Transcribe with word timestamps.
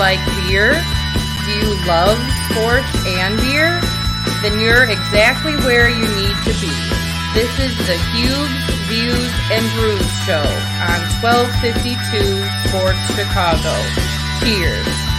like 0.00 0.24
beer? 0.48 0.72
Do 1.44 1.52
you 1.52 1.76
love 1.84 2.16
sports 2.48 2.88
and 3.04 3.36
beer? 3.36 3.82
Then 4.40 4.58
you're 4.58 4.84
exactly 4.84 5.52
where 5.56 5.90
you 5.90 6.08
need 6.16 6.36
to 6.48 6.54
be. 6.56 6.72
This 7.34 7.52
is 7.60 7.76
the 7.86 8.00
Huebs, 8.16 8.64
Views, 8.88 9.32
and 9.52 9.62
Brews 9.76 10.10
Show 10.24 10.40
on 10.88 11.04
1252 11.20 12.00
Sports 12.64 13.04
Chicago. 13.14 13.76
Cheers. 14.40 15.09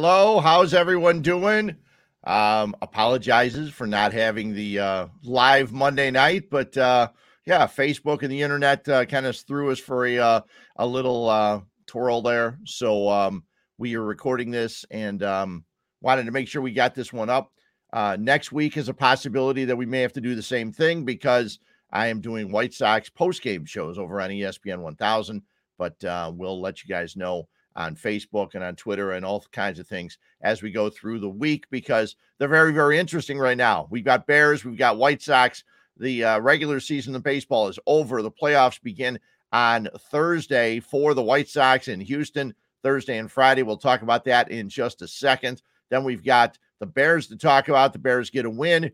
Hello, 0.00 0.38
how's 0.38 0.74
everyone 0.74 1.22
doing? 1.22 1.74
Um, 2.22 2.76
apologizes 2.80 3.72
for 3.72 3.84
not 3.84 4.12
having 4.12 4.54
the 4.54 4.78
uh, 4.78 5.06
live 5.24 5.72
Monday 5.72 6.12
night, 6.12 6.50
but 6.50 6.76
uh, 6.76 7.08
yeah, 7.44 7.66
Facebook 7.66 8.22
and 8.22 8.30
the 8.30 8.42
internet 8.42 8.88
uh, 8.88 9.06
kind 9.06 9.26
of 9.26 9.36
threw 9.36 9.72
us 9.72 9.80
for 9.80 10.06
a 10.06 10.18
uh, 10.18 10.40
a 10.76 10.86
little 10.86 11.28
uh, 11.28 11.62
twirl 11.88 12.22
there. 12.22 12.60
So 12.64 13.08
um, 13.08 13.42
we 13.76 13.96
are 13.96 14.04
recording 14.04 14.52
this 14.52 14.84
and 14.92 15.20
um, 15.24 15.64
wanted 16.00 16.26
to 16.26 16.30
make 16.30 16.46
sure 16.46 16.62
we 16.62 16.70
got 16.70 16.94
this 16.94 17.12
one 17.12 17.28
up. 17.28 17.50
Uh, 17.92 18.16
next 18.20 18.52
week 18.52 18.76
is 18.76 18.88
a 18.88 18.94
possibility 18.94 19.64
that 19.64 19.76
we 19.76 19.84
may 19.84 20.02
have 20.02 20.12
to 20.12 20.20
do 20.20 20.36
the 20.36 20.42
same 20.44 20.70
thing 20.70 21.04
because 21.04 21.58
I 21.90 22.06
am 22.06 22.20
doing 22.20 22.52
White 22.52 22.72
Sox 22.72 23.10
post 23.10 23.42
game 23.42 23.64
shows 23.64 23.98
over 23.98 24.20
on 24.20 24.30
ESPN 24.30 24.78
1000, 24.78 25.42
but 25.76 26.04
uh, 26.04 26.30
we'll 26.32 26.60
let 26.60 26.84
you 26.84 26.88
guys 26.88 27.16
know 27.16 27.48
on 27.78 27.94
Facebook 27.94 28.54
and 28.54 28.64
on 28.64 28.74
Twitter 28.74 29.12
and 29.12 29.24
all 29.24 29.46
kinds 29.52 29.78
of 29.78 29.86
things 29.86 30.18
as 30.42 30.62
we 30.62 30.70
go 30.70 30.90
through 30.90 31.20
the 31.20 31.28
week 31.28 31.64
because 31.70 32.16
they're 32.36 32.48
very, 32.48 32.72
very 32.72 32.98
interesting 32.98 33.38
right 33.38 33.56
now. 33.56 33.86
We've 33.88 34.04
got 34.04 34.26
Bears, 34.26 34.64
we've 34.64 34.76
got 34.76 34.98
White 34.98 35.22
Sox. 35.22 35.64
The 35.96 36.24
uh, 36.24 36.40
regular 36.40 36.80
season 36.80 37.14
of 37.14 37.22
baseball 37.22 37.68
is 37.68 37.78
over. 37.86 38.20
The 38.20 38.30
playoffs 38.30 38.82
begin 38.82 39.18
on 39.52 39.88
Thursday 40.10 40.80
for 40.80 41.14
the 41.14 41.22
White 41.22 41.48
Sox 41.48 41.88
in 41.88 42.00
Houston, 42.00 42.52
Thursday 42.82 43.18
and 43.18 43.30
Friday. 43.30 43.62
We'll 43.62 43.76
talk 43.76 44.02
about 44.02 44.24
that 44.24 44.50
in 44.50 44.68
just 44.68 45.00
a 45.02 45.08
second. 45.08 45.62
Then 45.88 46.04
we've 46.04 46.24
got 46.24 46.58
the 46.80 46.86
Bears 46.86 47.28
to 47.28 47.36
talk 47.36 47.68
about. 47.68 47.92
The 47.92 47.98
Bears 47.98 48.30
get 48.30 48.44
a 48.44 48.50
win. 48.50 48.90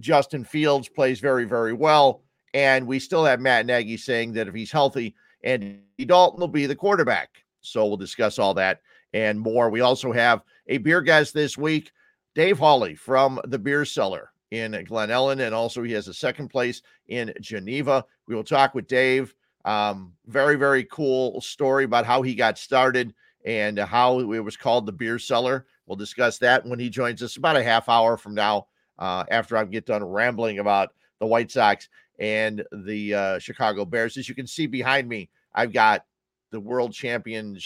Justin 0.00 0.44
Fields 0.44 0.88
plays 0.88 1.20
very, 1.20 1.44
very 1.44 1.72
well. 1.72 2.22
And 2.54 2.86
we 2.86 2.98
still 2.98 3.24
have 3.24 3.40
Matt 3.40 3.66
Nagy 3.66 3.96
saying 3.96 4.32
that 4.34 4.48
if 4.48 4.54
he's 4.54 4.72
healthy, 4.72 5.14
Andy 5.44 5.80
Dalton 6.06 6.40
will 6.40 6.48
be 6.48 6.66
the 6.66 6.76
quarterback. 6.76 7.41
So 7.62 7.86
we'll 7.86 7.96
discuss 7.96 8.38
all 8.38 8.54
that 8.54 8.80
and 9.12 9.38
more. 9.40 9.70
We 9.70 9.80
also 9.80 10.12
have 10.12 10.42
a 10.66 10.78
beer 10.78 11.00
guest 11.00 11.34
this 11.34 11.56
week, 11.56 11.92
Dave 12.34 12.58
Hawley 12.58 12.94
from 12.94 13.40
the 13.44 13.58
Beer 13.58 13.84
Cellar 13.84 14.30
in 14.50 14.72
Glen 14.86 15.08
Ellyn, 15.08 15.46
and 15.46 15.54
also 15.54 15.82
he 15.82 15.92
has 15.92 16.08
a 16.08 16.14
second 16.14 16.48
place 16.48 16.82
in 17.08 17.32
Geneva. 17.40 18.04
We 18.26 18.34
will 18.34 18.44
talk 18.44 18.74
with 18.74 18.86
Dave. 18.86 19.34
Um, 19.64 20.12
very, 20.26 20.56
very 20.56 20.84
cool 20.84 21.40
story 21.40 21.84
about 21.84 22.04
how 22.04 22.22
he 22.22 22.34
got 22.34 22.58
started 22.58 23.14
and 23.44 23.78
how 23.78 24.20
it 24.20 24.40
was 24.40 24.56
called 24.56 24.86
the 24.86 24.92
Beer 24.92 25.18
Cellar. 25.18 25.66
We'll 25.86 25.96
discuss 25.96 26.38
that 26.38 26.66
when 26.66 26.78
he 26.78 26.90
joins 26.90 27.22
us 27.22 27.36
about 27.36 27.56
a 27.56 27.62
half 27.62 27.88
hour 27.88 28.16
from 28.16 28.34
now, 28.34 28.66
uh, 28.98 29.24
after 29.30 29.56
I 29.56 29.64
get 29.64 29.86
done 29.86 30.04
rambling 30.04 30.58
about 30.58 30.90
the 31.18 31.26
White 31.26 31.50
Sox 31.50 31.88
and 32.18 32.64
the 32.84 33.14
uh, 33.14 33.38
Chicago 33.38 33.84
Bears. 33.84 34.16
As 34.16 34.28
you 34.28 34.34
can 34.34 34.46
see 34.46 34.66
behind 34.66 35.08
me, 35.08 35.28
I've 35.54 35.72
got 35.72 36.04
the 36.52 36.60
world 36.60 36.92
champion 36.92 37.58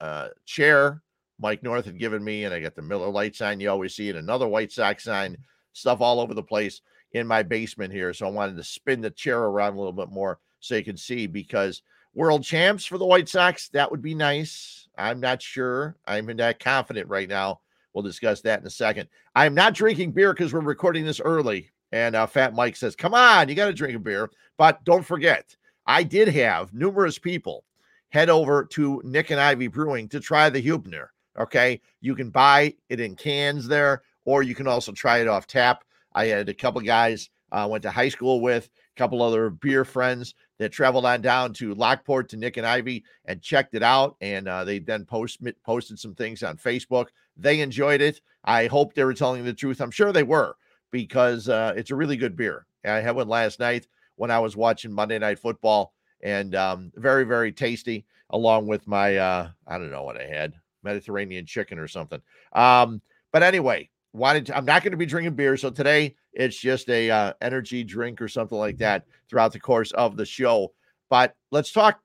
uh, 0.00 0.28
chair 0.46 1.02
Mike 1.40 1.62
North 1.62 1.84
had 1.84 1.98
given 1.98 2.22
me, 2.24 2.44
and 2.44 2.54
I 2.54 2.60
got 2.60 2.74
the 2.74 2.82
Miller 2.82 3.08
Lite 3.08 3.36
sign 3.36 3.60
you 3.60 3.70
always 3.70 3.94
see, 3.94 4.08
and 4.08 4.18
another 4.18 4.48
White 4.48 4.72
Sox 4.72 5.04
sign, 5.04 5.36
stuff 5.72 6.00
all 6.00 6.20
over 6.20 6.34
the 6.34 6.42
place 6.42 6.80
in 7.12 7.26
my 7.26 7.42
basement 7.42 7.92
here. 7.92 8.12
So 8.12 8.26
I 8.26 8.30
wanted 8.30 8.56
to 8.56 8.64
spin 8.64 9.00
the 9.00 9.10
chair 9.10 9.38
around 9.40 9.74
a 9.74 9.78
little 9.78 9.92
bit 9.92 10.10
more 10.10 10.40
so 10.60 10.74
you 10.74 10.84
can 10.84 10.96
see 10.96 11.26
because 11.26 11.82
world 12.14 12.42
champs 12.42 12.84
for 12.84 12.98
the 12.98 13.06
White 13.06 13.28
Sox, 13.28 13.68
that 13.68 13.90
would 13.90 14.02
be 14.02 14.14
nice. 14.14 14.88
I'm 14.96 15.20
not 15.20 15.40
sure. 15.40 15.96
I'm 16.06 16.26
that 16.38 16.58
confident 16.58 17.08
right 17.08 17.28
now. 17.28 17.60
We'll 17.92 18.02
discuss 18.02 18.40
that 18.42 18.60
in 18.60 18.66
a 18.66 18.70
second. 18.70 19.08
I'm 19.34 19.54
not 19.54 19.74
drinking 19.74 20.12
beer 20.12 20.32
because 20.32 20.52
we're 20.52 20.60
recording 20.60 21.04
this 21.04 21.20
early. 21.20 21.70
And 21.92 22.16
uh, 22.16 22.26
Fat 22.26 22.54
Mike 22.54 22.76
says, 22.76 22.96
Come 22.96 23.14
on, 23.14 23.48
you 23.48 23.54
got 23.54 23.66
to 23.66 23.72
drink 23.72 23.96
a 23.96 24.00
beer. 24.00 24.30
But 24.56 24.82
don't 24.84 25.06
forget, 25.06 25.56
I 25.86 26.02
did 26.02 26.28
have 26.28 26.74
numerous 26.74 27.18
people 27.18 27.64
head 28.10 28.30
over 28.30 28.64
to 28.64 29.02
Nick 29.04 29.30
and 29.30 29.40
Ivy 29.40 29.68
Brewing 29.68 30.08
to 30.08 30.20
try 30.20 30.50
the 30.50 30.60
Huebner. 30.60 31.12
Okay. 31.38 31.80
You 32.00 32.14
can 32.14 32.30
buy 32.30 32.74
it 32.88 33.00
in 33.00 33.14
cans 33.14 33.68
there, 33.68 34.02
or 34.24 34.42
you 34.42 34.54
can 34.54 34.66
also 34.66 34.92
try 34.92 35.18
it 35.18 35.28
off 35.28 35.46
tap. 35.46 35.84
I 36.14 36.26
had 36.26 36.48
a 36.48 36.54
couple 36.54 36.80
guys 36.80 37.30
I 37.50 37.62
uh, 37.62 37.68
went 37.68 37.82
to 37.84 37.90
high 37.90 38.08
school 38.08 38.40
with, 38.40 38.66
a 38.66 38.98
couple 38.98 39.22
other 39.22 39.48
beer 39.48 39.84
friends 39.84 40.34
that 40.58 40.70
traveled 40.70 41.06
on 41.06 41.22
down 41.22 41.54
to 41.54 41.74
Lockport 41.74 42.28
to 42.30 42.36
Nick 42.36 42.56
and 42.58 42.66
Ivy 42.66 43.04
and 43.24 43.40
checked 43.40 43.74
it 43.74 43.82
out. 43.82 44.16
And 44.20 44.48
uh, 44.48 44.64
they 44.64 44.80
then 44.80 45.04
post, 45.06 45.40
posted 45.64 45.98
some 45.98 46.14
things 46.14 46.42
on 46.42 46.58
Facebook. 46.58 47.06
They 47.36 47.60
enjoyed 47.60 48.00
it. 48.00 48.20
I 48.44 48.66
hope 48.66 48.92
they 48.92 49.04
were 49.04 49.14
telling 49.14 49.44
the 49.44 49.54
truth. 49.54 49.80
I'm 49.80 49.90
sure 49.90 50.12
they 50.12 50.24
were 50.24 50.56
because 50.90 51.48
uh, 51.48 51.72
it's 51.76 51.90
a 51.90 51.96
really 51.96 52.16
good 52.16 52.36
beer. 52.36 52.66
I 52.84 53.00
had 53.00 53.16
one 53.16 53.28
last 53.28 53.60
night 53.60 53.86
when 54.16 54.30
I 54.30 54.38
was 54.38 54.56
watching 54.56 54.92
Monday 54.92 55.18
Night 55.18 55.38
Football 55.38 55.94
and 56.22 56.54
um, 56.54 56.92
very 56.96 57.24
very 57.24 57.52
tasty 57.52 58.04
along 58.30 58.66
with 58.66 58.86
my 58.86 59.16
uh, 59.16 59.48
I 59.66 59.78
don't 59.78 59.90
know 59.90 60.02
what 60.02 60.20
I 60.20 60.26
had 60.26 60.54
Mediterranean 60.82 61.46
chicken 61.46 61.78
or 61.78 61.88
something. 61.88 62.20
Um, 62.52 63.00
but 63.32 63.42
anyway, 63.42 63.90
wanted 64.12 64.46
to, 64.46 64.56
I'm 64.56 64.64
not 64.64 64.82
going 64.82 64.92
to 64.92 64.98
be 64.98 65.06
drinking 65.06 65.34
beer, 65.34 65.56
so 65.56 65.70
today 65.70 66.16
it's 66.32 66.58
just 66.58 66.88
a 66.88 67.10
uh, 67.10 67.32
energy 67.40 67.84
drink 67.84 68.20
or 68.20 68.28
something 68.28 68.58
like 68.58 68.78
that 68.78 69.04
throughout 69.28 69.52
the 69.52 69.60
course 69.60 69.92
of 69.92 70.16
the 70.16 70.26
show. 70.26 70.72
But 71.10 71.34
let's 71.50 71.72
talk 71.72 72.00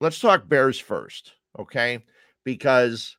let's 0.00 0.20
talk 0.20 0.48
Bears 0.48 0.78
first, 0.78 1.32
okay? 1.58 2.04
Because 2.44 3.16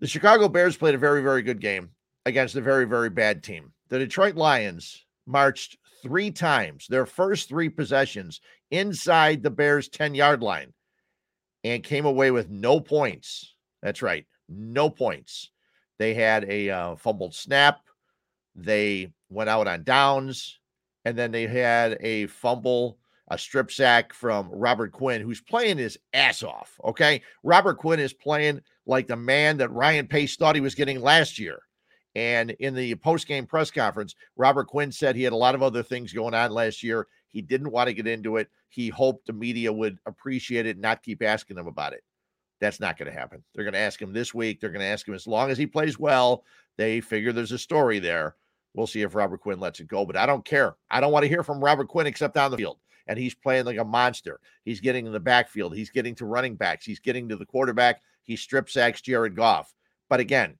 the 0.00 0.06
Chicago 0.06 0.48
Bears 0.48 0.76
played 0.76 0.94
a 0.94 0.98
very 0.98 1.22
very 1.22 1.42
good 1.42 1.60
game 1.60 1.90
against 2.26 2.56
a 2.56 2.60
very 2.60 2.84
very 2.84 3.10
bad 3.10 3.42
team. 3.42 3.72
The 3.88 3.98
Detroit 3.98 4.34
Lions 4.34 5.04
marched 5.26 5.76
three 6.04 6.30
times, 6.30 6.86
their 6.86 7.06
first 7.06 7.48
three 7.48 7.68
possessions 7.68 8.40
inside 8.70 9.42
the 9.42 9.50
Bears' 9.50 9.88
10 9.88 10.14
yard 10.14 10.42
line 10.42 10.72
and 11.64 11.82
came 11.82 12.04
away 12.06 12.30
with 12.30 12.50
no 12.50 12.78
points. 12.78 13.54
That's 13.82 14.02
right, 14.02 14.24
no 14.48 14.88
points. 14.88 15.50
They 15.98 16.14
had 16.14 16.44
a 16.44 16.70
uh, 16.70 16.96
fumbled 16.96 17.34
snap, 17.34 17.80
they 18.54 19.12
went 19.30 19.50
out 19.50 19.66
on 19.66 19.82
downs, 19.82 20.60
and 21.04 21.16
then 21.16 21.32
they 21.32 21.46
had 21.46 21.98
a 22.00 22.26
fumble, 22.26 22.98
a 23.28 23.38
strip 23.38 23.70
sack 23.70 24.12
from 24.12 24.48
Robert 24.50 24.92
Quinn, 24.92 25.22
who's 25.22 25.40
playing 25.40 25.78
his 25.78 25.98
ass 26.12 26.42
off. 26.42 26.78
Okay. 26.84 27.22
Robert 27.42 27.78
Quinn 27.78 28.00
is 28.00 28.12
playing 28.12 28.60
like 28.86 29.06
the 29.06 29.16
man 29.16 29.56
that 29.58 29.72
Ryan 29.72 30.06
Pace 30.06 30.36
thought 30.36 30.54
he 30.54 30.60
was 30.60 30.74
getting 30.74 31.00
last 31.00 31.38
year. 31.38 31.60
And 32.14 32.50
in 32.52 32.74
the 32.74 32.94
post 32.96 33.26
game 33.26 33.46
press 33.46 33.70
conference, 33.70 34.14
Robert 34.36 34.68
Quinn 34.68 34.92
said 34.92 35.16
he 35.16 35.24
had 35.24 35.32
a 35.32 35.36
lot 35.36 35.54
of 35.54 35.62
other 35.62 35.82
things 35.82 36.12
going 36.12 36.34
on 36.34 36.52
last 36.52 36.82
year. 36.82 37.08
He 37.28 37.42
didn't 37.42 37.72
want 37.72 37.88
to 37.88 37.94
get 37.94 38.06
into 38.06 38.36
it. 38.36 38.48
He 38.68 38.88
hoped 38.88 39.26
the 39.26 39.32
media 39.32 39.72
would 39.72 39.98
appreciate 40.06 40.66
it 40.66 40.76
and 40.76 40.82
not 40.82 41.02
keep 41.02 41.22
asking 41.22 41.58
him 41.58 41.66
about 41.66 41.92
it. 41.92 42.04
That's 42.60 42.78
not 42.78 42.96
going 42.96 43.12
to 43.12 43.18
happen. 43.18 43.42
They're 43.54 43.64
going 43.64 43.74
to 43.74 43.80
ask 43.80 44.00
him 44.00 44.12
this 44.12 44.32
week. 44.32 44.60
They're 44.60 44.70
going 44.70 44.80
to 44.80 44.86
ask 44.86 45.06
him 45.06 45.14
as 45.14 45.26
long 45.26 45.50
as 45.50 45.58
he 45.58 45.66
plays 45.66 45.98
well. 45.98 46.44
They 46.76 47.00
figure 47.00 47.32
there's 47.32 47.52
a 47.52 47.58
story 47.58 47.98
there. 47.98 48.36
We'll 48.74 48.86
see 48.86 49.02
if 49.02 49.14
Robert 49.14 49.40
Quinn 49.40 49.60
lets 49.60 49.80
it 49.80 49.88
go, 49.88 50.04
but 50.04 50.16
I 50.16 50.26
don't 50.26 50.44
care. 50.44 50.76
I 50.90 51.00
don't 51.00 51.12
want 51.12 51.24
to 51.24 51.28
hear 51.28 51.42
from 51.42 51.62
Robert 51.62 51.88
Quinn 51.88 52.06
except 52.06 52.36
on 52.36 52.50
the 52.50 52.56
field. 52.56 52.78
And 53.06 53.18
he's 53.18 53.34
playing 53.34 53.66
like 53.66 53.78
a 53.78 53.84
monster. 53.84 54.40
He's 54.64 54.80
getting 54.80 55.06
in 55.06 55.12
the 55.12 55.20
backfield. 55.20 55.74
He's 55.76 55.90
getting 55.90 56.14
to 56.16 56.26
running 56.26 56.56
backs. 56.56 56.84
He's 56.84 57.00
getting 57.00 57.28
to 57.28 57.36
the 57.36 57.46
quarterback. 57.46 58.00
He 58.22 58.34
strip 58.34 58.70
sacks 58.70 59.00
Jared 59.00 59.36
Goff. 59.36 59.74
But 60.08 60.20
again, 60.20 60.56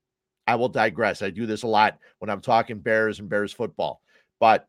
I 0.46 0.56
will 0.56 0.68
digress. 0.68 1.22
I 1.22 1.30
do 1.30 1.46
this 1.46 1.62
a 1.62 1.68
lot 1.68 1.98
when 2.18 2.30
I'm 2.30 2.40
talking 2.40 2.78
Bears 2.78 3.18
and 3.18 3.28
Bears 3.28 3.52
football. 3.52 4.00
But 4.40 4.68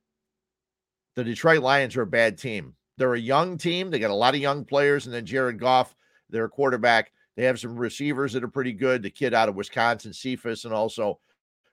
the 1.16 1.24
Detroit 1.24 1.62
Lions 1.62 1.96
are 1.96 2.04
a 2.04 2.08
bad 2.08 2.38
team. 2.38 2.76
They're 2.98 3.14
a 3.14 3.20
young 3.20 3.58
team. 3.58 3.90
They 3.90 4.00
got 4.00 4.12
a 4.12 4.16
lot 4.16 4.36
of 4.36 4.42
young 4.42 4.64
players, 4.64 5.06
and 5.06 5.14
then 5.14 5.26
Jared 5.26 5.60
Goff, 5.60 5.96
their 6.30 6.48
quarterback. 6.48 7.12
They 7.36 7.44
have 7.44 7.60
some 7.60 7.76
receivers 7.76 8.32
that 8.34 8.44
are 8.44 8.50
pretty 8.50 8.72
good. 8.72 9.02
The 9.02 9.10
kid 9.10 9.34
out 9.34 9.50
of 9.50 9.56
Wisconsin, 9.56 10.14
Cephus, 10.14 10.64
and 10.64 10.74
also 10.74 11.20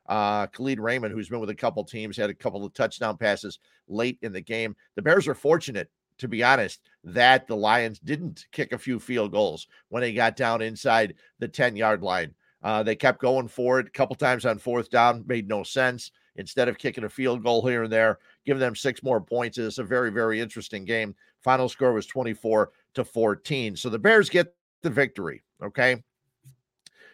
uh, 0.06 0.48
Kalif 0.48 0.80
Raymond, 0.80 1.12
who's 1.12 1.28
been 1.28 1.40
with 1.40 1.50
a 1.50 1.54
couple 1.54 1.84
teams, 1.84 2.16
had 2.16 2.30
a 2.30 2.34
couple 2.34 2.64
of 2.64 2.74
touchdown 2.74 3.16
passes 3.16 3.60
late 3.88 4.18
in 4.22 4.32
the 4.32 4.40
game. 4.40 4.74
The 4.96 5.02
Bears 5.02 5.28
are 5.28 5.34
fortunate, 5.34 5.90
to 6.18 6.26
be 6.26 6.42
honest, 6.42 6.80
that 7.04 7.46
the 7.46 7.56
Lions 7.56 8.00
didn't 8.00 8.46
kick 8.50 8.72
a 8.72 8.78
few 8.78 8.98
field 8.98 9.30
goals 9.30 9.68
when 9.90 10.00
they 10.00 10.12
got 10.12 10.36
down 10.36 10.62
inside 10.62 11.14
the 11.38 11.48
10 11.48 11.76
yard 11.76 12.02
line. 12.02 12.34
Uh, 12.62 12.82
they 12.82 12.94
kept 12.94 13.20
going 13.20 13.48
for 13.48 13.80
it 13.80 13.88
a 13.88 13.90
couple 13.90 14.14
times 14.14 14.46
on 14.46 14.58
fourth 14.58 14.90
down, 14.90 15.24
made 15.26 15.48
no 15.48 15.62
sense. 15.62 16.10
Instead 16.36 16.68
of 16.68 16.78
kicking 16.78 17.04
a 17.04 17.08
field 17.08 17.42
goal 17.42 17.66
here 17.66 17.82
and 17.82 17.92
there, 17.92 18.18
giving 18.46 18.60
them 18.60 18.74
six 18.74 19.02
more 19.02 19.20
points. 19.20 19.58
It's 19.58 19.78
a 19.78 19.84
very, 19.84 20.10
very 20.10 20.40
interesting 20.40 20.84
game. 20.84 21.14
Final 21.42 21.68
score 21.68 21.92
was 21.92 22.06
24 22.06 22.70
to 22.94 23.04
14. 23.04 23.76
So 23.76 23.90
the 23.90 23.98
Bears 23.98 24.30
get 24.30 24.54
the 24.82 24.88
victory. 24.88 25.42
Okay. 25.62 26.02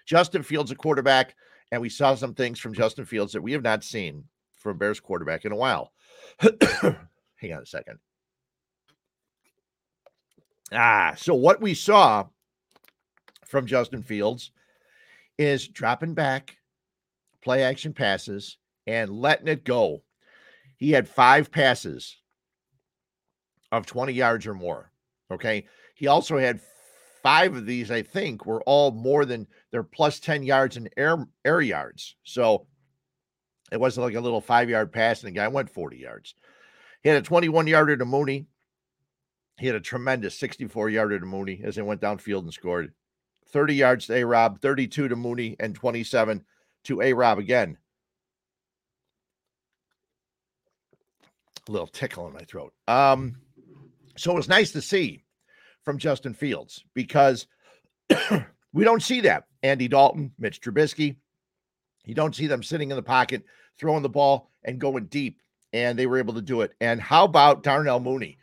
Justin 0.06 0.42
Fields, 0.42 0.70
a 0.70 0.76
quarterback, 0.76 1.34
and 1.72 1.82
we 1.82 1.88
saw 1.88 2.14
some 2.14 2.34
things 2.34 2.60
from 2.60 2.74
Justin 2.74 3.04
Fields 3.04 3.32
that 3.32 3.42
we 3.42 3.52
have 3.52 3.62
not 3.62 3.82
seen 3.82 4.24
from 4.54 4.78
Bears 4.78 5.00
quarterback 5.00 5.44
in 5.44 5.52
a 5.52 5.56
while. 5.56 5.92
Hang 6.40 7.52
on 7.52 7.62
a 7.62 7.66
second. 7.66 7.98
Ah, 10.72 11.14
so 11.16 11.34
what 11.34 11.60
we 11.60 11.74
saw 11.74 12.24
from 13.44 13.66
Justin 13.66 14.02
Fields 14.02 14.52
is 15.38 15.68
dropping 15.68 16.14
back, 16.14 16.56
play 17.42 17.62
action 17.62 17.92
passes, 17.92 18.58
and 18.86 19.10
letting 19.10 19.48
it 19.48 19.64
go. 19.64 20.02
He 20.76 20.90
had 20.90 21.08
five 21.08 21.50
passes 21.50 22.16
of 23.72 23.86
20 23.86 24.12
yards 24.12 24.46
or 24.46 24.54
more. 24.54 24.90
Okay. 25.30 25.66
He 25.94 26.06
also 26.06 26.38
had 26.38 26.60
five 27.22 27.56
of 27.56 27.66
these, 27.66 27.90
I 27.90 28.02
think, 28.02 28.46
were 28.46 28.62
all 28.62 28.90
more 28.90 29.24
than 29.24 29.46
they're 29.70 29.82
plus 29.82 30.20
10 30.20 30.42
yards 30.42 30.76
in 30.76 30.88
air 30.96 31.26
air 31.44 31.60
yards. 31.60 32.16
So 32.22 32.66
it 33.70 33.80
wasn't 33.80 34.06
like 34.06 34.14
a 34.14 34.20
little 34.20 34.40
five 34.40 34.70
yard 34.70 34.92
pass 34.92 35.22
and 35.22 35.28
the 35.28 35.38
guy 35.38 35.48
went 35.48 35.70
40 35.70 35.98
yards. 35.98 36.34
He 37.02 37.08
had 37.08 37.18
a 37.18 37.22
21 37.22 37.66
yarder 37.66 37.96
to 37.96 38.04
Mooney. 38.04 38.46
He 39.58 39.66
had 39.66 39.76
a 39.76 39.80
tremendous 39.80 40.38
64 40.38 40.90
yarder 40.90 41.18
to 41.18 41.26
Mooney 41.26 41.60
as 41.64 41.76
they 41.76 41.82
went 41.82 42.00
downfield 42.00 42.42
and 42.42 42.52
scored. 42.52 42.94
30 43.50 43.74
yards 43.74 44.06
to 44.06 44.14
A 44.14 44.24
Rob, 44.24 44.60
32 44.60 45.08
to 45.08 45.16
Mooney, 45.16 45.56
and 45.58 45.74
27 45.74 46.44
to 46.84 47.02
A 47.02 47.12
Rob 47.12 47.38
again. 47.38 47.76
A 51.68 51.72
little 51.72 51.86
tickle 51.86 52.26
in 52.26 52.32
my 52.32 52.40
throat. 52.40 52.72
Um, 52.86 53.36
so 54.16 54.32
it 54.32 54.36
was 54.36 54.48
nice 54.48 54.72
to 54.72 54.82
see 54.82 55.24
from 55.84 55.98
Justin 55.98 56.34
Fields 56.34 56.84
because 56.94 57.46
we 58.72 58.84
don't 58.84 59.02
see 59.02 59.20
that. 59.22 59.44
Andy 59.62 59.88
Dalton, 59.88 60.32
Mitch 60.38 60.60
Trubisky, 60.60 61.16
you 62.04 62.14
don't 62.14 62.34
see 62.34 62.46
them 62.46 62.62
sitting 62.62 62.90
in 62.90 62.96
the 62.96 63.02
pocket, 63.02 63.44
throwing 63.78 64.02
the 64.02 64.08
ball 64.08 64.50
and 64.64 64.80
going 64.80 65.06
deep. 65.06 65.40
And 65.74 65.98
they 65.98 66.06
were 66.06 66.18
able 66.18 66.34
to 66.34 66.42
do 66.42 66.62
it. 66.62 66.72
And 66.80 67.00
how 67.00 67.24
about 67.24 67.62
Darnell 67.62 68.00
Mooney? 68.00 68.38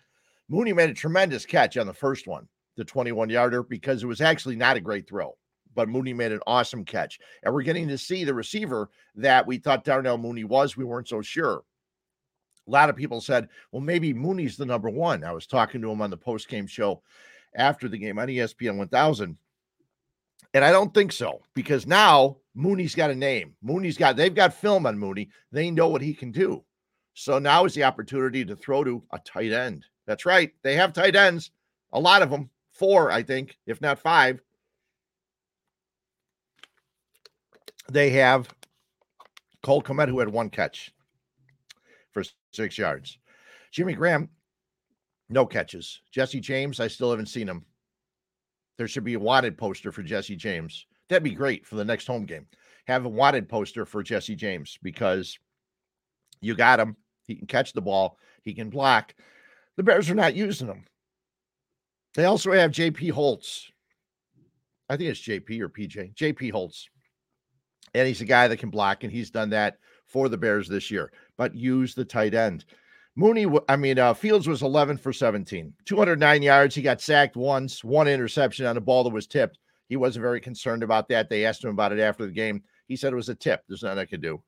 Mooney 0.50 0.74
made 0.74 0.92
a 0.92 0.94
tremendous 0.94 1.46
catch 1.46 1.76
on 1.76 1.88
the 1.88 1.94
first 1.94 2.28
one, 2.28 2.48
the 2.76 2.86
21 2.86 3.30
yarder, 3.30 3.64
because 3.64 4.04
it 4.04 4.08
was 4.08 4.22
actually 4.22 4.56
not 4.56 4.78
a 4.78 4.82
great 4.82 5.08
throw. 5.08 5.36
But 5.74 5.90
Mooney 5.90 6.14
made 6.14 6.32
an 6.32 6.40
awesome 6.48 6.86
catch. 6.86 7.20
And 7.44 7.54
we're 7.54 7.64
getting 7.64 7.88
to 7.90 7.98
see 7.98 8.24
the 8.24 8.34
receiver 8.34 8.90
that 9.16 9.46
we 9.46 9.58
thought 9.58 9.84
Darnell 9.84 10.18
Mooney 10.18 10.46
was. 10.46 10.78
We 10.78 10.86
weren't 10.86 11.10
so 11.10 11.22
sure. 11.22 11.64
A 12.68 12.72
lot 12.72 12.90
of 12.90 12.96
people 12.96 13.22
said, 13.22 13.50
well, 13.72 13.82
maybe 13.82 14.14
Mooney's 14.14 14.58
the 14.58 14.66
number 14.66 14.90
one. 14.90 15.24
I 15.24 15.34
was 15.34 15.46
talking 15.46 15.82
to 15.82 15.92
him 15.92 16.02
on 16.02 16.10
the 16.10 16.18
post 16.18 16.48
game 16.48 16.66
show 16.66 17.02
after 17.56 17.88
the 17.88 17.98
game 17.98 18.18
on 18.18 18.28
ESPN 18.28 18.78
1000. 18.78 19.38
And 20.54 20.64
I 20.64 20.72
don't 20.72 20.94
think 20.94 21.12
so 21.12 21.42
because 21.54 21.86
now 21.86 22.38
Mooney's 22.54 22.96
got 22.96 23.12
a 23.12 23.16
name. 23.16 23.56
Mooney's 23.62 23.98
got, 23.98 24.16
they've 24.16 24.34
got 24.34 24.54
film 24.54 24.86
on 24.86 24.98
Mooney. 24.98 25.30
They 25.52 25.70
know 25.70 25.90
what 25.90 26.02
he 26.02 26.14
can 26.14 26.32
do. 26.32 26.64
So 27.14 27.40
now 27.40 27.66
is 27.66 27.74
the 27.74 27.84
opportunity 27.84 28.46
to 28.46 28.56
throw 28.56 28.84
to 28.84 29.04
a 29.12 29.20
tight 29.20 29.52
end. 29.52 29.86
That's 30.06 30.26
right. 30.26 30.52
They 30.64 30.76
have 30.76 30.94
tight 30.94 31.16
ends, 31.16 31.52
a 31.92 32.00
lot 32.00 32.22
of 32.22 32.30
them, 32.30 32.50
four, 32.76 33.12
I 33.12 33.24
think, 33.24 33.58
if 33.66 33.82
not 33.82 34.00
five. 34.00 34.42
They 37.92 38.12
have 38.12 38.50
Cole 39.64 39.82
Kmet, 39.82 40.10
who 40.10 40.20
had 40.20 40.30
one 40.30 40.50
catch 40.50 40.92
for 42.12 42.24
six 42.52 42.78
yards. 42.78 43.18
Jimmy 43.72 43.94
Graham, 43.94 44.30
no 45.30 45.46
catches. 45.46 46.02
Jesse 46.12 46.40
James, 46.40 46.80
I 46.80 46.88
still 46.88 47.12
haven't 47.12 47.28
seen 47.28 47.48
him. 47.48 47.66
There 48.78 48.88
should 48.88 49.04
be 49.04 49.14
a 49.14 49.20
wanted 49.20 49.58
poster 49.58 49.92
for 49.92 50.04
Jesse 50.04 50.36
James. 50.36 50.86
That'd 51.10 51.24
be 51.24 51.32
great 51.32 51.66
for 51.66 51.76
the 51.76 51.86
next 51.86 52.08
home 52.08 52.26
game. 52.26 52.48
Have 52.88 53.06
a 53.06 53.10
wanted 53.10 53.48
poster 53.48 53.86
for 53.86 54.04
Jesse 54.04 54.36
James 54.36 54.78
because 54.82 55.38
you 56.42 56.56
got 56.56 56.80
him. 56.80 56.96
He 57.26 57.36
can 57.36 57.48
catch 57.48 57.74
the 57.74 57.82
ball, 57.82 58.18
he 58.44 58.54
can 58.54 58.70
block. 58.70 59.16
The 59.78 59.84
Bears 59.84 60.10
are 60.10 60.16
not 60.16 60.36
using 60.36 60.68
him. 60.68 60.86
They 62.16 62.26
also 62.26 62.52
have 62.54 62.72
JP 62.72 63.12
Holtz. 63.12 63.72
I 64.90 64.98
think 64.98 65.10
it's 65.10 65.22
JP 65.22 65.60
or 65.62 65.70
PJ. 65.70 66.16
JP 66.16 66.52
Holtz. 66.52 66.90
And 67.94 68.08
he's 68.08 68.22
a 68.22 68.26
guy 68.26 68.48
that 68.48 68.58
can 68.58 68.70
block, 68.70 69.04
and 69.04 69.12
he's 69.12 69.30
done 69.30 69.50
that 69.52 69.78
for 70.08 70.30
the 70.30 70.38
Bears 70.38 70.68
this 70.68 70.90
year. 70.90 71.12
But 71.38 71.56
use 71.56 71.94
the 71.94 72.06
tight 72.06 72.34
end. 72.34 72.66
Mooney, 73.16 73.48
I 73.70 73.76
mean, 73.78 73.98
uh, 73.98 74.14
Fields 74.14 74.48
was 74.48 74.62
11 74.62 74.98
for 74.98 75.14
17, 75.14 75.74
209 75.86 76.42
yards. 76.42 76.76
He 76.76 76.82
got 76.82 77.00
sacked 77.00 77.38
once, 77.38 77.84
one 77.84 78.10
interception 78.10 78.66
on 78.66 78.76
a 78.76 78.82
ball 78.82 79.06
that 79.06 79.14
was 79.14 79.28
tipped. 79.28 79.58
He 79.88 79.96
wasn't 79.96 80.24
very 80.24 80.42
concerned 80.42 80.84
about 80.84 81.08
that. 81.10 81.30
They 81.30 81.46
asked 81.46 81.64
him 81.64 81.70
about 81.70 81.94
it 81.94 82.00
after 82.00 82.26
the 82.26 82.34
game. 82.34 82.64
He 82.88 82.98
said 82.98 83.14
it 83.14 83.18
was 83.18 83.30
a 83.30 83.36
tip. 83.36 83.64
There's 83.68 83.84
nothing 83.84 84.00
I 84.00 84.06
could 84.06 84.22
do. 84.22 84.44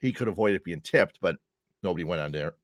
He 0.00 0.12
could 0.12 0.28
avoid 0.28 0.54
it 0.54 0.64
being 0.64 0.80
tipped, 0.80 1.18
but 1.22 1.36
nobody 1.82 2.04
went 2.04 2.20
on 2.20 2.32
there. 2.32 2.54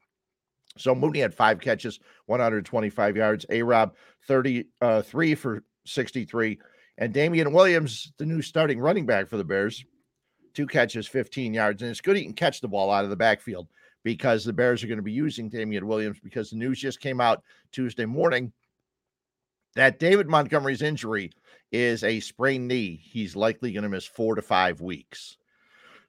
So 0.78 0.94
Mooney 0.94 1.20
had 1.20 1.34
five 1.34 1.60
catches, 1.60 2.00
125 2.26 3.16
yards. 3.16 3.46
A 3.50 3.62
Rob, 3.62 3.94
33 4.26 4.64
uh, 4.80 5.36
for 5.36 5.64
63. 5.84 6.58
And 6.98 7.12
Damien 7.12 7.52
Williams, 7.52 8.12
the 8.18 8.26
new 8.26 8.42
starting 8.42 8.80
running 8.80 9.06
back 9.06 9.28
for 9.28 9.36
the 9.36 9.44
Bears, 9.44 9.84
two 10.54 10.66
catches, 10.66 11.06
15 11.06 11.54
yards. 11.54 11.82
And 11.82 11.90
it's 11.90 12.00
good 12.00 12.16
he 12.16 12.24
can 12.24 12.32
catch 12.32 12.60
the 12.60 12.68
ball 12.68 12.90
out 12.90 13.04
of 13.04 13.10
the 13.10 13.16
backfield 13.16 13.68
because 14.04 14.44
the 14.44 14.52
Bears 14.52 14.82
are 14.82 14.88
going 14.88 14.98
to 14.98 15.02
be 15.02 15.12
using 15.12 15.48
Damien 15.48 15.86
Williams 15.86 16.18
because 16.22 16.50
the 16.50 16.56
news 16.56 16.80
just 16.80 17.00
came 17.00 17.20
out 17.20 17.42
Tuesday 17.72 18.06
morning 18.06 18.52
that 19.74 19.98
David 19.98 20.28
Montgomery's 20.28 20.82
injury 20.82 21.30
is 21.70 22.02
a 22.02 22.20
sprained 22.20 22.66
knee. 22.66 23.00
He's 23.02 23.36
likely 23.36 23.72
going 23.72 23.84
to 23.84 23.88
miss 23.88 24.06
four 24.06 24.34
to 24.34 24.42
five 24.42 24.80
weeks. 24.80 25.36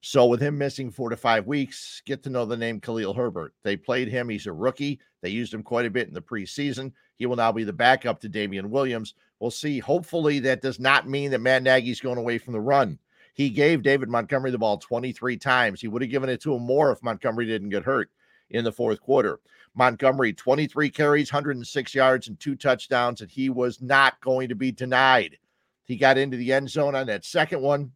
So, 0.01 0.27
with 0.27 0.41
him 0.41 0.57
missing 0.57 0.91
four 0.91 1.09
to 1.09 1.17
five 1.17 1.45
weeks, 1.45 2.01
get 2.05 2.23
to 2.23 2.29
know 2.29 2.45
the 2.45 2.55
name 2.55 2.79
Khalil 2.79 3.13
Herbert. 3.13 3.53
They 3.63 3.75
played 3.75 4.07
him. 4.07 4.29
He's 4.29 4.47
a 4.47 4.53
rookie. 4.53 4.99
They 5.21 5.29
used 5.29 5.53
him 5.53 5.61
quite 5.61 5.85
a 5.85 5.89
bit 5.89 6.07
in 6.07 6.13
the 6.13 6.21
preseason. 6.21 6.93
He 7.17 7.25
will 7.25 7.35
now 7.35 7.51
be 7.51 7.65
the 7.65 7.73
backup 7.73 8.21
to 8.21 8.29
Damien 8.29 8.69
Williams. 8.69 9.13
We'll 9.39 9.51
see. 9.51 9.79
Hopefully, 9.79 10.39
that 10.39 10.61
does 10.61 10.79
not 10.79 11.09
mean 11.09 11.31
that 11.31 11.41
Matt 11.41 11.63
Nagy's 11.63 11.99
going 11.99 12.17
away 12.17 12.37
from 12.37 12.53
the 12.53 12.61
run. 12.61 12.97
He 13.33 13.49
gave 13.49 13.83
David 13.83 14.09
Montgomery 14.09 14.51
the 14.51 14.57
ball 14.57 14.77
23 14.77 15.35
times. 15.37 15.81
He 15.81 15.89
would 15.89 16.01
have 16.01 16.11
given 16.11 16.29
it 16.29 16.41
to 16.41 16.55
him 16.55 16.63
more 16.63 16.91
if 16.91 17.03
Montgomery 17.03 17.45
didn't 17.45 17.69
get 17.69 17.83
hurt 17.83 18.09
in 18.49 18.63
the 18.63 18.71
fourth 18.71 19.01
quarter. 19.01 19.39
Montgomery, 19.75 20.33
23 20.33 20.89
carries, 20.89 21.31
106 21.31 21.93
yards, 21.93 22.27
and 22.27 22.39
two 22.39 22.55
touchdowns, 22.55 23.21
and 23.21 23.29
he 23.29 23.49
was 23.49 23.81
not 23.81 24.19
going 24.21 24.49
to 24.49 24.55
be 24.55 24.71
denied. 24.71 25.37
He 25.85 25.95
got 25.95 26.17
into 26.17 26.37
the 26.37 26.53
end 26.53 26.69
zone 26.69 26.95
on 26.95 27.07
that 27.07 27.25
second 27.25 27.61
one. 27.61 27.91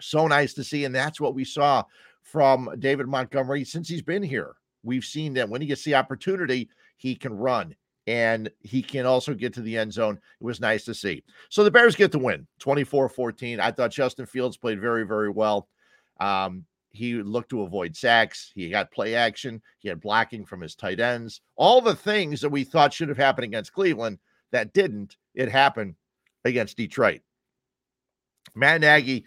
So 0.00 0.26
nice 0.26 0.54
to 0.54 0.64
see. 0.64 0.84
And 0.84 0.94
that's 0.94 1.20
what 1.20 1.34
we 1.34 1.44
saw 1.44 1.84
from 2.22 2.70
David 2.78 3.06
Montgomery 3.06 3.64
since 3.64 3.88
he's 3.88 4.02
been 4.02 4.22
here. 4.22 4.54
We've 4.82 5.04
seen 5.04 5.34
that 5.34 5.48
when 5.48 5.60
he 5.60 5.66
gets 5.66 5.84
the 5.84 5.94
opportunity, 5.94 6.68
he 6.96 7.14
can 7.14 7.32
run 7.32 7.74
and 8.06 8.50
he 8.60 8.82
can 8.82 9.04
also 9.04 9.34
get 9.34 9.52
to 9.54 9.62
the 9.62 9.76
end 9.76 9.92
zone. 9.92 10.18
It 10.40 10.44
was 10.44 10.60
nice 10.60 10.84
to 10.84 10.94
see. 10.94 11.24
So 11.48 11.64
the 11.64 11.70
Bears 11.70 11.96
get 11.96 12.12
the 12.12 12.18
win 12.18 12.46
24 12.60 13.08
14. 13.08 13.60
I 13.60 13.72
thought 13.72 13.90
Justin 13.90 14.26
Fields 14.26 14.56
played 14.56 14.80
very, 14.80 15.04
very 15.04 15.30
well. 15.30 15.68
Um, 16.20 16.64
he 16.90 17.14
looked 17.14 17.50
to 17.50 17.62
avoid 17.62 17.94
sacks. 17.94 18.52
He 18.54 18.70
got 18.70 18.92
play 18.92 19.14
action. 19.14 19.60
He 19.78 19.88
had 19.88 20.00
blocking 20.00 20.46
from 20.46 20.60
his 20.60 20.74
tight 20.74 21.00
ends. 21.00 21.42
All 21.56 21.80
the 21.80 21.94
things 21.94 22.40
that 22.40 22.48
we 22.48 22.64
thought 22.64 22.94
should 22.94 23.08
have 23.08 23.18
happened 23.18 23.44
against 23.44 23.72
Cleveland 23.72 24.18
that 24.52 24.72
didn't, 24.72 25.16
it 25.34 25.50
happened 25.50 25.96
against 26.44 26.76
Detroit. 26.76 27.20
Matt 28.54 28.80
Nagy 28.80 29.26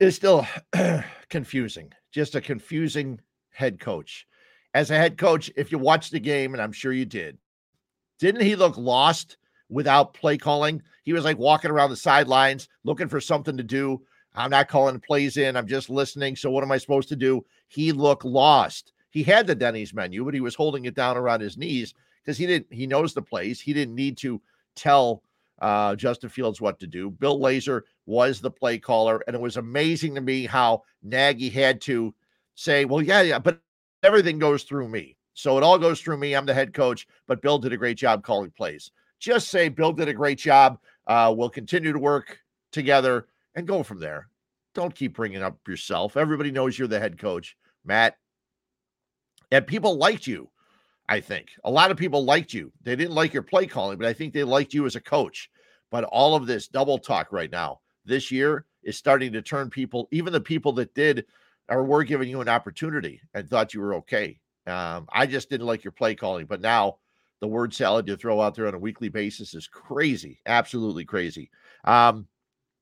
is 0.00 0.16
still 0.16 0.46
confusing, 1.28 1.92
just 2.12 2.34
a 2.34 2.40
confusing 2.40 3.20
head 3.50 3.80
coach. 3.80 4.26
As 4.74 4.90
a 4.90 4.96
head 4.96 5.18
coach, 5.18 5.50
if 5.56 5.72
you 5.72 5.78
watch 5.78 6.10
the 6.10 6.20
game, 6.20 6.54
and 6.54 6.62
I'm 6.62 6.72
sure 6.72 6.92
you 6.92 7.04
did, 7.04 7.38
didn't 8.18 8.42
he 8.42 8.56
look 8.56 8.76
lost 8.76 9.36
without 9.68 10.14
play 10.14 10.38
calling? 10.38 10.82
He 11.04 11.12
was 11.12 11.24
like 11.24 11.38
walking 11.38 11.70
around 11.70 11.90
the 11.90 11.96
sidelines 11.96 12.68
looking 12.84 13.08
for 13.08 13.20
something 13.20 13.56
to 13.56 13.62
do. 13.62 14.02
I'm 14.34 14.50
not 14.50 14.68
calling 14.68 15.00
plays 15.00 15.36
in. 15.36 15.56
I'm 15.56 15.66
just 15.66 15.90
listening. 15.90 16.36
So 16.36 16.50
what 16.50 16.62
am 16.62 16.70
I 16.70 16.78
supposed 16.78 17.08
to 17.08 17.16
do? 17.16 17.44
He 17.68 17.92
looked 17.92 18.24
lost. 18.24 18.92
He 19.10 19.22
had 19.22 19.46
the 19.46 19.54
Denny's 19.54 19.94
menu, 19.94 20.24
but 20.24 20.34
he 20.34 20.40
was 20.40 20.54
holding 20.54 20.84
it 20.84 20.94
down 20.94 21.16
around 21.16 21.40
his 21.40 21.56
knees 21.56 21.94
because 22.22 22.36
he 22.36 22.46
didn't. 22.46 22.72
He 22.72 22.86
knows 22.86 23.14
the 23.14 23.22
plays. 23.22 23.60
He 23.60 23.72
didn't 23.72 23.94
need 23.94 24.16
to 24.18 24.40
tell 24.76 25.22
uh, 25.60 25.96
Justin 25.96 26.30
Fields 26.30 26.60
what 26.60 26.78
to 26.80 26.86
do. 26.86 27.10
Bill 27.10 27.38
Lazor 27.38 27.82
was 28.06 28.40
the 28.40 28.50
play 28.50 28.78
caller, 28.78 29.22
and 29.26 29.34
it 29.34 29.42
was 29.42 29.56
amazing 29.56 30.14
to 30.14 30.20
me 30.20 30.46
how 30.46 30.82
Nagy 31.02 31.48
had 31.48 31.80
to 31.82 32.14
say, 32.54 32.84
"Well, 32.84 33.02
yeah, 33.02 33.22
yeah, 33.22 33.38
but 33.38 33.60
everything 34.02 34.38
goes 34.38 34.64
through 34.64 34.88
me." 34.88 35.16
So 35.34 35.56
it 35.56 35.62
all 35.62 35.78
goes 35.78 36.00
through 36.00 36.16
me. 36.18 36.34
I'm 36.34 36.46
the 36.46 36.54
head 36.54 36.74
coach, 36.74 37.06
but 37.26 37.42
Bill 37.42 37.58
did 37.58 37.72
a 37.72 37.76
great 37.76 37.96
job 37.96 38.24
calling 38.24 38.50
plays. 38.50 38.90
Just 39.20 39.48
say 39.48 39.68
Bill 39.68 39.92
did 39.92 40.08
a 40.08 40.14
great 40.14 40.38
job. 40.38 40.78
Uh, 41.06 41.32
we'll 41.36 41.50
continue 41.50 41.92
to 41.92 41.98
work 41.98 42.38
together 42.72 43.26
and 43.54 43.66
go 43.66 43.82
from 43.82 44.00
there. 44.00 44.28
Don't 44.74 44.94
keep 44.94 45.14
bringing 45.14 45.42
up 45.42 45.56
yourself. 45.66 46.16
Everybody 46.16 46.50
knows 46.50 46.78
you're 46.78 46.88
the 46.88 47.00
head 47.00 47.18
coach. 47.18 47.56
Matt, 47.84 48.16
And 49.50 49.66
people 49.66 49.96
liked 49.96 50.26
you, 50.26 50.50
I 51.08 51.20
think. 51.20 51.48
A 51.64 51.70
lot 51.70 51.90
of 51.90 51.96
people 51.96 52.24
liked 52.24 52.52
you. 52.52 52.72
They 52.82 52.96
didn't 52.96 53.14
like 53.14 53.32
your 53.32 53.42
play 53.42 53.66
calling, 53.66 53.98
but 53.98 54.06
I 54.06 54.12
think 54.12 54.34
they 54.34 54.44
liked 54.44 54.74
you 54.74 54.86
as 54.86 54.96
a 54.96 55.00
coach. 55.00 55.50
But 55.90 56.04
all 56.04 56.34
of 56.34 56.46
this 56.46 56.68
double 56.68 56.98
talk 56.98 57.32
right 57.32 57.50
now, 57.50 57.80
this 58.04 58.30
year, 58.30 58.66
is 58.82 58.96
starting 58.96 59.32
to 59.32 59.42
turn 59.42 59.70
people, 59.70 60.08
even 60.10 60.32
the 60.32 60.40
people 60.40 60.72
that 60.72 60.94
did 60.94 61.24
or 61.68 61.84
were 61.84 62.04
giving 62.04 62.28
you 62.28 62.40
an 62.40 62.48
opportunity 62.48 63.20
and 63.34 63.48
thought 63.48 63.74
you 63.74 63.80
were 63.80 63.94
okay. 63.94 64.38
Um, 64.66 65.06
I 65.12 65.26
just 65.26 65.48
didn't 65.48 65.66
like 65.66 65.84
your 65.84 65.92
play 65.92 66.14
calling, 66.14 66.46
but 66.46 66.60
now 66.60 66.98
the 67.40 67.48
word 67.48 67.72
salad 67.72 68.08
you 68.08 68.16
throw 68.16 68.40
out 68.40 68.54
there 68.54 68.66
on 68.66 68.74
a 68.74 68.78
weekly 68.78 69.08
basis 69.08 69.54
is 69.54 69.66
crazy, 69.66 70.40
absolutely 70.46 71.04
crazy. 71.04 71.50
Um, 71.84 72.26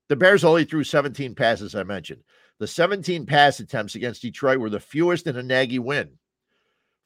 the 0.09 0.15
Bears 0.15 0.43
only 0.43 0.65
threw 0.65 0.83
17 0.83 1.35
passes, 1.35 1.75
I 1.75 1.83
mentioned. 1.83 2.23
The 2.59 2.67
17 2.67 3.25
pass 3.25 3.59
attempts 3.59 3.95
against 3.95 4.21
Detroit 4.21 4.59
were 4.59 4.69
the 4.69 4.79
fewest 4.79 5.27
in 5.27 5.37
a 5.37 5.43
Nagy 5.43 5.79
win. 5.79 6.11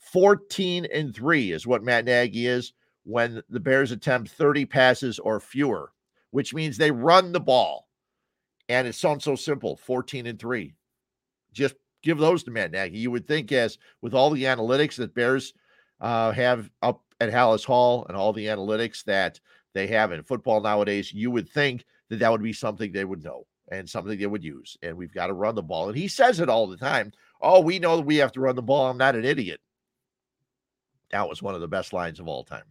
14 0.02 0.88
and 0.92 1.16
3 1.16 1.52
is 1.52 1.68
what 1.68 1.84
Matt 1.84 2.06
Nagy 2.06 2.48
is 2.48 2.74
when 3.04 3.42
the 3.50 3.60
Bears 3.60 3.92
attempt 3.92 4.32
30 4.32 4.66
passes 4.66 5.20
or 5.20 5.40
fewer, 5.40 5.92
which 6.32 6.54
means 6.54 6.78
they 6.78 6.92
run 6.92 7.32
the 7.32 7.40
ball. 7.40 7.88
And 8.68 8.88
it 8.88 8.96
sounds 8.96 9.24
so 9.24 9.36
simple 9.36 9.78
14 9.78 10.28
and 10.28 10.40
3. 10.40 10.74
Just 11.54 11.76
give 12.02 12.18
those 12.18 12.44
to 12.44 12.52
Matt 12.52 12.72
Nagy. 12.72 12.98
You 12.98 13.12
would 13.12 13.28
think, 13.28 13.52
as 13.52 13.78
with 14.02 14.14
all 14.14 14.32
the 14.32 14.44
analytics 14.44 14.96
that 14.96 15.14
Bears 15.14 15.54
uh, 16.00 16.32
have 16.32 16.70
up 16.82 17.04
at 17.20 17.32
Halas 17.32 17.66
Hall 17.66 18.06
and 18.08 18.18
all 18.18 18.34
the 18.34 18.48
analytics 18.48 19.04
that 19.04 19.40
they 19.74 19.88
have 19.88 20.12
in 20.12 20.24
football 20.24 20.62
nowadays, 20.62 21.14
you 21.14 21.32
would 21.32 21.50
think 21.50 21.86
that 22.10 22.20
that 22.20 22.32
would 22.32 22.42
be 22.42 22.54
something 22.54 22.92
they 22.92 23.06
would 23.06 23.24
know 23.24 23.46
and 23.72 23.90
something 23.90 24.18
they 24.18 24.26
would 24.26 24.44
use. 24.44 24.78
And 24.82 24.98
we've 24.98 25.14
got 25.14 25.28
to 25.28 25.34
run 25.34 25.56
the 25.56 25.62
ball. 25.62 25.90
And 25.90 25.98
he 25.98 26.08
says 26.08 26.40
it 26.40 26.50
all 26.50 26.68
the 26.68 26.78
time. 26.78 27.12
Oh, 27.42 27.62
we 27.62 27.80
know 27.80 27.98
that 27.98 28.06
we 28.06 28.18
have 28.18 28.32
to 28.34 28.42
run 28.42 28.56
the 28.56 28.62
ball. 28.62 28.90
I'm 28.90 28.98
not 28.98 29.16
an 29.16 29.26
idiot. 29.26 29.62
That 31.12 31.28
was 31.28 31.42
one 31.42 31.56
of 31.56 31.62
the 31.62 31.68
best 31.68 31.94
lines 31.94 32.20
of 32.20 32.28
all 32.28 32.44
time. 32.44 32.64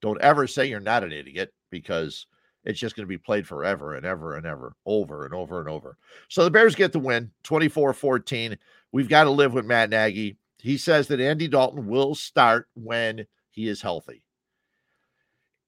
Don't 0.00 0.20
ever 0.20 0.46
say 0.46 0.66
you're 0.66 0.80
not 0.80 1.04
an 1.04 1.12
idiot 1.12 1.52
because 1.70 2.26
it's 2.64 2.78
just 2.78 2.96
going 2.96 3.04
to 3.04 3.08
be 3.08 3.18
played 3.18 3.46
forever 3.46 3.94
and 3.94 4.04
ever 4.04 4.36
and 4.36 4.46
ever, 4.46 4.74
over 4.86 5.24
and 5.24 5.34
over 5.34 5.60
and 5.60 5.68
over. 5.68 5.96
So 6.28 6.44
the 6.44 6.50
Bears 6.50 6.74
get 6.74 6.92
the 6.92 6.98
win 6.98 7.30
24 7.42 7.92
14. 7.92 8.58
We've 8.92 9.08
got 9.08 9.24
to 9.24 9.30
live 9.30 9.54
with 9.54 9.66
Matt 9.66 9.90
Nagy. 9.90 10.36
He 10.58 10.76
says 10.76 11.08
that 11.08 11.20
Andy 11.20 11.48
Dalton 11.48 11.86
will 11.86 12.14
start 12.14 12.68
when 12.74 13.26
he 13.50 13.68
is 13.68 13.80
healthy. 13.80 14.22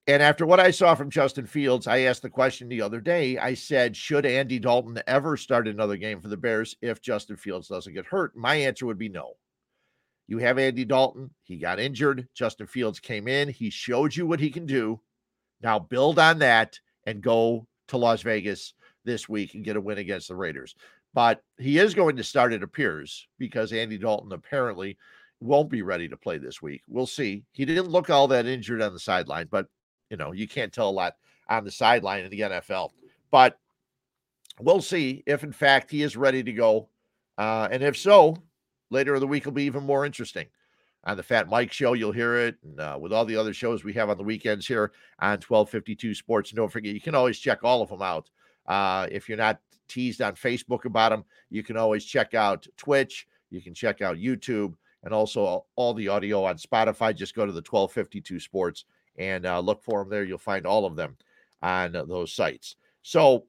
And 0.07 0.23
after 0.23 0.45
what 0.45 0.59
I 0.59 0.73
saw 0.73 0.95
from 0.95 1.11
Justin 1.11 1.47
Fields, 1.47 1.87
I 1.87 2.01
asked 2.01 2.23
the 2.23 2.31
question 2.31 2.69
the 2.69 2.83
other 2.83 3.01
day. 3.01 3.39
I 3.39 3.55
said, 3.55 3.97
should 3.97 4.27
Andy 4.27 4.59
Dalton 4.59 5.01
ever 5.07 5.37
start 5.37 5.69
another 5.69 5.97
game 5.97 6.21
for 6.21 6.29
the 6.29 6.37
Bears 6.37 6.75
if 6.83 7.01
Justin 7.01 7.37
Fields 7.37 7.69
doesn't 7.69 7.95
get 7.95 8.07
hurt? 8.07 8.37
My 8.37 8.57
answer 8.57 8.87
would 8.87 8.99
be 8.99 9.09
no. 9.09 9.35
You 10.31 10.39
have 10.39 10.61
Andy 10.61 10.85
Dalton. 10.85 11.29
He 11.43 11.57
got 11.57 11.81
injured. 11.81 12.29
Justin 12.35 12.69
Fields 12.69 13.01
came 13.01 13.27
in. 13.27 13.49
He 13.49 13.69
showed 13.69 14.15
you 14.15 14.29
what 14.29 14.39
he 14.39 14.49
can 14.49 14.65
do. 14.65 15.01
Now 15.61 15.81
build 15.81 16.21
on 16.21 16.39
that 16.39 16.79
and 17.05 17.21
go 17.21 17.67
to 17.89 17.97
Las 17.97 18.23
Vegas 18.23 18.75
this 19.05 19.29
week 19.29 19.55
and 19.55 19.65
get 19.65 19.75
a 19.75 19.81
win 19.81 19.99
against 19.99 20.29
the 20.29 20.37
Raiders. 20.37 20.77
But 21.15 21.43
he 21.59 21.79
is 21.79 21.95
going 21.95 22.15
to 22.17 22.23
start, 22.23 22.53
it 22.53 22.63
appears, 22.63 23.27
because 23.41 23.73
Andy 23.73 23.99
Dalton 23.99 24.31
apparently 24.31 24.97
won't 25.41 25.69
be 25.69 25.83
ready 25.83 26.09
to 26.09 26.17
play 26.17 26.39
this 26.39 26.63
week. 26.63 26.83
We'll 26.87 27.09
see. 27.09 27.43
He 27.51 27.65
didn't 27.65 27.89
look 27.89 28.09
all 28.09 28.29
that 28.29 28.47
injured 28.47 28.83
on 28.83 28.93
the 28.93 29.01
sideline, 29.01 29.49
but 29.51 29.67
you 30.11 30.17
know, 30.17 30.31
you 30.31 30.47
can't 30.47 30.73
tell 30.73 30.91
a 30.91 30.93
lot 30.93 31.17
on 31.49 31.65
the 31.65 31.73
sideline 31.73 32.25
in 32.25 32.31
the 32.31 32.41
NFL. 32.41 32.91
But 33.33 33.59
we'll 34.61 34.81
see 34.81 35.25
if, 35.27 35.43
in 35.43 35.51
fact, 35.53 35.91
he 35.91 36.03
is 36.03 36.17
ready 36.17 36.45
to 36.45 36.53
go. 36.53 36.89
Uh, 37.37 37.67
and 37.73 37.83
if 37.83 37.97
so, 37.97 38.37
later 38.91 39.15
in 39.15 39.21
the 39.21 39.27
week 39.27 39.45
will 39.45 39.53
be 39.53 39.65
even 39.65 39.85
more 39.85 40.05
interesting. 40.05 40.47
On 41.05 41.17
the 41.17 41.23
Fat 41.23 41.49
Mike 41.49 41.73
show, 41.73 41.95
you'll 41.95 42.13
hear 42.13 42.37
it. 42.37 42.57
And 42.63 42.79
uh, 42.79 42.99
with 43.01 43.13
all 43.13 43.25
the 43.25 43.37
other 43.37 43.55
shows 43.55 43.83
we 43.83 43.95
have 43.95 44.11
on 44.11 44.19
the 44.19 44.23
weekends 44.23 44.67
here 44.67 44.93
on 45.21 45.39
1252 45.39 46.15
Sports. 46.15 46.51
And 46.51 46.57
don't 46.59 46.71
forget, 46.71 46.93
you 46.93 47.01
can 47.01 47.15
always 47.15 47.39
check 47.39 47.65
all 47.65 47.81
of 47.81 47.89
them 47.89 48.03
out. 48.03 48.29
Uh, 48.67 49.07
if 49.11 49.29
you're 49.29 49.39
not 49.39 49.61
teased 49.89 50.21
on 50.21 50.35
Facebook 50.35 50.85
about 50.85 51.11
them, 51.11 51.25
you 51.49 51.63
can 51.63 51.79
always 51.79 52.05
check 52.05 52.35
out 52.35 52.67
Twitch. 52.77 53.27
You 53.51 53.63
can 53.63 53.73
check 53.73 54.03
out 54.03 54.17
YouTube 54.17 54.75
and 55.03 55.15
also 55.15 55.65
all 55.75 55.95
the 55.95 56.09
audio 56.09 56.45
on 56.45 56.57
Spotify. 56.57 57.15
Just 57.15 57.35
go 57.35 57.47
to 57.47 57.53
the 57.53 57.59
1252 57.59 58.39
Sports 58.39 58.85
and 59.17 59.47
uh, 59.47 59.59
look 59.59 59.83
for 59.83 60.01
them 60.01 60.11
there. 60.11 60.25
You'll 60.25 60.39
find 60.39 60.67
all 60.67 60.85
of 60.85 60.97
them 60.97 61.17
on 61.63 61.93
those 61.93 62.33
sites. 62.33 62.77
So, 63.03 63.45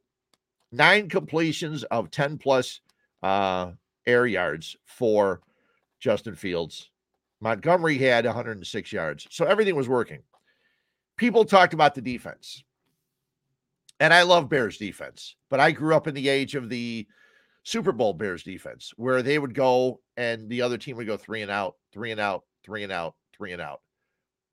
nine 0.72 1.10
completions 1.10 1.84
of 1.86 2.12
10 2.12 2.38
plus 2.38 2.80
uh, 3.22 3.72
air 4.06 4.26
yards 4.26 4.76
for 4.86 5.42
Justin 6.00 6.36
Fields. 6.36 6.90
Montgomery 7.40 7.98
had 7.98 8.26
106 8.26 8.92
yards. 8.92 9.28
So, 9.32 9.46
everything 9.46 9.76
was 9.76 9.90
working. 9.90 10.20
People 11.18 11.46
talked 11.46 11.74
about 11.74 11.96
the 11.96 12.02
defense. 12.02 12.64
And 14.00 14.14
I 14.14 14.24
love 14.24 14.50
Bears 14.50 14.80
defense, 14.80 15.36
but 15.50 15.60
I 15.60 15.72
grew 15.72 15.96
up 15.96 16.08
in 16.08 16.16
the 16.16 16.28
age 16.28 16.56
of 16.56 16.70
the 16.70 17.08
Super 17.64 17.92
Bowl 17.92 18.14
Bears 18.14 18.44
defense 18.44 18.92
where 18.96 19.22
they 19.22 19.38
would 19.38 19.54
go 19.54 20.02
and 20.18 20.50
the 20.50 20.64
other 20.64 20.78
team 20.78 20.98
would 20.98 21.06
go 21.06 21.18
three 21.18 21.44
and 21.44 21.52
out, 21.52 21.76
three 21.94 22.10
and 22.10 22.20
out, 22.20 22.44
three 22.64 22.84
and 22.84 22.92
out, 22.92 23.14
three 23.38 23.52
and 23.52 23.62
out. 23.62 23.82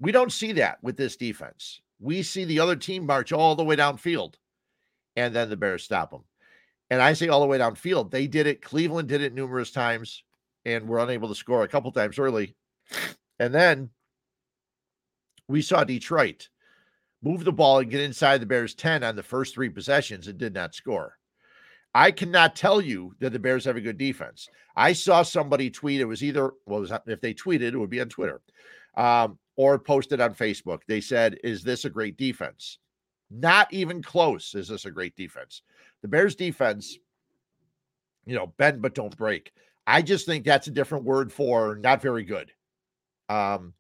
We 0.00 0.12
don't 0.12 0.32
see 0.32 0.52
that 0.52 0.82
with 0.82 0.96
this 0.96 1.16
defense. 1.16 1.80
We 1.98 2.22
see 2.22 2.44
the 2.44 2.60
other 2.60 2.76
team 2.76 3.06
march 3.06 3.32
all 3.32 3.56
the 3.56 3.64
way 3.64 3.76
downfield, 3.76 4.34
and 5.16 5.34
then 5.34 5.48
the 5.48 5.56
Bears 5.56 5.82
stop 5.82 6.10
them. 6.10 6.24
And 6.90 7.02
I 7.02 7.12
say 7.12 7.28
all 7.28 7.40
the 7.40 7.46
way 7.46 7.58
downfield. 7.58 8.10
They 8.10 8.26
did 8.26 8.46
it. 8.46 8.62
Cleveland 8.62 9.08
did 9.08 9.20
it 9.20 9.34
numerous 9.34 9.70
times 9.70 10.22
and 10.64 10.88
were 10.88 10.98
unable 10.98 11.28
to 11.28 11.34
score 11.34 11.62
a 11.62 11.68
couple 11.68 11.92
times 11.92 12.18
early. 12.18 12.56
And 13.38 13.54
then 13.54 13.90
we 15.48 15.62
saw 15.62 15.84
Detroit 15.84 16.48
move 17.22 17.44
the 17.44 17.52
ball 17.52 17.80
and 17.80 17.90
get 17.90 18.00
inside 18.00 18.38
the 18.40 18.46
Bears 18.46 18.74
10 18.74 19.02
on 19.02 19.16
the 19.16 19.22
first 19.22 19.54
three 19.54 19.68
possessions 19.68 20.28
and 20.28 20.38
did 20.38 20.54
not 20.54 20.74
score. 20.74 21.18
I 21.94 22.10
cannot 22.10 22.54
tell 22.54 22.80
you 22.80 23.14
that 23.18 23.32
the 23.32 23.38
Bears 23.38 23.64
have 23.64 23.76
a 23.76 23.80
good 23.80 23.98
defense. 23.98 24.48
I 24.76 24.92
saw 24.92 25.22
somebody 25.22 25.70
tweet. 25.70 26.00
It 26.00 26.04
was 26.04 26.22
either 26.22 26.52
well, 26.66 26.80
was, 26.80 26.92
if 27.06 27.20
they 27.20 27.34
tweeted, 27.34 27.72
it 27.72 27.78
would 27.78 27.90
be 27.90 28.00
on 28.00 28.08
Twitter. 28.08 28.40
Um, 28.96 29.38
or 29.56 29.78
posted 29.78 30.20
on 30.20 30.34
Facebook. 30.34 30.80
They 30.86 31.00
said, 31.00 31.38
Is 31.42 31.62
this 31.62 31.84
a 31.84 31.90
great 31.90 32.16
defense? 32.16 32.78
Not 33.30 33.72
even 33.72 34.02
close. 34.02 34.54
Is 34.54 34.68
this 34.68 34.84
a 34.84 34.90
great 34.90 35.16
defense? 35.16 35.62
The 36.02 36.08
Bears 36.08 36.34
defense, 36.34 36.96
you 38.26 38.34
know, 38.34 38.52
bend 38.56 38.82
but 38.82 38.94
don't 38.94 39.16
break. 39.16 39.52
I 39.86 40.02
just 40.02 40.26
think 40.26 40.44
that's 40.44 40.66
a 40.66 40.72
different 40.72 41.04
word 41.04 41.32
for 41.32 41.76
not 41.76 42.02
very 42.02 42.24
good. 42.24 42.52
Um, 43.28 43.74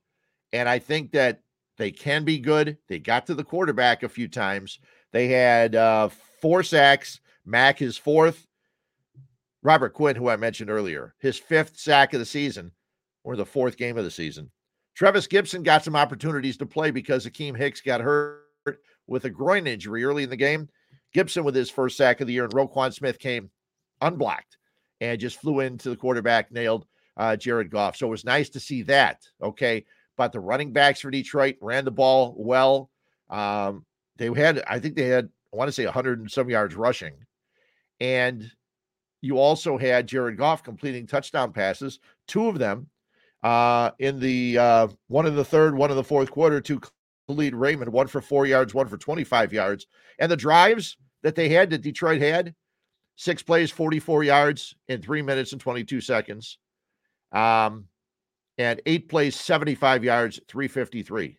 and 0.52 0.68
I 0.68 0.78
think 0.78 1.12
that 1.12 1.42
they 1.76 1.90
can 1.90 2.24
be 2.24 2.38
good. 2.38 2.78
They 2.88 2.98
got 2.98 3.26
to 3.26 3.34
the 3.34 3.44
quarterback 3.44 4.02
a 4.02 4.08
few 4.08 4.28
times. 4.28 4.80
They 5.12 5.28
had 5.28 5.74
uh, 5.74 6.08
four 6.40 6.62
sacks. 6.62 7.20
Mack 7.44 7.78
his 7.78 7.96
fourth. 7.96 8.46
Robert 9.62 9.94
Quinn, 9.94 10.16
who 10.16 10.28
I 10.28 10.36
mentioned 10.36 10.70
earlier, 10.70 11.14
his 11.18 11.38
fifth 11.38 11.78
sack 11.78 12.12
of 12.12 12.20
the 12.20 12.26
season 12.26 12.72
or 13.24 13.36
the 13.36 13.46
fourth 13.46 13.76
game 13.76 13.98
of 13.98 14.04
the 14.04 14.10
season. 14.10 14.50
Trevis 14.94 15.26
Gipson 15.26 15.62
got 15.62 15.84
some 15.84 15.96
opportunities 15.96 16.56
to 16.58 16.66
play 16.66 16.90
because 16.90 17.26
Akiem 17.26 17.56
Hicks 17.56 17.80
got 17.80 18.00
hurt 18.00 18.42
with 19.06 19.24
a 19.24 19.30
groin 19.30 19.66
injury 19.66 20.04
early 20.04 20.24
in 20.24 20.30
the 20.30 20.36
game. 20.36 20.68
Gipson 21.18 21.42
with 21.42 21.54
his 21.54 21.70
first 21.70 21.96
sack 21.96 22.20
of 22.20 22.26
the 22.26 22.32
year, 22.32 22.44
and 22.44 22.52
Roquan 22.52 22.94
Smith 22.94 23.18
came 23.18 23.50
unblocked 24.00 24.56
and 25.00 25.18
just 25.18 25.40
flew 25.40 25.60
into 25.60 25.90
the 25.90 25.96
quarterback, 25.96 26.52
nailed 26.52 26.86
uh, 27.16 27.36
Jared 27.36 27.70
Goff. 27.70 27.96
So 27.96 28.06
it 28.06 28.10
was 28.10 28.24
nice 28.24 28.48
to 28.50 28.60
see 28.60 28.82
that. 28.82 29.22
Okay. 29.42 29.84
But 30.16 30.32
the 30.32 30.40
running 30.40 30.72
backs 30.72 31.00
for 31.00 31.10
Detroit 31.10 31.56
ran 31.60 31.84
the 31.84 31.90
ball 31.90 32.34
well. 32.36 32.90
Um, 33.30 33.84
they 34.16 34.32
had, 34.32 34.62
I 34.68 34.78
think 34.78 34.94
they 34.94 35.06
had, 35.06 35.28
I 35.52 35.56
want 35.56 35.68
to 35.68 35.72
say 35.72 35.84
100 35.84 36.20
and 36.20 36.30
some 36.30 36.50
yards 36.50 36.74
rushing. 36.74 37.14
And 38.00 38.50
you 39.20 39.38
also 39.38 39.76
had 39.76 40.06
Jared 40.06 40.36
Goff 40.36 40.62
completing 40.62 41.06
touchdown 41.06 41.52
passes, 41.52 41.98
two 42.26 42.46
of 42.46 42.58
them 42.58 42.88
uh, 43.42 43.90
in 43.98 44.20
the 44.20 44.58
uh, 44.58 44.88
one 45.08 45.26
in 45.26 45.34
the 45.34 45.44
third, 45.44 45.76
one 45.76 45.90
in 45.90 45.96
the 45.96 46.04
fourth 46.04 46.30
quarter 46.30 46.60
to 46.60 46.80
Kalif 47.28 47.52
Raymond, 47.54 47.92
one 47.92 48.06
for 48.06 48.20
four 48.20 48.46
yards, 48.46 48.74
one 48.74 48.86
for 48.86 48.98
25 48.98 49.52
yards. 49.52 49.86
And 50.18 50.30
the 50.30 50.36
drives 50.36 50.96
that 51.22 51.34
they 51.34 51.48
had, 51.48 51.70
that 51.70 51.82
Detroit 51.82 52.20
had, 52.20 52.54
six 53.16 53.42
plays, 53.42 53.70
44 53.70 54.24
yards 54.24 54.74
in 54.88 55.02
three 55.02 55.22
minutes 55.22 55.52
and 55.52 55.60
22 55.60 56.00
seconds. 56.00 56.58
Um, 57.32 57.86
and 58.56 58.80
eight 58.86 59.08
plays, 59.08 59.36
75 59.36 60.04
yards, 60.04 60.40
353. 60.48 61.36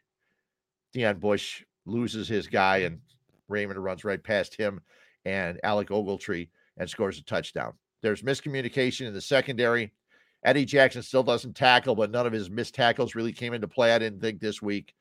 Deon 0.96 1.20
Bush 1.20 1.64
loses 1.86 2.28
his 2.28 2.48
guy, 2.48 2.78
and 2.78 3.00
Raymond 3.48 3.84
runs 3.84 4.04
right 4.04 4.24
past 4.24 4.56
him 4.56 4.82
and 5.26 5.60
Alec 5.64 5.90
Ogletree 5.90 6.50
and 6.78 6.90
scores 6.90 7.18
a 7.18 7.24
touchdown. 7.24 7.74
There's 8.02 8.22
miscommunication 8.22 9.08
in 9.08 9.14
the 9.14 9.22
secondary. 9.22 9.94
Eddie 10.46 10.66
Jackson 10.66 11.02
still 11.04 11.24
doesn't 11.24 11.56
tackle, 11.56 11.96
but 11.96 12.12
none 12.12 12.26
of 12.26 12.32
his 12.32 12.50
missed 12.50 12.76
tackles 12.76 13.16
really 13.16 13.34
came 13.34 13.54
into 13.54 13.68
play. 13.68 13.94
I 13.94 14.00
didn't 14.00 14.22
think 14.22 14.40
this 14.40 14.62
week. 14.62 14.94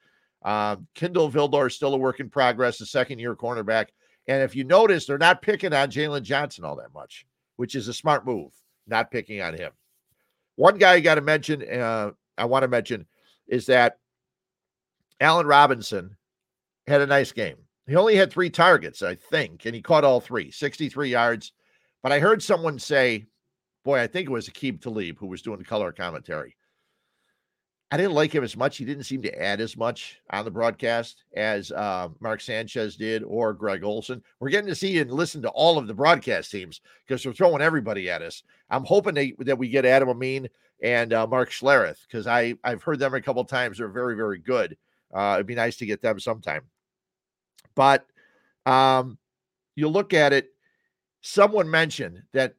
Uh, 0.45 0.77
Kindle 0.95 1.31
Vildor 1.31 1.69
is 1.69 1.77
still 1.77 1.95
a 1.95 1.99
work 1.99 2.19
in 2.21 2.31
progress, 2.31 2.79
the 2.79 2.87
second 2.87 3.21
year 3.21 3.37
cornerback. 3.37 3.87
And 4.29 4.43
if 4.43 4.55
you 4.55 4.63
notice, 4.63 5.07
they're 5.07 5.19
not 5.19 5.43
picking 5.43 5.73
on 5.73 5.91
Jaylon 5.91 6.23
Johnson 6.23 6.65
all 6.65 6.77
that 6.77 6.95
much, 6.95 7.27
which 7.57 7.75
is 7.75 7.89
a 7.89 7.95
smart 7.95 8.27
move, 8.27 8.53
not 8.87 9.11
picking 9.11 9.41
on 9.41 9.55
him. 9.55 9.73
One 10.57 10.77
guy 10.77 10.93
I 10.93 11.01
got 11.01 11.15
to 11.17 11.23
mention 11.23 11.63
uh, 11.69 12.11
I 12.37 12.45
want 12.45 12.63
to 12.63 12.69
mention 12.69 13.07
is 13.49 13.67
that 13.67 13.99
Allen 15.21 15.47
Robinson 15.47 16.17
had 16.87 17.01
a 17.01 17.07
nice 17.07 17.33
game. 17.33 17.57
He 17.87 17.97
only 17.97 18.17
had 18.17 18.31
three 18.31 18.51
targets, 18.51 19.03
I 19.03 19.15
think, 19.15 19.65
and 19.65 19.75
he 19.75 19.81
caught 19.81 20.05
all 20.05 20.21
three, 20.21 20.51
63 20.51 21.09
yards. 21.09 21.53
But 22.03 22.13
I 22.13 22.19
heard 22.19 22.43
someone 22.43 22.79
say, 22.79 23.27
boy, 23.85 23.99
I 23.99 24.07
think 24.07 24.29
it 24.29 24.33
was 24.33 24.49
Aqib 24.49 24.83
Talib 24.83 25.19
who 25.19 25.27
was 25.27 25.41
doing 25.41 25.59
the 25.59 25.65
color 25.65 25.91
commentary. 25.91 26.55
I 27.91 27.97
didn't 27.97 28.13
like 28.13 28.35
him 28.35 28.45
as 28.45 28.57
much. 28.57 28.77
He 28.77 28.85
didn't 28.85 29.05
seem 29.05 29.23
to 29.23 29.43
add 29.43 29.63
as 29.63 29.75
much 29.75 30.21
on 30.31 30.45
the 30.45 30.51
broadcast 30.51 31.25
as 31.35 31.73
uh, 31.73 32.09
Mark 32.21 32.43
Sanchez 32.43 32.97
did 32.97 33.23
or 33.23 33.55
Greg 33.55 33.83
Olsen. 33.83 34.23
We're 34.41 34.51
getting 34.51 34.69
to 34.69 34.75
see 34.75 34.99
and 34.99 35.11
listen 35.11 35.41
to 35.43 35.49
all 35.51 35.79
of 35.79 35.87
the 35.87 35.95
broadcast 35.95 36.51
teams 36.51 36.83
because 37.07 37.23
they're 37.23 37.33
throwing 37.33 37.63
everybody 37.63 38.11
at 38.11 38.21
us. 38.21 38.43
I'm 38.69 38.85
hoping 38.85 39.15
they, 39.15 39.35
that 39.39 39.57
we 39.57 39.71
get 39.71 39.87
Adam 39.87 40.11
Amin 40.11 40.51
and 40.83 41.15
uh, 41.15 41.27
Mark 41.27 41.51
Schlereth 41.51 42.07
because 42.07 42.27
I 42.27 42.55
I've 42.63 42.83
heard 42.83 42.99
them 42.99 43.15
a 43.15 43.23
couple 43.23 43.45
times. 43.45 43.79
They're 43.79 43.89
very 43.89 44.17
very 44.17 44.39
good. 44.39 44.77
Uh, 45.13 45.35
it'd 45.37 45.47
be 45.47 45.55
nice 45.55 45.79
to 45.79 45.87
get 45.87 46.03
them 46.03 46.21
sometime. 46.21 46.65
But 47.75 48.07
um, 48.67 49.17
you 49.77 49.89
look 49.89 50.13
at 50.13 50.35
it. 50.35 50.51
Someone 51.23 51.71
mentioned 51.71 52.23
that 52.33 52.55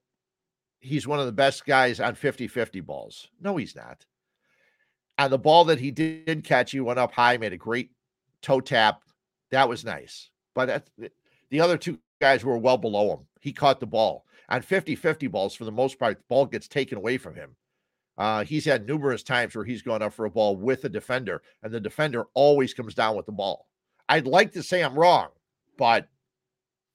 he's 0.80 1.08
one 1.08 1.20
of 1.20 1.28
the 1.28 1.32
best 1.32 1.66
guys 1.66 2.00
on 2.00 2.16
50-50 2.16 2.86
balls. 2.86 3.30
No, 3.40 3.56
he's 3.56 3.76
not 3.76 4.06
on 5.20 5.30
the 5.30 5.38
ball 5.38 5.66
that 5.66 5.80
he 5.80 5.92
did 5.92 6.44
catch, 6.44 6.72
he 6.72 6.80
went 6.80 6.98
up 6.98 7.12
high, 7.12 7.38
made 7.38 7.54
a 7.54 7.58
great 7.58 7.92
toe 8.42 8.62
tap. 8.62 9.04
That 9.52 9.68
was 9.68 9.84
nice. 9.84 10.30
But 10.56 10.90
the 11.50 11.62
other 11.62 11.78
two 11.78 12.00
guys 12.22 12.44
were 12.44 12.58
well 12.58 12.78
below 12.78 13.12
him. 13.12 13.20
He 13.42 13.52
caught 13.52 13.80
the 13.80 13.86
ball. 13.86 14.26
On 14.48 14.62
50 14.62 14.96
50 14.96 15.28
balls, 15.28 15.54
for 15.54 15.66
the 15.66 15.72
most 15.72 16.00
part, 16.00 16.18
the 16.18 16.24
ball 16.30 16.46
gets 16.46 16.68
taken 16.68 16.98
away 16.98 17.18
from 17.18 17.36
him. 17.36 17.56
Uh, 18.18 18.44
he's 18.44 18.66
had 18.66 18.88
numerous 18.88 19.22
times 19.22 19.56
where 19.56 19.66
he's 19.66 19.82
gone 19.82 20.02
up 20.02 20.14
for 20.14 20.26
a 20.26 20.32
ball 20.32 20.56
with 20.56 20.84
a 20.86 20.90
defender, 20.90 21.42
and 21.64 21.72
the 21.72 21.80
defender 21.80 22.26
always 22.34 22.74
comes 22.74 22.96
down 22.96 23.16
with 23.16 23.26
the 23.26 23.32
ball. 23.32 23.68
I'd 24.08 24.26
like 24.26 24.54
to 24.54 24.64
say 24.64 24.82
I'm 24.82 24.98
wrong, 24.98 25.30
but 25.78 26.08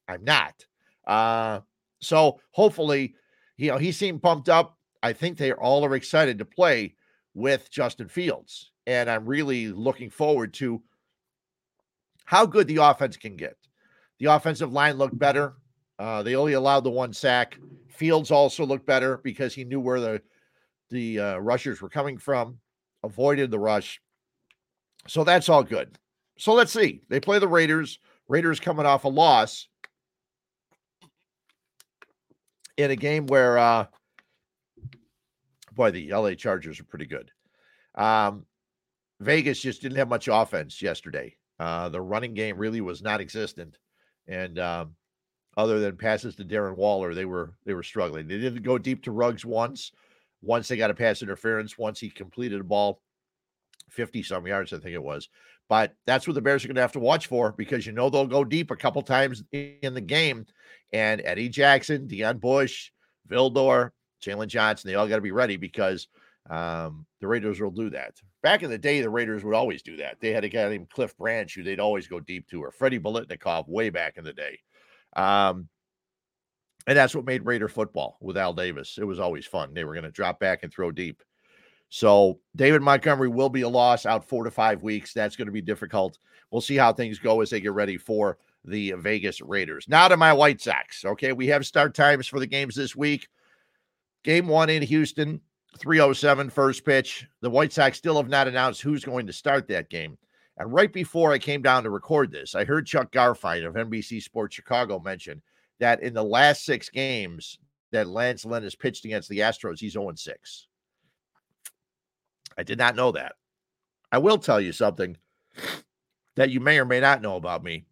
I'm 0.09 0.25
not. 0.25 0.67
Uh, 1.07 1.61
so 2.01 2.41
hopefully, 2.51 3.15
you 3.57 3.71
know, 3.71 3.79
he 3.79 3.93
seemed 3.93 4.23
pumped 4.23 4.49
up. 4.49 4.77
I 5.03 5.13
think 5.13 5.39
they 5.39 5.53
all 5.53 5.85
are 5.85 5.95
excited 5.95 6.39
to 6.39 6.45
play 6.45 6.95
with 7.35 7.71
Justin 7.71 8.09
Fields. 8.09 8.71
And 8.87 9.11
I'm 9.11 9.27
really 9.27 9.69
looking 9.69 10.11
forward 10.11 10.55
to 10.55 10.83
how 12.25 12.47
good 12.47 12.67
the 12.67 12.77
offense 12.77 13.17
can 13.17 13.37
get. 13.37 13.57
The 14.19 14.27
offensive 14.27 14.73
line 14.73 14.97
looked 14.97 15.19
better. 15.19 15.55
Uh, 15.99 16.23
they 16.23 16.37
only 16.37 16.55
allowed 16.55 16.85
the 16.85 16.91
one 16.91 17.13
sack. 17.13 17.59
Fields 17.89 18.31
also 18.31 18.65
looked 18.65 18.87
better 18.87 19.19
because 19.19 19.55
he 19.55 19.65
knew 19.65 19.81
where 19.81 20.01
the 20.01 20.23
the 20.91 21.19
uh, 21.19 21.37
rushers 21.39 21.81
were 21.81 21.89
coming 21.89 22.19
from, 22.19 22.59
avoided 23.03 23.51
the 23.51 23.59
rush. 23.59 24.01
So 25.09 25.25
that's 25.25 25.49
all 25.49 25.63
good. 25.63 25.99
So 26.39 26.53
let's 26.53 26.73
see. 26.73 27.03
They 27.09 27.21
play 27.21 27.39
the 27.39 27.49
Raiders. 27.49 27.99
Raiders 28.29 28.61
coming 28.61 28.87
off 28.87 29.05
a 29.05 29.09
loss 29.09 29.69
in 32.77 32.91
a 32.91 32.97
game 32.97 33.27
where 33.27 33.59
uh, 33.59 33.87
boy, 35.75 35.91
the 35.91 36.13
LA 36.13 36.35
Chargers 36.35 36.81
are 36.81 36.85
pretty 36.85 37.07
good. 37.07 37.31
Um, 37.95 38.47
Vegas 39.21 39.61
just 39.61 39.83
didn't 39.83 39.99
have 39.99 40.09
much 40.09 40.29
offense 40.31 40.83
yesterday. 40.83 41.37
Uh, 41.59 41.89
the 41.89 42.01
running 42.01 42.35
game 42.35 42.59
really 42.59 42.81
was 42.81 43.03
not 43.03 43.21
existent, 43.21 43.79
and 44.27 44.59
um, 44.59 44.97
other 45.57 45.79
than 45.79 45.97
passes 45.97 46.35
to 46.37 46.45
Darren 46.45 46.77
Waller, 46.77 47.15
they 47.15 47.25
were 47.25 47.55
they 47.65 47.75
were 47.75 47.83
struggling. 47.83 48.27
They 48.27 48.39
didn't 48.39 48.63
go 48.63 48.79
deep 48.79 49.05
to 49.05 49.13
Ruggs 49.13 49.45
once. 49.45 49.93
Once 50.43 50.69
they 50.69 50.77
got 50.77 50.91
a 50.91 50.95
pass 50.95 51.23
interference. 51.23 51.79
Once 51.79 52.01
he 52.01 52.11
completed 52.11 52.61
a 52.61 52.65
ball, 52.65 53.01
fifty 53.89 54.23
some 54.23 54.47
yards, 54.47 54.73
I 54.73 54.79
think 54.79 54.95
it 54.95 55.03
was. 55.03 55.29
But 55.69 55.95
that's 56.07 56.27
what 56.27 56.35
the 56.35 56.43
Bears 56.43 56.65
are 56.65 56.69
going 56.69 56.75
to 56.75 56.83
have 56.83 56.93
to 56.93 56.99
watch 56.99 57.29
for 57.29 57.53
because 57.53 57.87
you 57.87 57.93
know 57.93 58.11
they'll 58.11 58.27
go 58.27 58.45
deep 58.45 58.71
a 58.71 58.77
couple 58.77 59.01
times 59.03 59.43
in 59.53 59.95
the 59.95 60.01
game. 60.01 60.47
And 60.93 61.23
Eddie 61.25 61.49
Jackson, 61.49 62.07
Deon 62.07 62.41
Bush, 62.41 62.91
Vildor, 63.29 63.91
Jaylon 64.25 64.49
Johnson, 64.49 64.89
they 64.89 64.95
all 64.95 65.09
got 65.09 65.17
to 65.17 65.23
be 65.23 65.33
ready 65.33 65.57
because 65.57 66.09
um, 66.51 67.07
the 67.21 67.27
Raiders 67.27 67.61
will 67.61 67.71
do 67.71 67.91
that. 67.91 68.15
Back 68.43 68.63
in 68.63 68.71
the 68.71 68.79
day, 68.79 69.01
the 69.01 69.11
Raiders 69.11 69.45
would 69.45 69.55
always 69.55 69.83
do 69.83 69.97
that. 69.99 70.19
They 70.21 70.31
had 70.31 70.45
a 70.45 70.49
guy 70.49 70.69
named 70.69 70.91
Cliff 70.91 71.17
Branch 71.17 71.53
who 71.55 71.63
they'd 71.63 71.81
always 71.81 72.07
go 72.07 72.21
deep 72.21 72.49
to, 72.49 72.63
or 72.63 72.71
Freddie 72.71 73.01
Biletnikoff 73.01 73.69
way 73.69 73.91
back 73.91 74.19
in 74.19 74.25
the 74.25 74.33
day. 74.33 74.59
Um, 75.17 75.69
and 76.87 76.99
that's 76.99 77.15
what 77.15 77.25
made 77.25 77.47
Raider 77.47 77.69
football 77.69 78.19
with 78.21 78.37
Al 78.37 78.53
Davis. 78.53 78.99
It 79.01 79.05
was 79.05 79.19
always 79.19 79.47
fun. 79.47 79.73
They 79.73 79.85
were 79.85 79.95
going 79.95 80.05
to 80.05 80.11
drop 80.11 80.39
back 80.39 80.63
and 80.63 80.73
throw 80.73 80.91
deep. 80.91 81.23
So 81.89 82.41
David 82.57 82.83
Montgomery 82.83 83.29
will 83.29 83.49
be 83.49 83.63
a 83.63 83.69
loss 83.69 84.05
out 84.05 84.29
four 84.29 84.45
to 84.45 84.51
five 84.51 84.83
weeks. 84.83 85.13
That's 85.13 85.37
going 85.37 85.47
to 85.47 85.53
be 85.53 85.63
difficult. 85.63 86.19
We'll 86.51 86.61
see 86.61 86.77
how 86.77 86.93
things 86.93 87.19
go 87.19 87.41
as 87.41 87.51
they 87.51 87.61
get 87.61 87.73
ready 87.73 87.97
for 87.97 88.39
the 88.65 88.93
Vegas 88.93 89.41
Raiders. 89.41 89.87
Now 89.89 90.09
to 90.09 90.17
my 90.17 90.33
White 90.33 90.61
Sox. 90.61 91.05
Okay, 91.05 91.33
we 91.33 91.47
have 91.49 91.65
start 91.65 91.95
times 91.95 92.27
for 92.27 92.41
the 92.41 92.47
games 92.47 92.75
this 92.75 92.97
week. 92.97 93.29
Game 94.25 94.49
one 94.49 94.71
in 94.71 94.83
Houston, 94.83 95.41
307 95.79 96.51
first 96.51 96.85
pitch. 96.85 97.27
The 97.43 97.51
White 97.51 97.73
Sox 97.73 97.99
still 97.99 98.17
have 98.17 98.29
not 98.29 98.49
announced 98.49 98.81
who's 98.81 99.05
going 99.05 99.27
to 99.27 99.33
start 99.33 99.69
that 99.69 99.91
game. 99.91 100.17
And 100.57 100.73
right 100.73 100.93
before 100.93 101.33
I 101.33 101.39
came 101.39 101.63
down 101.63 101.83
to 101.83 101.91
record 101.91 102.33
this, 102.33 102.55
I 102.55 102.65
heard 102.65 102.87
Chuck 102.87 103.13
Garfien 103.13 103.67
of 103.67 103.75
NBC 103.75 104.23
Sports 104.23 104.55
Chicago 104.55 104.99
mention 104.99 105.43
that 105.81 106.03
in 106.03 106.15
the 106.15 106.25
last 106.25 106.65
six 106.65 106.89
games 106.89 107.59
that 107.93 108.09
Lance 108.09 108.45
Lynn 108.45 108.63
has 108.63 108.75
pitched 108.75 109.05
against 109.05 109.29
the 109.29 109.41
Astros, 109.41 109.81
he's 109.81 109.93
0 109.93 110.13
6. 110.15 110.67
I 112.57 112.63
did 112.63 112.79
not 112.79 112.97
know 112.97 113.13
that. 113.13 113.35
I 114.13 114.19
will 114.19 114.39
tell 114.39 114.61
you 114.61 114.73
something 114.73 115.17
that 116.37 116.51
you 116.51 116.61
may 116.61 116.79
or 116.79 116.85
may 116.85 117.01
not 117.01 117.21
know 117.21 117.37
about 117.37 117.65
me. 117.65 117.85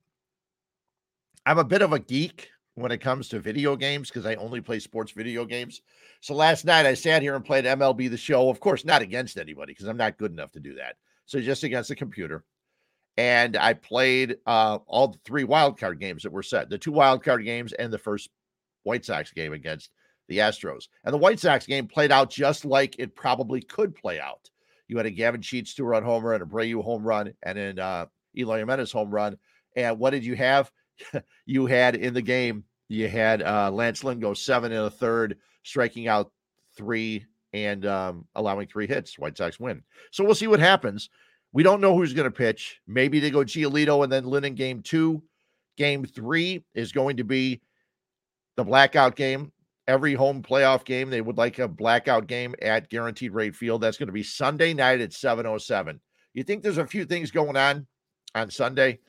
I'm 1.45 1.59
a 1.59 1.64
bit 1.64 1.83
of 1.83 1.92
a 1.92 1.99
geek 1.99 2.52
when 2.75 2.93
it 2.93 2.99
comes 2.99 3.29
to 3.29 3.39
video 3.39 3.77
games 3.77 4.09
because 4.09 4.27
I 4.27 4.35
only 4.37 4.61
play 4.61 4.79
sports 4.79 5.13
video 5.13 5.45
games. 5.45 5.83
So 6.21 6.35
last 6.35 6.65
night 6.65 6.87
I 6.87 6.95
sat 6.95 7.23
here 7.23 7.35
and 7.35 7.45
played 7.45 7.65
MLB 7.65 8.11
the 8.11 8.17
show. 8.17 8.49
Of 8.49 8.61
course, 8.61 8.85
not 8.85 9.03
against 9.03 9.37
anybody 9.37 9.73
because 9.73 9.87
I'm 9.87 9.97
not 9.97 10.19
good 10.19 10.33
enough 10.33 10.53
to 10.53 10.61
do 10.61 10.75
that. 10.75 10.97
So 11.27 11.41
just 11.41 11.65
against 11.65 11.89
the 11.89 11.97
computer. 11.97 12.45
And 13.19 13.57
I 13.57 13.75
played 13.75 14.39
uh, 14.47 14.79
all 14.87 15.09
the 15.09 15.19
three 15.25 15.45
wild 15.45 15.79
card 15.79 16.01
games 16.01 16.23
that 16.23 16.33
were 16.33 16.43
set 16.43 16.71
the 16.71 16.79
two 16.79 16.93
wild 16.93 17.23
card 17.23 17.45
games 17.45 17.75
and 17.75 17.93
the 17.93 17.99
first 17.99 18.31
White 18.85 19.05
Sox 19.05 19.33
game 19.33 19.53
against 19.53 19.91
the 20.29 20.39
Astros. 20.39 20.89
And 21.05 21.13
the 21.13 21.19
White 21.19 21.39
Sox 21.39 21.67
game 21.67 21.87
played 21.87 22.11
out 22.11 22.31
just 22.31 22.65
like 22.65 22.97
it 22.99 23.15
probably 23.15 23.61
could 23.61 23.95
play 23.95 24.19
out. 24.19 24.51
You 24.89 24.97
had 24.97 25.07
a 25.07 25.11
Gavin 25.11 25.43
Sheets 25.43 25.75
two 25.75 25.85
run 25.85 26.03
homer 26.03 26.33
and 26.33 26.43
a 26.43 26.47
Abreu 26.47 26.83
home 26.83 27.05
run 27.05 27.35
and 27.43 27.59
then 27.59 27.79
uh, 27.79 28.07
Eloy 28.37 28.59
Jimenez 28.59 28.93
home 28.93 29.11
run. 29.11 29.37
And 29.77 29.99
what 29.99 30.11
did 30.11 30.25
you 30.25 30.37
have? 30.37 30.71
you 31.47 31.67
had 31.67 31.97
in 31.97 32.15
the 32.15 32.23
game, 32.23 32.65
you 32.88 33.09
had 33.09 33.43
uh, 33.43 33.71
Lance 33.71 34.05
Lynn 34.05 34.21
go 34.21 34.35
seven 34.35 34.73
and 34.73 34.87
a 34.87 34.91
third, 34.91 35.38
striking 35.62 36.09
out 36.09 36.33
three 36.77 37.27
and 37.53 37.87
um, 37.87 38.27
allowing 38.35 38.67
three 38.67 38.87
hits. 38.87 39.19
White 39.19 39.37
Sox 39.37 39.61
win. 39.61 39.83
So 40.11 40.25
we'll 40.25 40.35
see 40.35 40.47
what 40.47 40.61
happens. 40.61 41.11
We 41.53 41.62
don't 41.62 41.81
know 41.81 41.95
who's 41.95 42.15
going 42.15 42.31
to 42.31 42.37
pitch. 42.37 42.81
Maybe 42.87 43.21
they 43.21 43.31
go 43.31 43.41
Giolito 43.41 44.03
and 44.03 44.12
then 44.12 44.25
Lynn 44.25 44.45
in 44.45 44.55
game 44.55 44.83
two. 44.83 45.23
Game 45.77 46.05
three 46.05 46.65
is 46.75 46.93
going 46.93 47.17
to 47.19 47.25
be 47.25 47.61
the 48.57 48.65
blackout 48.65 49.17
game. 49.17 49.53
Every 49.88 50.15
home 50.15 50.43
playoff 50.43 50.85
game, 50.85 51.11
they 51.11 51.21
would 51.21 51.38
like 51.38 51.59
a 51.59 51.67
blackout 51.67 52.27
game 52.27 52.55
at 52.62 52.88
Guaranteed 52.88 53.33
Rate 53.33 53.57
Field. 53.57 53.81
That's 53.81 53.99
going 53.99 54.07
to 54.07 54.12
be 54.12 54.23
Sunday 54.23 54.75
night 54.75 55.01
at 55.01 55.11
7.07. 55.11 55.99
You 56.35 56.45
think 56.45 56.62
there's 56.62 56.79
a 56.79 56.87
few 56.87 57.05
things 57.05 57.31
going 57.31 57.57
on 57.57 57.87
on 58.35 58.49
Sunday? 58.51 59.01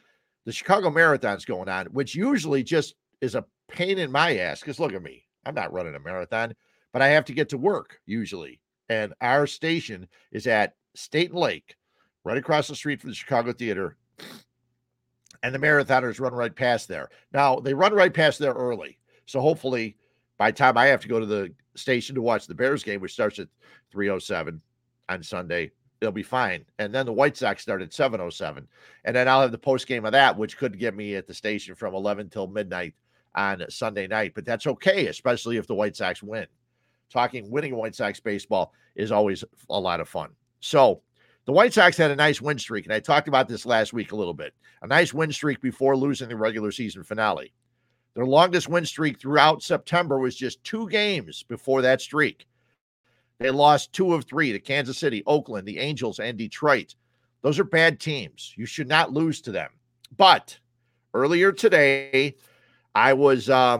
The 0.46 0.52
Chicago 0.52 0.90
Marathon's 0.90 1.46
going 1.46 1.70
on, 1.70 1.88
which 1.88 2.16
usually 2.16 2.64
just 2.64 2.96
is 3.22 3.36
a 3.36 3.46
pain 3.70 3.98
in 3.98 4.12
my 4.12 4.38
ass. 4.38 4.60
Because 4.60 4.80
look 4.80 4.94
at 4.94 5.04
me, 5.04 5.26
I'm 5.46 5.56
not 5.56 5.74
running 5.74 5.96
a 5.96 6.00
marathon, 6.00 6.54
but 6.92 7.02
I 7.02 7.08
have 7.10 7.26
to 7.26 7.34
get 7.34 7.50
to 7.50 7.58
work 7.58 8.00
usually. 8.06 8.60
And 8.90 9.14
our 9.22 9.48
station 9.48 10.08
is 10.32 10.48
at 10.48 10.76
State 10.96 11.32
and 11.32 11.40
Lake, 11.40 11.76
right 12.24 12.38
across 12.38 12.68
the 12.68 12.76
street 12.76 13.02
from 13.02 13.10
the 13.10 13.16
Chicago 13.16 13.54
Theater. 13.54 13.98
And 15.42 15.54
the 15.54 15.60
marathoners 15.60 16.20
run 16.20 16.34
right 16.34 16.56
past 16.56 16.88
there. 16.88 17.10
Now, 17.34 17.60
they 17.60 17.74
run 17.74 17.94
right 17.94 18.14
past 18.14 18.40
there 18.40 18.54
early. 18.54 18.98
So 19.26 19.42
hopefully, 19.42 19.98
by 20.38 20.52
time 20.52 20.78
I 20.78 20.88
have 20.88 21.02
to 21.02 21.08
go 21.08 21.20
to 21.20 21.26
the 21.26 21.54
station 21.76 22.16
to 22.16 22.22
watch 22.22 22.48
the 22.48 22.56
Bears 22.56 22.84
game, 22.84 23.02
which 23.02 23.14
starts 23.14 23.40
at 23.40 23.48
307 23.92 24.62
on 25.10 25.24
Sunday, 25.24 25.72
they'll 26.04 26.12
be 26.12 26.22
fine. 26.22 26.66
And 26.80 26.94
then 26.94 27.06
the 27.06 27.14
White 27.14 27.38
Sox 27.38 27.62
start 27.62 27.82
at 27.82 27.94
707. 27.94 28.68
And 29.06 29.16
then 29.16 29.30
I'll 29.30 29.42
have 29.42 29.54
the 29.54 29.58
post 29.58 29.88
game 29.88 30.04
of 30.04 30.12
that, 30.12 30.38
which 30.38 30.58
could 30.58 30.78
get 30.78 30.94
me 30.94 31.16
at 31.16 31.28
the 31.28 31.34
station 31.34 31.76
from 31.76 31.96
11 31.96 32.30
till 32.30 32.48
midnight 32.48 32.94
on 33.36 33.64
Sunday 33.70 34.06
night. 34.06 34.34
But 34.36 34.44
that's 34.44 34.68
okay, 34.68 35.08
especially 35.08 35.56
if 35.56 35.66
the 35.66 35.76
White 35.76 35.96
Sox 35.96 36.22
win. 36.22 36.46
Talking 37.10 37.50
winning 37.50 37.78
White 37.78 37.96
Sox 37.96 38.20
baseball 38.20 38.74
is 38.96 39.14
always 39.14 39.46
a 39.70 39.80
lot 39.80 40.02
of 40.02 40.10
fun. 40.10 40.32
So 40.60 41.02
the 41.46 41.54
White 41.54 41.74
Sox 41.74 41.96
had 41.96 42.12
a 42.12 42.16
nice 42.18 42.42
win 42.42 42.60
streak. 42.60 42.86
And 42.86 42.94
I 42.94 43.00
talked 43.00 43.30
about 43.30 43.48
this 43.48 43.66
last 43.66 43.94
week 43.94 44.12
a 44.12 44.18
little 44.18 44.34
bit. 44.34 44.54
A 44.82 44.88
nice 44.88 45.14
win 45.14 45.32
streak 45.32 45.62
before 45.62 45.96
losing 45.96 46.28
the 46.28 46.36
regular 46.36 46.72
season 46.72 47.04
finale. 47.04 47.54
Their 48.14 48.26
longest 48.26 48.68
win 48.68 48.86
streak 48.86 49.22
throughout 49.22 49.64
September 49.64 50.20
was 50.20 50.36
just 50.36 50.64
two 50.66 50.90
games 50.90 51.44
before 51.44 51.82
that 51.82 52.02
streak. 52.02 52.46
They 53.40 53.50
lost 53.50 53.94
two 53.94 54.14
of 54.14 54.26
three 54.26 54.52
to 54.52 54.60
Kansas 54.60 54.98
City, 54.98 55.24
Oakland, 55.26 55.68
the 55.68 55.80
Angels, 55.80 56.20
and 56.20 56.38
Detroit. 56.38 56.96
Those 57.42 57.60
are 57.60 57.66
bad 57.66 58.00
teams. 58.00 58.54
You 58.56 58.66
should 58.66 58.88
not 58.88 59.12
lose 59.12 59.42
to 59.42 59.52
them. 59.52 59.70
But 60.16 60.58
earlier 61.14 61.52
today, 61.52 62.36
I 62.96 63.14
was, 63.14 63.50
uh, 63.50 63.80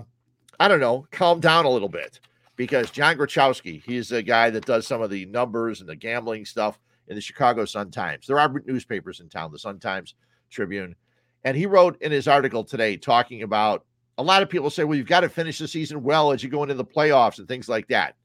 I 0.60 0.68
don't 0.68 0.80
know, 0.80 1.06
calmed 1.12 1.42
down 1.42 1.66
a 1.66 1.70
little 1.70 1.90
bit 1.90 2.20
because 2.56 2.92
John 2.92 3.18
Grochowski, 3.18 3.82
he's 3.84 4.10
the 4.10 4.22
guy 4.22 4.50
that 4.50 4.66
does 4.66 4.86
some 4.86 5.02
of 5.02 5.10
the 5.10 5.26
numbers 5.28 5.80
and 5.80 5.90
the 5.90 5.96
gambling 5.96 6.46
stuff 6.46 6.80
in 7.08 7.16
the 7.16 7.22
Chicago 7.22 7.66
Sun 7.66 7.92
Times. 7.92 8.28
There 8.28 8.40
are 8.40 8.54
newspapers 8.66 9.20
in 9.20 9.30
town, 9.30 9.52
the 9.52 9.60
Sun 9.60 9.80
Times, 9.80 10.16
Tribune. 10.50 10.96
And 11.44 11.58
he 11.58 11.66
wrote 11.66 12.02
in 12.02 12.12
his 12.12 12.28
article 12.28 12.64
today 12.64 12.98
talking 12.98 13.44
about 13.44 13.86
a 14.18 14.24
lot 14.24 14.42
of 14.42 14.50
people 14.50 14.70
say, 14.70 14.84
well, 14.84 14.98
you've 14.98 15.08
got 15.08 15.22
to 15.22 15.30
finish 15.30 15.58
the 15.58 15.68
season 15.68 16.04
well 16.04 16.32
as 16.32 16.44
you 16.44 16.50
go 16.50 16.64
into 16.64 16.76
the 16.76 16.86
playoffs 16.86 17.40
and 17.40 17.48
things 17.48 17.68
like 17.68 17.88
that. 17.88 18.16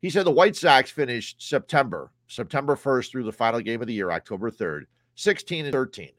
He 0.00 0.10
said 0.10 0.26
the 0.26 0.30
White 0.30 0.56
Sox 0.56 0.90
finished 0.90 1.42
September, 1.42 2.12
September 2.28 2.76
1st 2.76 3.10
through 3.10 3.24
the 3.24 3.32
final 3.32 3.60
game 3.60 3.80
of 3.80 3.86
the 3.86 3.94
year, 3.94 4.10
October 4.10 4.50
3rd, 4.50 4.84
16 5.16 5.64
and 5.66 5.72
13. 5.72 6.10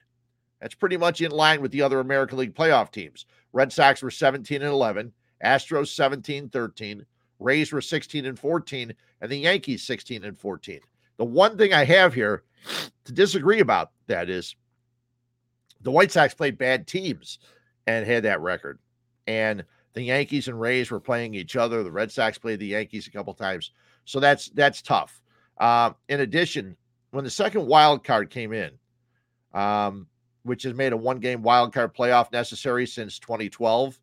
That's 0.60 0.76
pretty 0.76 0.98
much 0.98 1.22
in 1.22 1.32
line 1.32 1.62
with 1.62 1.72
the 1.72 1.82
other 1.82 2.00
American 2.00 2.38
League 2.38 2.56
playoff 2.56 2.92
teams. 2.92 3.26
Red 3.54 3.72
Sox 3.72 4.02
were 4.02 4.12
17 4.12 4.62
and 4.62 4.72
11, 4.72 5.14
Astros 5.44 5.88
17 5.96 6.50
13, 6.50 7.06
Rays 7.40 7.72
were 7.72 7.82
16 7.82 8.26
and 8.26 8.38
14, 8.38 8.94
and 9.22 9.32
the 9.32 9.38
Yankees 9.38 9.84
16 9.84 10.26
and 10.26 10.38
14. 10.38 10.82
The 11.18 11.26
one 11.26 11.58
thing 11.58 11.74
I 11.74 11.86
have 11.86 12.14
here 12.14 12.44
to 13.06 13.12
disagree 13.14 13.62
about 13.62 13.92
that 14.08 14.30
is 14.30 14.56
the 15.82 15.92
White 15.92 16.12
Sox 16.12 16.34
played 16.34 16.58
bad 16.58 16.88
teams 16.88 17.40
and 17.88 18.06
had 18.06 18.24
that 18.24 18.42
record. 18.42 18.80
And 19.28 19.64
the 20.00 20.06
Yankees 20.06 20.48
and 20.48 20.60
Rays 20.60 20.90
were 20.90 21.02
playing 21.02 21.34
each 21.34 21.58
other. 21.58 21.84
The 21.84 21.92
Red 21.92 22.10
Sox 22.10 22.38
played 22.38 22.60
the 22.60 22.68
Yankees 22.68 23.06
a 23.06 23.12
couple 23.12 23.34
times. 23.34 23.72
So 24.06 24.22
that's 24.22 24.50
that's 24.52 24.82
tough. 24.82 25.22
Uh, 25.58 25.92
in 26.08 26.22
addition, 26.22 26.78
when 27.12 27.26
the 27.26 27.30
second 27.30 27.68
wild 27.68 28.06
card 28.06 28.30
came 28.30 28.54
in, 28.54 28.72
um, 29.54 30.08
which 30.44 30.64
has 30.64 30.74
made 30.74 30.94
a 30.94 30.98
one 30.98 31.20
game 31.20 31.42
wild 31.42 31.74
card 31.74 31.94
playoff 31.94 32.32
necessary 32.32 32.88
since 32.88 33.20
2012, 33.20 34.00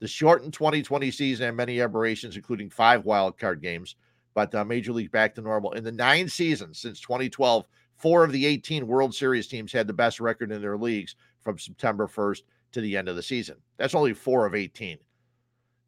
the 0.00 0.06
shortened 0.06 0.52
2020 0.52 1.10
season 1.10 1.46
had 1.46 1.54
many 1.54 1.80
aberrations, 1.80 2.36
including 2.36 2.68
five 2.68 3.06
wild 3.06 3.38
card 3.38 3.62
games, 3.62 3.96
but 4.34 4.54
uh, 4.54 4.62
Major 4.62 4.92
League 4.92 5.10
back 5.10 5.34
to 5.36 5.40
normal. 5.40 5.72
In 5.72 5.84
the 5.84 5.92
nine 5.92 6.28
seasons 6.28 6.78
since 6.78 7.00
2012, 7.00 7.66
four 7.96 8.24
of 8.24 8.32
the 8.32 8.44
18 8.44 8.86
World 8.86 9.14
Series 9.14 9.48
teams 9.48 9.72
had 9.72 9.86
the 9.86 9.94
best 9.94 10.20
record 10.20 10.52
in 10.52 10.60
their 10.60 10.76
leagues 10.76 11.16
from 11.40 11.58
September 11.58 12.06
1st 12.06 12.42
to 12.72 12.82
the 12.82 12.94
end 12.94 13.08
of 13.08 13.16
the 13.16 13.22
season. 13.22 13.56
That's 13.78 13.94
only 13.94 14.12
four 14.12 14.44
of 14.44 14.54
18. 14.54 14.98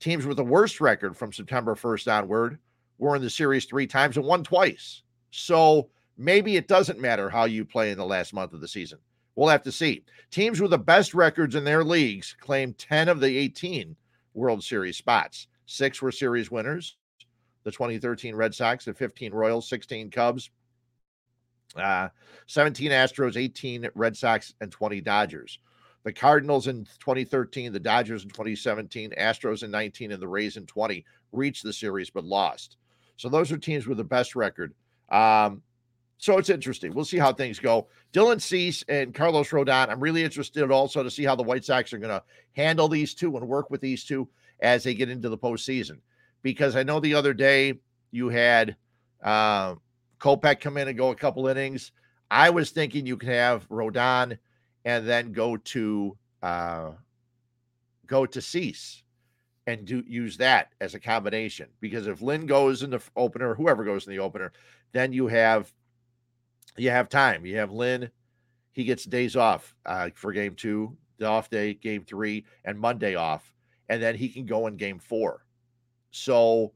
Teams 0.02 0.26
with 0.26 0.36
the 0.36 0.44
worst 0.44 0.80
record 0.80 1.16
from 1.16 1.32
September 1.32 1.76
1st 1.76 2.12
onward 2.12 2.58
were 2.98 3.14
in 3.14 3.22
the 3.22 3.30
series 3.30 3.66
three 3.66 3.86
times 3.86 4.16
and 4.16 4.26
won 4.26 4.42
twice. 4.42 5.02
So 5.30 5.90
maybe 6.18 6.56
it 6.56 6.66
doesn't 6.66 7.00
matter 7.00 7.30
how 7.30 7.44
you 7.44 7.64
play 7.64 7.92
in 7.92 7.98
the 7.98 8.04
last 8.04 8.34
month 8.34 8.52
of 8.52 8.60
the 8.60 8.66
season. 8.66 8.98
We'll 9.36 9.48
have 9.48 9.62
to 9.62 9.70
see. 9.70 10.04
Teams 10.32 10.60
with 10.60 10.72
the 10.72 10.78
best 10.78 11.14
records 11.14 11.54
in 11.54 11.62
their 11.62 11.84
leagues 11.84 12.34
claimed 12.40 12.78
10 12.78 13.08
of 13.08 13.20
the 13.20 13.38
18 13.38 13.94
World 14.34 14.64
Series 14.64 14.96
spots. 14.96 15.46
Six 15.66 16.02
were 16.02 16.10
series 16.10 16.50
winners 16.50 16.96
the 17.62 17.70
2013 17.70 18.34
Red 18.34 18.56
Sox, 18.56 18.84
the 18.84 18.94
15 18.94 19.32
Royals, 19.32 19.68
16 19.68 20.10
Cubs, 20.10 20.50
uh, 21.76 22.08
17 22.48 22.90
Astros, 22.90 23.36
18 23.36 23.88
Red 23.94 24.16
Sox, 24.16 24.52
and 24.60 24.72
20 24.72 25.00
Dodgers. 25.00 25.60
The 26.04 26.12
Cardinals 26.12 26.66
in 26.66 26.84
2013, 27.00 27.72
the 27.72 27.78
Dodgers 27.78 28.24
in 28.24 28.30
2017, 28.30 29.12
Astros 29.18 29.62
in 29.62 29.70
19, 29.70 30.12
and 30.12 30.20
the 30.20 30.28
Rays 30.28 30.56
in 30.56 30.66
20 30.66 31.04
reached 31.32 31.62
the 31.62 31.72
series 31.72 32.10
but 32.10 32.24
lost. 32.24 32.76
So 33.16 33.28
those 33.28 33.52
are 33.52 33.58
teams 33.58 33.86
with 33.86 33.98
the 33.98 34.04
best 34.04 34.34
record. 34.34 34.74
Um, 35.10 35.62
so 36.18 36.38
it's 36.38 36.50
interesting. 36.50 36.94
We'll 36.94 37.04
see 37.04 37.18
how 37.18 37.32
things 37.32 37.58
go. 37.58 37.88
Dylan 38.12 38.40
Cease 38.40 38.84
and 38.88 39.14
Carlos 39.14 39.50
Rodon. 39.50 39.88
I'm 39.88 40.00
really 40.00 40.22
interested 40.22 40.70
also 40.70 41.02
to 41.02 41.10
see 41.10 41.24
how 41.24 41.34
the 41.34 41.42
White 41.42 41.64
Sox 41.64 41.92
are 41.92 41.98
going 41.98 42.10
to 42.10 42.22
handle 42.52 42.88
these 42.88 43.14
two 43.14 43.36
and 43.36 43.48
work 43.48 43.70
with 43.70 43.80
these 43.80 44.04
two 44.04 44.28
as 44.60 44.84
they 44.84 44.94
get 44.94 45.10
into 45.10 45.28
the 45.28 45.38
postseason. 45.38 45.98
Because 46.42 46.76
I 46.76 46.84
know 46.84 47.00
the 47.00 47.14
other 47.14 47.34
day 47.34 47.80
you 48.12 48.28
had 48.28 48.76
uh, 49.22 49.74
Kopech 50.20 50.60
come 50.60 50.76
in 50.76 50.88
and 50.88 50.96
go 50.96 51.10
a 51.10 51.16
couple 51.16 51.48
innings. 51.48 51.92
I 52.30 52.50
was 52.50 52.70
thinking 52.70 53.04
you 53.04 53.16
could 53.16 53.28
have 53.28 53.68
Rodon 53.68 54.38
and 54.85 55.07
then 55.07 55.33
go 55.33 55.57
to 55.57 56.16
uh, 56.42 56.90
go 58.07 58.27
to 58.27 58.40
Cease 58.40 59.03
and 59.66 59.85
do 59.85 60.03
use 60.07 60.37
that 60.38 60.73
as 60.81 60.95
a 60.95 61.01
combination. 61.01 61.68
Because 61.81 62.07
if 62.07 62.21
Lynn 62.21 62.47
goes 62.47 62.83
in 62.83 62.90
the 62.90 63.01
opener, 63.16 63.55
whoever 63.55 63.85
goes 63.85 64.07
in 64.07 64.12
the 64.12 64.18
opener, 64.18 64.53
then 64.92 65.12
you 65.12 65.27
have 65.29 65.73
you 66.77 66.90
have 66.90 67.09
time. 67.09 67.47
You 67.47 67.59
have 67.59 67.73
Lynn. 67.73 68.11
He 68.73 68.85
gets 68.85 69.05
days 69.05 69.37
off 69.37 69.75
uh, 69.85 70.11
for 70.14 70.33
game 70.33 70.55
two, 70.55 70.97
the 71.18 71.27
off 71.27 71.51
day, 71.51 71.75
game 71.75 72.05
three, 72.05 72.45
and 72.64 72.79
Monday 72.79 73.14
off, 73.14 73.53
and 73.88 74.03
then 74.03 74.14
he 74.14 74.29
can 74.29 74.47
go 74.47 74.66
in 74.66 74.77
game 74.77 74.99
four. 74.99 75.45
So 76.11 76.73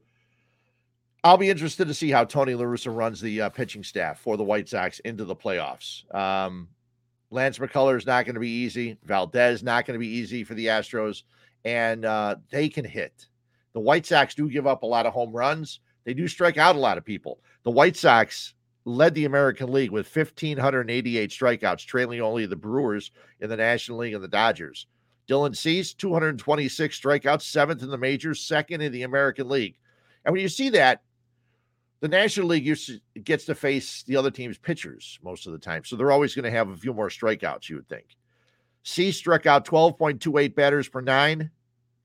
I'll 1.23 1.37
be 1.37 1.49
interested 1.49 1.87
to 1.87 1.93
see 1.93 2.11
how 2.11 2.23
Tony 2.23 2.53
La 2.53 2.63
Russa 2.63 2.95
runs 2.95 3.19
the 3.19 3.41
uh, 3.41 3.49
pitching 3.49 3.83
staff 3.83 4.19
for 4.19 4.37
the 4.37 4.43
White 4.43 4.69
Sox 4.69 4.99
into 4.99 5.25
the 5.25 5.35
playoffs. 5.35 6.13
Um, 6.13 6.67
Lance 7.29 7.57
McCullers 7.57 8.05
not 8.05 8.25
going 8.25 8.35
to 8.35 8.41
be 8.41 8.49
easy. 8.49 8.97
Valdez 9.03 9.63
not 9.63 9.85
going 9.85 9.95
to 9.95 10.03
be 10.03 10.07
easy 10.07 10.43
for 10.43 10.53
the 10.53 10.67
Astros, 10.67 11.23
and 11.65 12.05
uh, 12.05 12.35
they 12.49 12.69
can 12.69 12.85
hit. 12.85 13.27
The 13.73 13.79
White 13.79 14.05
Sox 14.05 14.33
do 14.33 14.49
give 14.49 14.65
up 14.65 14.83
a 14.83 14.87
lot 14.87 15.05
of 15.05 15.13
home 15.13 15.31
runs. 15.31 15.81
They 16.05 16.13
do 16.13 16.27
strike 16.27 16.57
out 16.57 16.75
a 16.75 16.79
lot 16.79 16.97
of 16.97 17.05
people. 17.05 17.39
The 17.63 17.71
White 17.71 17.97
Sox 17.97 18.53
led 18.85 19.13
the 19.13 19.25
American 19.25 19.71
League 19.71 19.91
with 19.91 20.15
1,588 20.15 21.29
strikeouts, 21.29 21.85
trailing 21.85 22.21
only 22.21 22.45
the 22.45 22.55
Brewers 22.55 23.11
in 23.41 23.49
the 23.49 23.57
National 23.57 23.97
League 23.99 24.13
and 24.13 24.23
the 24.23 24.29
Dodgers. 24.29 24.87
Dylan 25.27 25.55
Cease, 25.55 25.93
226 25.93 26.99
strikeouts, 26.99 27.41
seventh 27.41 27.83
in 27.83 27.89
the 27.89 27.97
majors, 27.97 28.39
second 28.39 28.81
in 28.81 28.93
the 28.93 29.03
American 29.03 29.49
League. 29.49 29.77
And 30.23 30.31
when 30.31 30.41
you 30.41 30.47
see 30.47 30.69
that, 30.69 31.01
the 31.99 32.07
National 32.07 32.47
League 32.47 32.75
to, 32.75 32.99
gets 33.23 33.45
to 33.45 33.55
face 33.55 34.03
the 34.03 34.15
other 34.15 34.31
team's 34.31 34.57
pitchers 34.57 35.19
most 35.23 35.47
of 35.47 35.53
the 35.53 35.59
time. 35.59 35.83
So 35.83 35.95
they're 35.95 36.11
always 36.11 36.35
going 36.35 36.45
to 36.45 36.51
have 36.51 36.69
a 36.69 36.77
few 36.77 36.93
more 36.93 37.09
strikeouts, 37.09 37.69
you 37.69 37.77
would 37.77 37.89
think. 37.89 38.15
Cease 38.83 39.17
struck 39.17 39.45
out 39.45 39.65
12.28 39.65 40.55
batters 40.55 40.87
per 40.87 41.01
nine. 41.01 41.51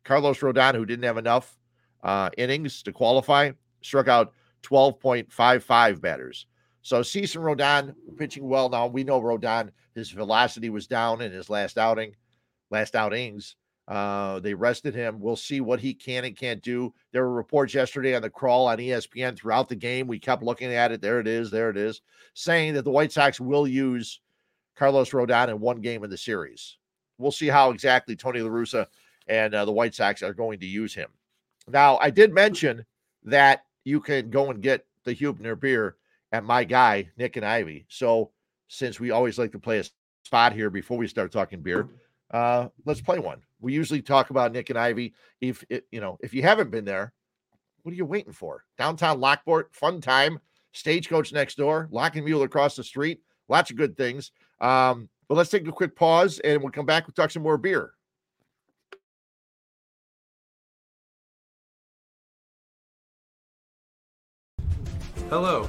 Carlos 0.05 0.41
Rodon, 0.41 0.75
who 0.75 0.87
didn't 0.87 1.05
have 1.05 1.19
enough 1.19 1.57
uh, 2.03 2.31
innings 2.37 2.83
to 2.83 2.93
qualify, 2.93 3.53
struck 3.83 4.09
out 4.09 4.33
12.55 4.63 6.01
batters. 6.01 6.47
So 6.83 7.03
Cease 7.03 7.37
and 7.37 7.45
Rodon 7.45 7.95
pitching 8.17 8.49
well. 8.49 8.69
Now 8.69 8.89
we 8.89 9.05
know 9.05 9.21
Rodon, 9.21 9.71
his 9.95 10.11
velocity 10.11 10.71
was 10.71 10.87
down 10.87 11.21
in 11.21 11.31
his 11.31 11.49
last 11.49 11.79
outing, 11.79 12.17
last 12.71 12.97
outings. 12.97 13.55
Uh, 13.93 14.41
they 14.41 14.55
rested 14.55 14.95
him. 14.95 15.21
We'll 15.21 15.37
see 15.37 15.61
what 15.61 15.79
he 15.79 15.93
can 15.93 16.25
and 16.25 16.35
can't 16.35 16.63
do. 16.63 16.95
There 17.13 17.25
were 17.25 17.35
reports 17.35 17.75
yesterday 17.75 18.17
on 18.17 18.23
the 18.23 18.31
crawl 18.31 18.67
on 18.67 18.79
ESPN 18.79 19.37
throughout 19.37 19.69
the 19.69 19.77
game. 19.77 20.07
We 20.07 20.19
kept 20.19 20.43
looking 20.43 20.73
at 20.73 20.93
it. 20.93 21.03
There 21.03 21.21
it 21.21 21.27
is. 21.27 21.51
There 21.51 21.69
it 21.69 21.77
is. 21.77 22.01
Saying 22.33 22.73
that 22.73 22.85
the 22.85 22.91
White 22.91 23.13
Sox 23.13 23.39
will 23.39 23.69
use 23.69 24.21
Carlos 24.77 25.11
Rodon 25.11 25.51
in 25.51 25.61
one 25.61 25.83
game 25.83 26.05
in 26.05 26.09
the 26.09 26.17
series. 26.17 26.79
We'll 27.19 27.33
see 27.33 27.49
how 27.49 27.71
exactly 27.71 28.17
Tony 28.17 28.41
La 28.41 28.49
Russa 28.49 28.87
and 29.29 29.55
uh, 29.55 29.67
the 29.67 29.73
White 29.73 29.95
Sox 29.95 30.23
are 30.23 30.33
going 30.33 30.59
to 30.61 30.67
use 30.67 30.95
him. 30.95 31.11
Now, 31.69 31.99
I 31.99 32.09
did 32.09 32.33
mention 32.33 32.87
that 33.25 33.67
you 33.85 34.01
can 34.01 34.31
go 34.31 34.49
and 34.49 34.63
get 34.63 34.87
the 35.05 35.13
Huebner 35.13 35.55
beer 35.55 35.97
at 36.33 36.45
my 36.45 36.65
guy, 36.65 37.11
Nick 37.19 37.37
and 37.37 37.45
Ivy. 37.45 37.85
So 37.91 38.31
since 38.69 38.99
we 38.99 39.11
always 39.11 39.39
like 39.39 39.53
to 39.53 39.59
play 39.59 39.81
a 39.81 39.85
spot 40.25 40.55
here 40.55 40.71
before 40.71 40.97
we 40.97 41.09
start 41.09 41.31
talking 41.31 41.61
beer, 41.61 41.91
uh, 42.31 42.69
let's 42.87 43.03
play 43.03 43.19
one. 43.19 43.43
We 43.63 43.73
usually 43.73 44.03
talk 44.03 44.31
about 44.31 44.53
Nick 44.53 44.69
and 44.71 44.79
Ivy. 44.79 45.15
If 45.41 45.65
it, 45.71 45.87
you 45.91 46.01
know, 46.01 46.19
if 46.21 46.35
you 46.35 46.43
haven't 46.43 46.71
been 46.71 46.85
there, 46.85 47.13
what 47.83 47.93
are 47.93 47.97
you 47.97 48.05
waiting 48.05 48.33
for? 48.33 48.65
Downtown 48.77 49.21
Lockport, 49.21 49.75
fun 49.75 50.01
time, 50.01 50.41
stagecoach 50.73 51.33
next 51.33 51.57
door, 51.57 51.89
Lock 51.91 52.17
and 52.17 52.25
Mule 52.25 52.43
across 52.43 52.77
the 52.77 52.85
street, 52.85 53.21
lots 53.49 53.71
of 53.71 53.77
good 53.77 53.97
things. 53.97 54.33
Um, 54.61 55.09
but 55.29 55.37
let's 55.37 55.51
take 55.51 55.67
a 55.67 55.73
quick 55.73 55.97
pause 55.97 56.41
and 56.41 56.61
we'll 56.61 56.73
come 56.73 56.87
back. 56.87 57.07
We'll 57.07 57.15
talk 57.15 57.31
some 57.31 57.43
more 57.43 57.57
beer. 57.57 57.93
Hello. 65.29 65.69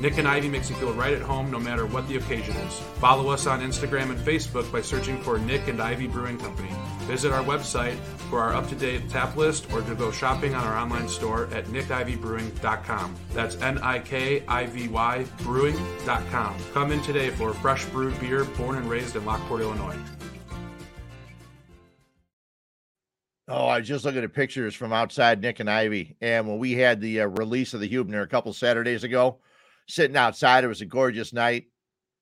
Nick 0.00 0.18
and 0.18 0.26
Ivy 0.28 0.48
makes 0.48 0.70
you 0.70 0.76
feel 0.76 0.92
right 0.92 1.12
at 1.12 1.22
home 1.22 1.50
no 1.50 1.58
matter 1.58 1.86
what 1.86 2.06
the 2.08 2.16
occasion 2.16 2.54
is. 2.56 2.78
Follow 3.00 3.28
us 3.30 3.46
on 3.46 3.60
Instagram 3.60 4.10
and 4.10 4.18
Facebook 4.18 4.70
by 4.72 4.80
searching 4.80 5.20
for 5.22 5.38
Nick 5.38 5.68
and 5.68 5.80
Ivy 5.80 6.06
Brewing 6.06 6.38
Company. 6.38 6.70
Visit 7.00 7.32
our 7.32 7.42
website 7.44 7.96
for 8.30 8.40
our 8.40 8.54
up 8.54 8.68
to 8.68 8.74
date 8.74 9.08
tap 9.08 9.36
list 9.36 9.70
or 9.72 9.82
to 9.82 9.94
go 9.94 10.10
shopping 10.10 10.54
on 10.54 10.64
our 10.64 10.76
online 10.76 11.08
store 11.08 11.48
at 11.52 11.64
nickivybrewing.com. 11.66 13.14
That's 13.32 13.56
N 13.56 13.78
I 13.78 13.98
K 14.00 14.44
I 14.48 14.66
V 14.66 14.88
Y 14.88 15.26
brewing.com. 15.38 16.56
Come 16.72 16.92
in 16.92 17.02
today 17.02 17.30
for 17.30 17.52
fresh 17.54 17.84
brewed 17.86 18.18
beer 18.20 18.44
born 18.44 18.76
and 18.76 18.88
raised 18.88 19.16
in 19.16 19.24
Lockport, 19.24 19.62
Illinois. 19.62 19.96
Oh, 23.48 23.66
I 23.66 23.78
was 23.78 23.86
just 23.86 24.04
looking 24.04 24.24
at 24.24 24.32
pictures 24.32 24.74
from 24.74 24.92
outside 24.92 25.40
Nick 25.40 25.60
and 25.60 25.70
Ivy. 25.70 26.16
And 26.20 26.48
when 26.48 26.58
we 26.58 26.72
had 26.72 27.00
the 27.00 27.20
uh, 27.20 27.26
release 27.26 27.74
of 27.74 27.80
the 27.80 27.86
Huebner 27.86 28.22
a 28.22 28.26
couple 28.26 28.52
Saturdays 28.52 29.04
ago, 29.04 29.38
sitting 29.88 30.16
outside, 30.16 30.64
it 30.64 30.68
was 30.68 30.80
a 30.80 30.86
gorgeous 30.86 31.32
night. 31.32 31.66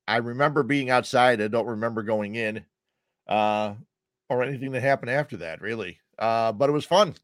I 0.07 0.19
remember 0.19 0.63
being 0.63 0.91
outside. 0.91 1.41
I 1.41 1.49
don't 1.49 1.67
remember 1.67 2.03
going 2.03 2.35
in 2.35 2.65
uh, 3.29 3.75
or 4.29 4.43
anything 4.43 4.73
that 4.73 4.83
happened 4.83 5.11
after 5.11 5.39
that, 5.39 5.61
really. 5.61 5.99
Uh, 6.19 6.53
but 6.53 6.69
it 6.69 6.73
was 6.73 6.85
fun 6.85 7.15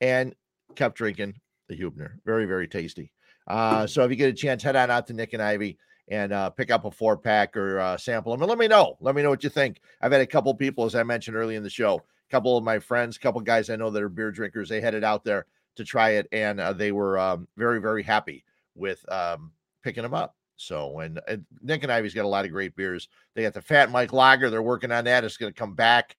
and 0.00 0.34
kept 0.74 0.96
drinking 0.96 1.34
the 1.68 1.76
Huebner. 1.76 2.20
Very, 2.24 2.46
very 2.46 2.66
tasty. 2.66 3.12
Uh, 3.46 3.86
so 3.86 4.04
if 4.04 4.10
you 4.10 4.16
get 4.16 4.30
a 4.30 4.32
chance, 4.32 4.62
head 4.62 4.76
on 4.76 4.90
out 4.90 5.06
to 5.08 5.12
Nick 5.12 5.32
and 5.32 5.42
Ivy 5.42 5.78
and 6.08 6.32
uh, 6.32 6.50
pick 6.50 6.70
up 6.70 6.84
a 6.84 6.90
four 6.90 7.16
pack 7.16 7.56
or 7.56 7.78
uh, 7.78 7.96
sample 7.96 8.32
them 8.32 8.42
and 8.42 8.48
let 8.48 8.58
me 8.58 8.68
know. 8.68 8.96
Let 9.00 9.14
me 9.14 9.22
know 9.22 9.30
what 9.30 9.44
you 9.44 9.50
think. 9.50 9.80
I've 10.00 10.12
had 10.12 10.20
a 10.20 10.26
couple 10.26 10.52
people, 10.54 10.84
as 10.84 10.94
I 10.94 11.02
mentioned 11.02 11.36
early 11.36 11.56
in 11.56 11.62
the 11.62 11.70
show, 11.70 11.96
a 11.96 12.30
couple 12.30 12.56
of 12.56 12.64
my 12.64 12.78
friends, 12.78 13.16
a 13.16 13.20
couple 13.20 13.40
guys 13.40 13.70
I 13.70 13.76
know 13.76 13.90
that 13.90 14.02
are 14.02 14.08
beer 14.08 14.32
drinkers, 14.32 14.68
they 14.68 14.80
headed 14.80 15.04
out 15.04 15.24
there 15.24 15.46
to 15.76 15.84
try 15.84 16.10
it, 16.10 16.26
and 16.32 16.60
uh, 16.60 16.72
they 16.72 16.90
were 16.90 17.18
um, 17.18 17.46
very, 17.56 17.80
very 17.80 18.02
happy 18.02 18.44
with 18.74 19.04
um, 19.10 19.52
picking 19.82 20.02
them 20.02 20.14
up. 20.14 20.36
So, 20.56 20.98
and, 20.98 21.20
and, 21.26 21.46
Nick 21.62 21.82
and 21.82 21.92
Ivy's 21.92 22.14
got 22.14 22.26
a 22.26 22.28
lot 22.28 22.44
of 22.44 22.50
great 22.50 22.76
beers. 22.76 23.08
They 23.34 23.42
got 23.42 23.54
the 23.54 23.62
Fat 23.62 23.90
Mike 23.90 24.12
Lager. 24.12 24.50
They're 24.50 24.62
working 24.62 24.92
on 24.92 25.04
that. 25.04 25.24
It's 25.24 25.38
going 25.38 25.52
to 25.52 25.58
come 25.58 25.74
back 25.74 26.16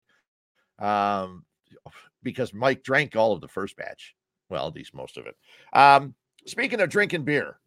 um, 0.79 1.45
because 2.23 2.53
Mike 2.53 2.83
drank 2.83 3.15
all 3.15 3.33
of 3.33 3.41
the 3.41 3.47
first 3.47 3.77
batch. 3.77 4.15
Well, 4.49 4.67
at 4.67 4.75
least 4.75 4.95
most 4.95 5.17
of 5.17 5.27
it. 5.27 5.35
Um, 5.73 6.15
speaking 6.47 6.81
of 6.81 6.89
drinking 6.89 7.23
beer, 7.23 7.59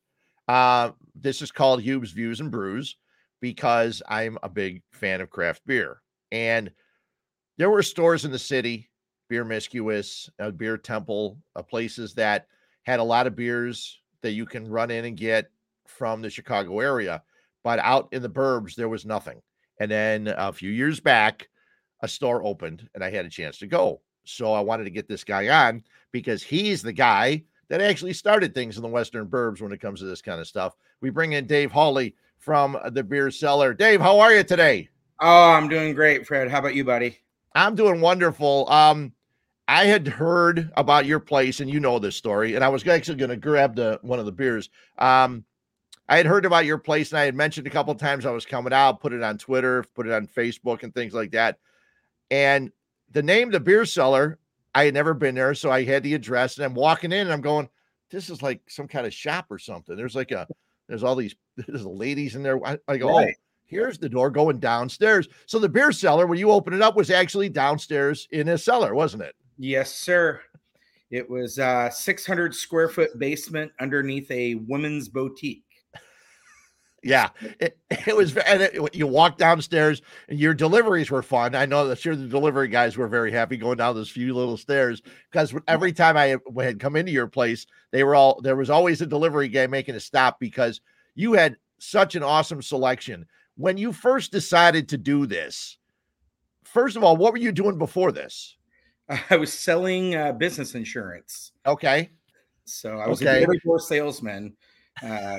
uh, 0.49 0.91
this 1.15 1.43
is 1.43 1.53
called 1.53 1.81
Huebs 1.81 2.11
Views 2.11 2.41
and 2.41 2.51
Brews 2.51 2.97
because 3.41 4.03
I'm 4.09 4.37
a 4.43 4.49
big 4.49 4.83
fan 4.93 5.21
of 5.21 5.31
craft 5.31 5.63
beer. 5.67 6.01
And 6.33 6.71
there 7.57 7.71
were 7.71 7.83
stores 7.83 8.25
in 8.25 8.33
the 8.33 8.39
city, 8.39 8.91
Beermiscuous, 9.31 10.29
uh, 10.41 10.51
Beer 10.51 10.77
Temple, 10.77 11.39
uh, 11.55 11.63
places 11.63 12.15
that 12.15 12.47
had 12.83 13.01
a 13.01 13.05
lot 13.05 13.27
of 13.27 13.37
beers 13.37 14.01
that 14.23 14.33
you 14.33 14.45
can 14.45 14.69
run 14.69 14.91
in 14.91 15.05
and 15.05 15.17
get 15.17 15.51
from 15.87 16.23
the 16.23 16.31
Chicago 16.31 16.81
area. 16.81 17.23
But 17.63 17.79
out 17.79 18.09
in 18.13 18.23
the 18.23 18.29
burbs, 18.29 18.75
there 18.75 18.89
was 18.89 19.07
nothing. 19.07 19.41
And 19.81 19.91
then 19.91 20.35
a 20.37 20.53
few 20.53 20.71
years 20.71 21.01
back, 21.01 21.49
a 22.01 22.09
store 22.09 22.45
opened 22.45 22.89
and 22.95 23.03
I 23.03 23.11
had 23.11 23.25
a 23.25 23.31
chance 23.31 23.59
to 23.59 23.67
go. 23.67 24.01
So 24.25 24.53
I 24.53 24.61
wanted 24.61 24.85
to 24.85 24.91
get 24.91 25.09
this 25.09 25.25
guy 25.25 25.49
on 25.49 25.83
because 26.13 26.43
he's 26.43 26.83
the 26.83 26.93
guy 26.93 27.43
that 27.69 27.81
actually 27.81 28.13
started 28.13 28.55
things 28.55 28.77
in 28.77 28.83
the 28.83 28.89
Western 28.89 29.27
burbs 29.27 29.61
when 29.61 29.73
it 29.73 29.81
comes 29.81 30.01
to 30.01 30.07
this 30.07 30.23
kind 30.23 30.41
of 30.41 30.47
stuff. 30.47 30.77
We 31.01 31.11
bring 31.11 31.33
in 31.33 31.47
Dave 31.47 31.73
Hawley 31.73 32.15
from 32.39 32.79
the 32.93 33.03
beer 33.03 33.31
cellar. 33.31 33.75
Dave, 33.75 34.01
how 34.01 34.21
are 34.21 34.33
you 34.33 34.45
today? 34.45 34.89
Oh, 35.21 35.53
I'm 35.53 35.69
doing 35.69 35.95
great, 35.95 36.27
Fred. 36.27 36.51
How 36.51 36.59
about 36.59 36.75
you, 36.75 36.85
buddy? 36.85 37.19
I'm 37.55 37.75
doing 37.75 38.01
wonderful. 38.01 38.69
Um, 38.71 39.13
I 39.67 39.87
had 39.87 40.07
heard 40.07 40.71
about 40.77 41.07
your 41.07 41.21
place, 41.21 41.61
and 41.61 41.71
you 41.71 41.81
know 41.81 41.99
this 41.99 42.17
story, 42.17 42.55
and 42.55 42.65
I 42.65 42.69
was 42.69 42.87
actually 42.87 43.17
going 43.17 43.31
to 43.31 43.37
grab 43.37 43.77
the 43.77 43.99
one 44.03 44.19
of 44.19 44.27
the 44.27 44.33
beers. 44.33 44.69
Um, 44.99 45.45
I 46.09 46.17
had 46.17 46.27
heard 46.27 46.45
about 46.45 46.67
your 46.67 46.79
place, 46.79 47.13
and 47.13 47.19
I 47.19 47.25
had 47.25 47.35
mentioned 47.35 47.67
a 47.67 47.71
couple 47.71 47.95
times 47.95 48.27
I 48.27 48.31
was 48.31 48.45
coming 48.45 48.73
out, 48.73 49.01
put 49.01 49.13
it 49.13 49.23
on 49.23 49.39
Twitter, 49.39 49.85
put 49.95 50.07
it 50.07 50.13
on 50.13 50.27
Facebook, 50.27 50.83
and 50.83 50.95
things 50.95 51.15
like 51.15 51.31
that. 51.33 51.59
And 52.31 52.71
the 53.11 53.23
name, 53.23 53.51
the 53.51 53.61
beer 53.61 53.87
cellar, 53.87 54.39
I 54.75 54.85
had 54.85 54.95
never 54.95 55.15
been 55.15 55.35
there, 55.35 55.55
so 55.55 55.71
I 55.71 55.85
had 55.85 56.03
the 56.03 56.15
address, 56.15 56.57
and 56.57 56.65
I'm 56.65 56.75
walking 56.75 57.13
in, 57.13 57.21
and 57.21 57.33
I'm 57.33 57.41
going, 57.41 57.69
"This 58.11 58.29
is 58.29 58.43
like 58.43 58.61
some 58.69 58.89
kind 58.89 59.07
of 59.07 59.15
shop 59.15 59.47
or 59.51 59.59
something." 59.59 59.97
There's 59.97 60.17
like 60.17 60.31
a, 60.31 60.47
there's 60.89 61.05
all 61.05 61.17
these, 61.17 61.35
there's 61.57 61.87
ladies 61.87 62.35
in 62.35 62.43
there. 62.43 62.65
I, 62.67 62.79
I 62.87 62.97
go, 62.99 63.11
oh, 63.11 63.19
right. 63.19 63.35
"Oh, 63.37 63.41
Here's 63.67 63.99
the 63.99 64.09
door 64.09 64.31
going 64.31 64.59
downstairs. 64.59 65.27
So 65.47 65.59
the 65.59 65.69
beer 65.69 65.91
cellar, 65.91 66.27
when 66.27 66.39
you 66.39 66.51
open 66.51 66.75
it 66.75 66.83
up, 66.83 66.97
was 66.97 67.11
actually 67.11 67.49
downstairs 67.49 68.29
in 68.31 68.49
a 68.49 68.59
cellar, 68.59 68.95
wasn't 68.95 69.23
it? 69.23 69.35
Yes, 69.59 69.93
sir. 69.95 70.41
It 71.11 71.29
was 71.29 71.59
uh, 71.59 71.89
a 71.91 71.93
600 71.93 72.55
square 72.55 72.89
foot 72.89 73.19
basement 73.19 73.73
underneath 73.81 74.31
a 74.31 74.57
women's 74.57 75.09
boutique. 75.09 75.65
Yeah, 77.05 77.29
it, 77.61 77.79
it 77.91 78.17
was. 78.17 78.37
And 78.37 78.63
it, 78.63 78.95
you 78.95 79.07
walk 79.07 79.37
downstairs, 79.37 80.01
and 80.29 80.39
your 80.39 80.55
deliveries 80.55 81.11
were 81.11 81.23
fun. 81.23 81.55
I 81.55 81.67
know 81.67 81.87
that 81.87 81.99
sure 81.99 82.17
the 82.17 82.27
delivery 82.27 82.69
guys 82.69 82.97
were 82.97 83.09
very 83.09 83.31
happy 83.31 83.57
going 83.57 83.77
down 83.77 83.95
those 83.95 84.11
few 84.11 84.35
little 84.35 84.57
stairs 84.57 85.03
because 85.31 85.55
every 85.69 85.93
time 85.93 86.17
I 86.17 86.37
had 86.63 86.81
come 86.81 86.97
into 86.97 87.13
your 87.13 87.27
place, 87.27 87.67
they 87.91 88.05
were 88.05 88.15
all 88.15 88.41
there 88.41 88.57
was 88.57 88.71
always 88.71 89.03
a 89.03 89.07
delivery 89.07 89.49
guy 89.49 89.67
making 89.67 89.95
a 89.95 90.01
stop 90.01 90.41
because 90.41 90.81
you 91.15 91.35
had 91.35 91.57
such 91.79 92.15
an 92.15 92.23
awesome 92.23 92.63
selection 92.63 93.27
when 93.57 93.77
you 93.79 93.93
first 93.93 94.33
decided 94.33 94.89
to 94.89 94.99
do 94.99 95.27
this, 95.27 95.79
first 96.65 96.97
of 96.97 97.05
all, 97.05 97.17
what 97.17 97.33
were 97.33 97.39
you 97.39 97.53
doing 97.53 97.79
before 97.79 98.13
this? 98.13 98.57
I 99.31 99.37
was 99.37 99.53
selling 99.53 100.15
uh, 100.15 100.33
business 100.33 100.75
insurance. 100.75 101.53
Okay. 101.67 102.11
So 102.65 102.99
I 102.99 103.09
was 103.09 103.21
okay. 103.21 103.45
a 103.45 103.59
door 103.65 103.79
salesman, 103.79 104.57
uh, 105.03 105.39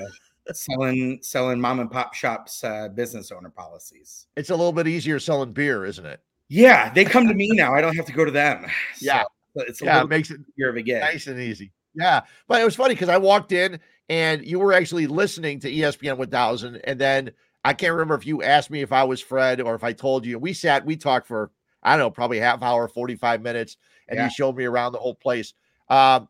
selling 0.52 1.18
selling 1.22 1.60
mom 1.60 1.80
and 1.80 1.90
pop 1.90 2.14
shops 2.14 2.62
uh, 2.64 2.88
business 2.88 3.32
owner 3.32 3.50
policies. 3.50 4.26
It's 4.36 4.50
a 4.50 4.56
little 4.56 4.72
bit 4.72 4.86
easier 4.88 5.18
selling 5.18 5.52
beer, 5.52 5.84
isn't 5.84 6.06
it? 6.06 6.20
Yeah, 6.48 6.92
they 6.92 7.04
come 7.04 7.26
to 7.26 7.34
me 7.34 7.50
now. 7.52 7.74
I 7.74 7.80
don't 7.80 7.96
have 7.96 8.06
to 8.06 8.12
go 8.12 8.24
to 8.24 8.30
them. 8.30 8.66
Yeah, 9.00 9.24
so 9.56 9.64
it's 9.66 9.82
yeah, 9.82 10.02
it 10.02 10.08
makes 10.08 10.30
it 10.30 10.40
easier 10.52 10.70
of 10.70 10.76
a 10.76 10.82
get. 10.82 11.00
nice 11.00 11.26
and 11.26 11.40
easy. 11.40 11.72
Yeah, 11.94 12.22
but 12.46 12.60
it 12.60 12.64
was 12.64 12.76
funny 12.76 12.94
because 12.94 13.08
I 13.08 13.16
walked 13.16 13.52
in 13.52 13.80
and 14.08 14.46
you 14.46 14.58
were 14.58 14.72
actually 14.72 15.06
listening 15.06 15.60
to 15.60 15.72
ESPN 15.72 16.18
1000, 16.18 16.76
and 16.84 17.00
then 17.00 17.32
I 17.64 17.72
can't 17.72 17.92
remember 17.92 18.14
if 18.14 18.26
you 18.26 18.42
asked 18.42 18.70
me 18.70 18.82
if 18.82 18.92
I 18.92 19.02
was 19.02 19.20
Fred 19.20 19.60
or 19.60 19.74
if 19.74 19.82
I 19.82 19.92
told 19.92 20.24
you. 20.24 20.38
We 20.38 20.52
sat, 20.52 20.86
we 20.86 20.96
talked 20.96 21.26
for, 21.26 21.50
I 21.82 21.96
don't 21.96 21.98
know, 21.98 22.10
probably 22.10 22.38
half 22.38 22.62
hour, 22.62 22.86
45 22.86 23.42
minutes, 23.42 23.76
and 24.08 24.18
yeah. 24.18 24.24
you 24.24 24.30
showed 24.30 24.56
me 24.56 24.64
around 24.64 24.92
the 24.92 24.98
whole 24.98 25.14
place. 25.14 25.54
Um, 25.88 26.28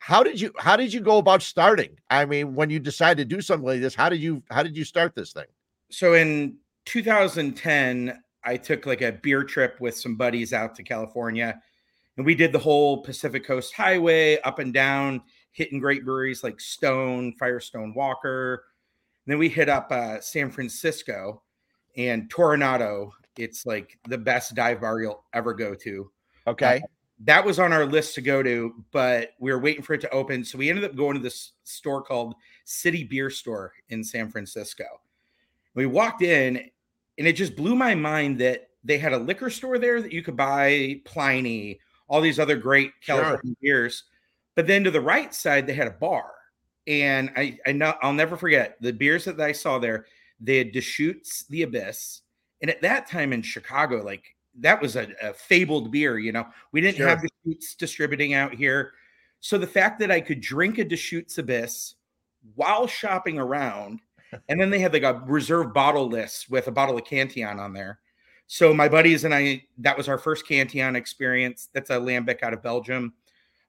how 0.00 0.22
did 0.22 0.40
you 0.40 0.50
how 0.58 0.76
did 0.76 0.92
you 0.92 1.00
go 1.00 1.18
about 1.18 1.42
starting? 1.42 1.96
I 2.08 2.24
mean, 2.24 2.54
when 2.54 2.70
you 2.70 2.80
decided 2.80 3.28
to 3.28 3.36
do 3.36 3.42
something 3.42 3.66
like 3.66 3.80
this, 3.80 3.94
how 3.94 4.08
did 4.08 4.20
you 4.20 4.42
how 4.50 4.62
did 4.62 4.76
you 4.76 4.84
start 4.84 5.14
this 5.14 5.32
thing? 5.32 5.44
So 5.90 6.14
in 6.14 6.56
2010, 6.86 8.18
I 8.42 8.56
took 8.56 8.86
like 8.86 9.02
a 9.02 9.12
beer 9.12 9.44
trip 9.44 9.78
with 9.78 9.96
some 9.96 10.16
buddies 10.16 10.54
out 10.54 10.74
to 10.76 10.82
California, 10.82 11.60
and 12.16 12.24
we 12.24 12.34
did 12.34 12.50
the 12.50 12.58
whole 12.58 13.02
Pacific 13.02 13.44
Coast 13.44 13.74
Highway 13.74 14.40
up 14.40 14.58
and 14.58 14.72
down, 14.72 15.20
hitting 15.52 15.78
great 15.78 16.02
breweries 16.02 16.42
like 16.42 16.60
Stone, 16.60 17.34
Firestone 17.38 17.92
Walker, 17.94 18.64
And 19.26 19.32
then 19.32 19.38
we 19.38 19.50
hit 19.50 19.68
up 19.68 19.92
uh, 19.92 20.22
San 20.22 20.50
Francisco 20.50 21.42
and 21.98 22.32
Toronado. 22.32 23.10
It's 23.36 23.66
like 23.66 23.98
the 24.08 24.18
best 24.18 24.54
dive 24.54 24.80
bar 24.80 25.02
you'll 25.02 25.24
ever 25.34 25.52
go 25.52 25.74
to. 25.74 26.10
Okay. 26.46 26.80
Uh, 26.82 26.86
that 27.24 27.44
was 27.44 27.58
on 27.58 27.72
our 27.72 27.86
list 27.86 28.14
to 28.14 28.20
go 28.20 28.42
to, 28.42 28.74
but 28.92 29.30
we 29.38 29.52
were 29.52 29.58
waiting 29.58 29.82
for 29.82 29.94
it 29.94 30.00
to 30.02 30.10
open. 30.10 30.44
So 30.44 30.58
we 30.58 30.70
ended 30.70 30.84
up 30.84 30.96
going 30.96 31.16
to 31.16 31.22
this 31.22 31.52
store 31.64 32.02
called 32.02 32.34
City 32.64 33.04
Beer 33.04 33.30
Store 33.30 33.72
in 33.90 34.02
San 34.02 34.30
Francisco. 34.30 34.84
We 35.74 35.86
walked 35.86 36.22
in 36.22 36.56
and 37.18 37.28
it 37.28 37.34
just 37.34 37.56
blew 37.56 37.76
my 37.76 37.94
mind 37.94 38.38
that 38.40 38.70
they 38.82 38.98
had 38.98 39.12
a 39.12 39.18
liquor 39.18 39.50
store 39.50 39.78
there 39.78 40.00
that 40.00 40.12
you 40.12 40.22
could 40.22 40.36
buy 40.36 41.00
Pliny, 41.04 41.78
all 42.08 42.20
these 42.20 42.38
other 42.38 42.56
great 42.56 42.92
California 43.04 43.40
sure. 43.44 43.54
beers. 43.60 44.04
But 44.54 44.66
then 44.66 44.84
to 44.84 44.90
the 44.90 45.00
right 45.00 45.34
side, 45.34 45.66
they 45.66 45.74
had 45.74 45.86
a 45.86 45.92
bar 45.92 46.32
and 46.86 47.30
I, 47.36 47.58
I 47.66 47.72
know 47.72 47.94
I'll 48.02 48.12
never 48.12 48.36
forget 48.36 48.76
the 48.80 48.92
beers 48.92 49.24
that 49.26 49.40
I 49.40 49.52
saw 49.52 49.78
there. 49.78 50.06
They 50.40 50.58
had 50.58 50.72
Deschutes 50.72 51.44
the 51.48 51.62
Abyss, 51.62 52.22
and 52.62 52.70
at 52.70 52.82
that 52.82 53.06
time 53.06 53.32
in 53.32 53.42
Chicago, 53.42 54.02
like 54.02 54.24
that 54.58 54.80
was 54.80 54.96
a, 54.96 55.08
a 55.22 55.32
fabled 55.32 55.90
beer. 55.90 56.18
You 56.18 56.32
know, 56.32 56.46
we 56.72 56.80
didn't 56.80 56.96
sure. 56.96 57.08
have 57.08 57.22
Deschutes 57.22 57.74
distributing 57.74 58.34
out 58.34 58.54
here, 58.54 58.92
so 59.40 59.56
the 59.58 59.66
fact 59.66 59.98
that 60.00 60.10
I 60.10 60.20
could 60.20 60.40
drink 60.40 60.78
a 60.78 60.84
Deschutes 60.84 61.38
Abyss 61.38 61.94
while 62.54 62.86
shopping 62.86 63.38
around, 63.38 64.00
and 64.48 64.60
then 64.60 64.70
they 64.70 64.78
had 64.78 64.92
like 64.92 65.02
a 65.02 65.22
reserve 65.26 65.72
bottle 65.72 66.08
list 66.08 66.50
with 66.50 66.68
a 66.68 66.72
bottle 66.72 66.96
of 66.96 67.04
Cantillon 67.04 67.58
on 67.58 67.72
there. 67.72 68.00
So 68.46 68.74
my 68.74 68.88
buddies 68.88 69.24
and 69.24 69.32
I, 69.32 69.62
that 69.78 69.96
was 69.96 70.08
our 70.08 70.18
first 70.18 70.46
Cantillon 70.46 70.96
experience. 70.96 71.68
That's 71.72 71.90
a 71.90 71.94
lambic 71.94 72.42
out 72.42 72.52
of 72.52 72.62
Belgium. 72.62 73.14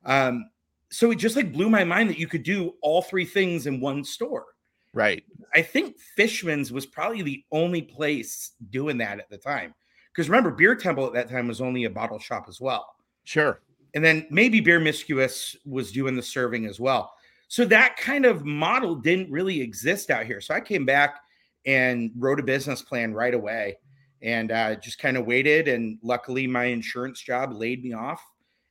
Um, 0.06 0.50
so 0.90 1.12
it 1.12 1.20
just 1.20 1.36
like 1.36 1.54
blew 1.54 1.70
my 1.70 1.84
mind 1.84 2.10
that 2.10 2.18
you 2.18 2.28
could 2.28 2.44
do 2.44 2.74
all 2.82 3.02
three 3.02 3.26
things 3.26 3.68
in 3.68 3.80
one 3.80 4.04
store. 4.04 4.46
Right. 4.94 5.24
I 5.54 5.62
think 5.62 6.00
Fishman's 6.00 6.72
was 6.72 6.86
probably 6.86 7.22
the 7.22 7.44
only 7.52 7.82
place 7.82 8.52
doing 8.72 8.98
that 8.98 9.20
at 9.20 9.30
the 9.30 9.38
time. 9.38 9.74
Because 10.14 10.30
remember, 10.30 10.52
Beer 10.52 10.76
Temple 10.76 11.08
at 11.08 11.14
that 11.14 11.30
time 11.30 11.48
was 11.48 11.62
only 11.62 11.86
a 11.86 11.90
bottle 11.90 12.20
shop 12.20 12.46
as 12.50 12.60
well. 12.60 12.96
Sure. 13.24 13.62
and 13.94 14.04
then 14.04 14.26
maybe 14.30 14.62
Beermiscuous 14.62 15.56
was 15.66 15.92
doing 15.92 16.16
the 16.16 16.22
serving 16.24 16.66
as 16.66 16.80
well. 16.80 17.14
So 17.48 17.66
that 17.66 17.98
kind 17.98 18.26
of 18.26 18.46
model 18.46 18.96
didn't 18.96 19.30
really 19.30 19.62
exist 19.62 20.10
out 20.10 20.26
here. 20.26 20.40
So 20.40 20.54
I 20.54 20.62
came 20.62 20.86
back 20.86 21.20
and 21.66 22.12
wrote 22.18 22.40
a 22.40 22.44
business 22.44 22.82
plan 22.82 23.14
right 23.14 23.34
away 23.34 23.78
and 24.22 24.52
uh, 24.52 24.76
just 24.76 25.00
kind 25.00 25.18
of 25.18 25.26
waited. 25.26 25.68
And 25.68 26.00
luckily, 26.02 26.48
my 26.48 26.66
insurance 26.66 27.20
job 27.20 27.54
laid 27.54 27.84
me 27.84 27.94
off 27.94 28.24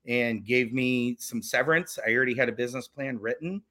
and 0.06 0.44
gave 0.44 0.72
me 0.72 1.16
some 1.20 1.42
severance. 1.42 1.98
I 2.04 2.14
already 2.14 2.34
had 2.34 2.48
a 2.48 2.52
business 2.52 2.88
plan 2.88 3.18
written. 3.20 3.62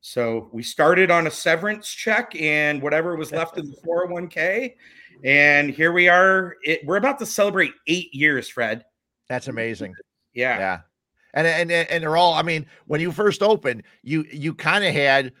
So 0.00 0.48
we 0.52 0.62
started 0.62 1.10
on 1.10 1.26
a 1.26 1.30
severance 1.30 1.88
check 1.88 2.34
and 2.40 2.82
whatever 2.82 3.16
was 3.16 3.32
left 3.32 3.58
in 3.58 3.70
the 3.70 3.76
401k. 3.86 4.74
And 5.24 5.70
here 5.70 5.92
we 5.92 6.08
are. 6.08 6.56
It, 6.62 6.84
we're 6.84 6.96
about 6.96 7.18
to 7.20 7.26
celebrate 7.26 7.72
eight 7.86 8.12
years, 8.14 8.48
Fred. 8.48 8.84
That's 9.28 9.48
amazing. 9.48 9.94
Yeah. 10.34 10.58
Yeah 10.58 10.80
and 11.36 11.46
and 11.46 11.70
and 11.70 12.02
they're 12.02 12.16
all. 12.16 12.34
I 12.34 12.42
mean, 12.42 12.66
when 12.86 13.00
you 13.00 13.12
first 13.12 13.42
opened, 13.42 13.84
you 14.02 14.24
you 14.32 14.54
kind 14.54 14.84
of 14.84 14.92
had 14.92 15.32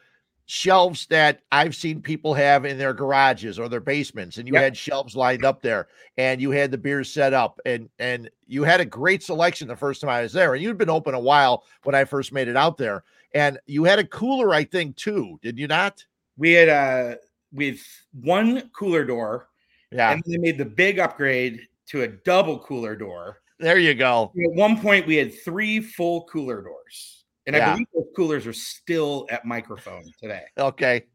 shelves 0.44 1.06
that 1.06 1.40
I've 1.50 1.74
seen 1.74 2.00
people 2.00 2.32
have 2.34 2.64
in 2.64 2.78
their 2.78 2.92
garages 2.92 3.58
or 3.58 3.68
their 3.68 3.80
basements, 3.80 4.36
and 4.36 4.46
you 4.46 4.54
yep. 4.54 4.62
had 4.62 4.76
shelves 4.76 5.16
lined 5.16 5.44
up 5.44 5.62
there, 5.62 5.88
and 6.18 6.40
you 6.40 6.50
had 6.50 6.70
the 6.70 6.78
beers 6.78 7.10
set 7.10 7.32
up, 7.32 7.58
and 7.64 7.88
and 7.98 8.30
you 8.46 8.62
had 8.62 8.80
a 8.80 8.84
great 8.84 9.22
selection 9.22 9.66
the 9.66 9.74
first 9.74 10.02
time 10.02 10.10
I 10.10 10.22
was 10.22 10.34
there, 10.34 10.54
and 10.54 10.62
you'd 10.62 10.78
been 10.78 10.90
open 10.90 11.14
a 11.14 11.20
while 11.20 11.64
when 11.82 11.94
I 11.94 12.04
first 12.04 12.30
made 12.30 12.46
it 12.46 12.56
out 12.56 12.76
there, 12.76 13.02
and 13.34 13.58
you 13.66 13.84
had 13.84 13.98
a 13.98 14.06
cooler, 14.06 14.52
I 14.54 14.64
think, 14.64 14.96
too, 14.96 15.40
did 15.42 15.58
you 15.58 15.66
not? 15.66 16.04
We 16.36 16.52
had 16.52 16.68
uh 16.68 17.16
with 17.52 17.80
one 18.12 18.68
cooler 18.76 19.06
door, 19.06 19.48
yeah, 19.90 20.12
and 20.12 20.22
they 20.26 20.38
made 20.38 20.58
the 20.58 20.64
big 20.64 20.98
upgrade 20.98 21.60
to 21.88 22.02
a 22.02 22.08
double 22.08 22.58
cooler 22.60 22.96
door. 22.96 23.40
There 23.58 23.78
you 23.78 23.94
go. 23.94 24.32
At 24.44 24.52
one 24.52 24.78
point, 24.78 25.06
we 25.06 25.16
had 25.16 25.32
three 25.42 25.80
full 25.80 26.24
cooler 26.24 26.62
doors, 26.62 27.24
and 27.46 27.56
yeah. 27.56 27.70
I 27.70 27.72
believe 27.72 27.86
those 27.94 28.06
coolers 28.14 28.46
are 28.46 28.52
still 28.52 29.26
at 29.30 29.44
microphone 29.44 30.04
today. 30.20 30.44
Okay. 30.58 31.04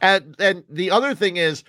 And 0.00 0.36
and 0.38 0.62
the 0.68 0.88
other 0.92 1.16
thing 1.16 1.36
is 1.36 1.64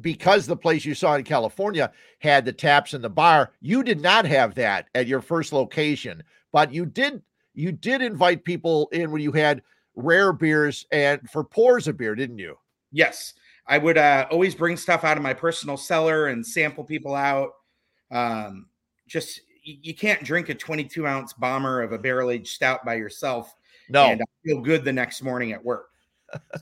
because 0.00 0.46
the 0.46 0.56
place 0.56 0.86
you 0.86 0.94
saw 0.94 1.16
in 1.16 1.24
California 1.24 1.92
had 2.18 2.46
the 2.46 2.52
taps 2.52 2.94
in 2.94 3.02
the 3.02 3.10
bar, 3.10 3.52
you 3.60 3.82
did 3.82 4.00
not 4.00 4.24
have 4.24 4.54
that 4.54 4.86
at 4.94 5.06
your 5.06 5.20
first 5.20 5.52
location, 5.52 6.22
but 6.50 6.72
you 6.72 6.86
did 6.86 7.20
you 7.54 7.70
did 7.70 8.00
invite 8.00 8.44
people 8.44 8.88
in 8.92 9.10
when 9.10 9.20
you 9.20 9.32
had 9.32 9.60
rare 9.94 10.32
beers 10.32 10.86
and 10.90 11.28
for 11.30 11.44
pours 11.44 11.88
of 11.88 11.98
beer, 11.98 12.14
didn't 12.14 12.38
you? 12.38 12.56
Yes. 12.90 13.34
I 13.66 13.78
would 13.78 13.98
uh, 13.98 14.26
always 14.30 14.54
bring 14.54 14.76
stuff 14.76 15.04
out 15.04 15.16
of 15.16 15.22
my 15.22 15.34
personal 15.34 15.76
cellar 15.76 16.28
and 16.28 16.46
sample 16.46 16.84
people 16.84 17.14
out. 17.14 17.50
Um, 18.10 18.66
just 19.06 19.40
you 19.64 19.94
can't 19.94 20.24
drink 20.24 20.48
a 20.48 20.54
22 20.54 21.06
ounce 21.06 21.32
bomber 21.32 21.82
of 21.82 21.92
a 21.92 21.98
barrel 21.98 22.30
aged 22.30 22.48
stout 22.48 22.84
by 22.84 22.94
yourself. 22.94 23.54
No, 23.88 24.06
and 24.06 24.20
I 24.20 24.24
feel 24.44 24.60
good 24.60 24.84
the 24.84 24.92
next 24.92 25.22
morning 25.22 25.52
at 25.52 25.64
work. 25.64 25.90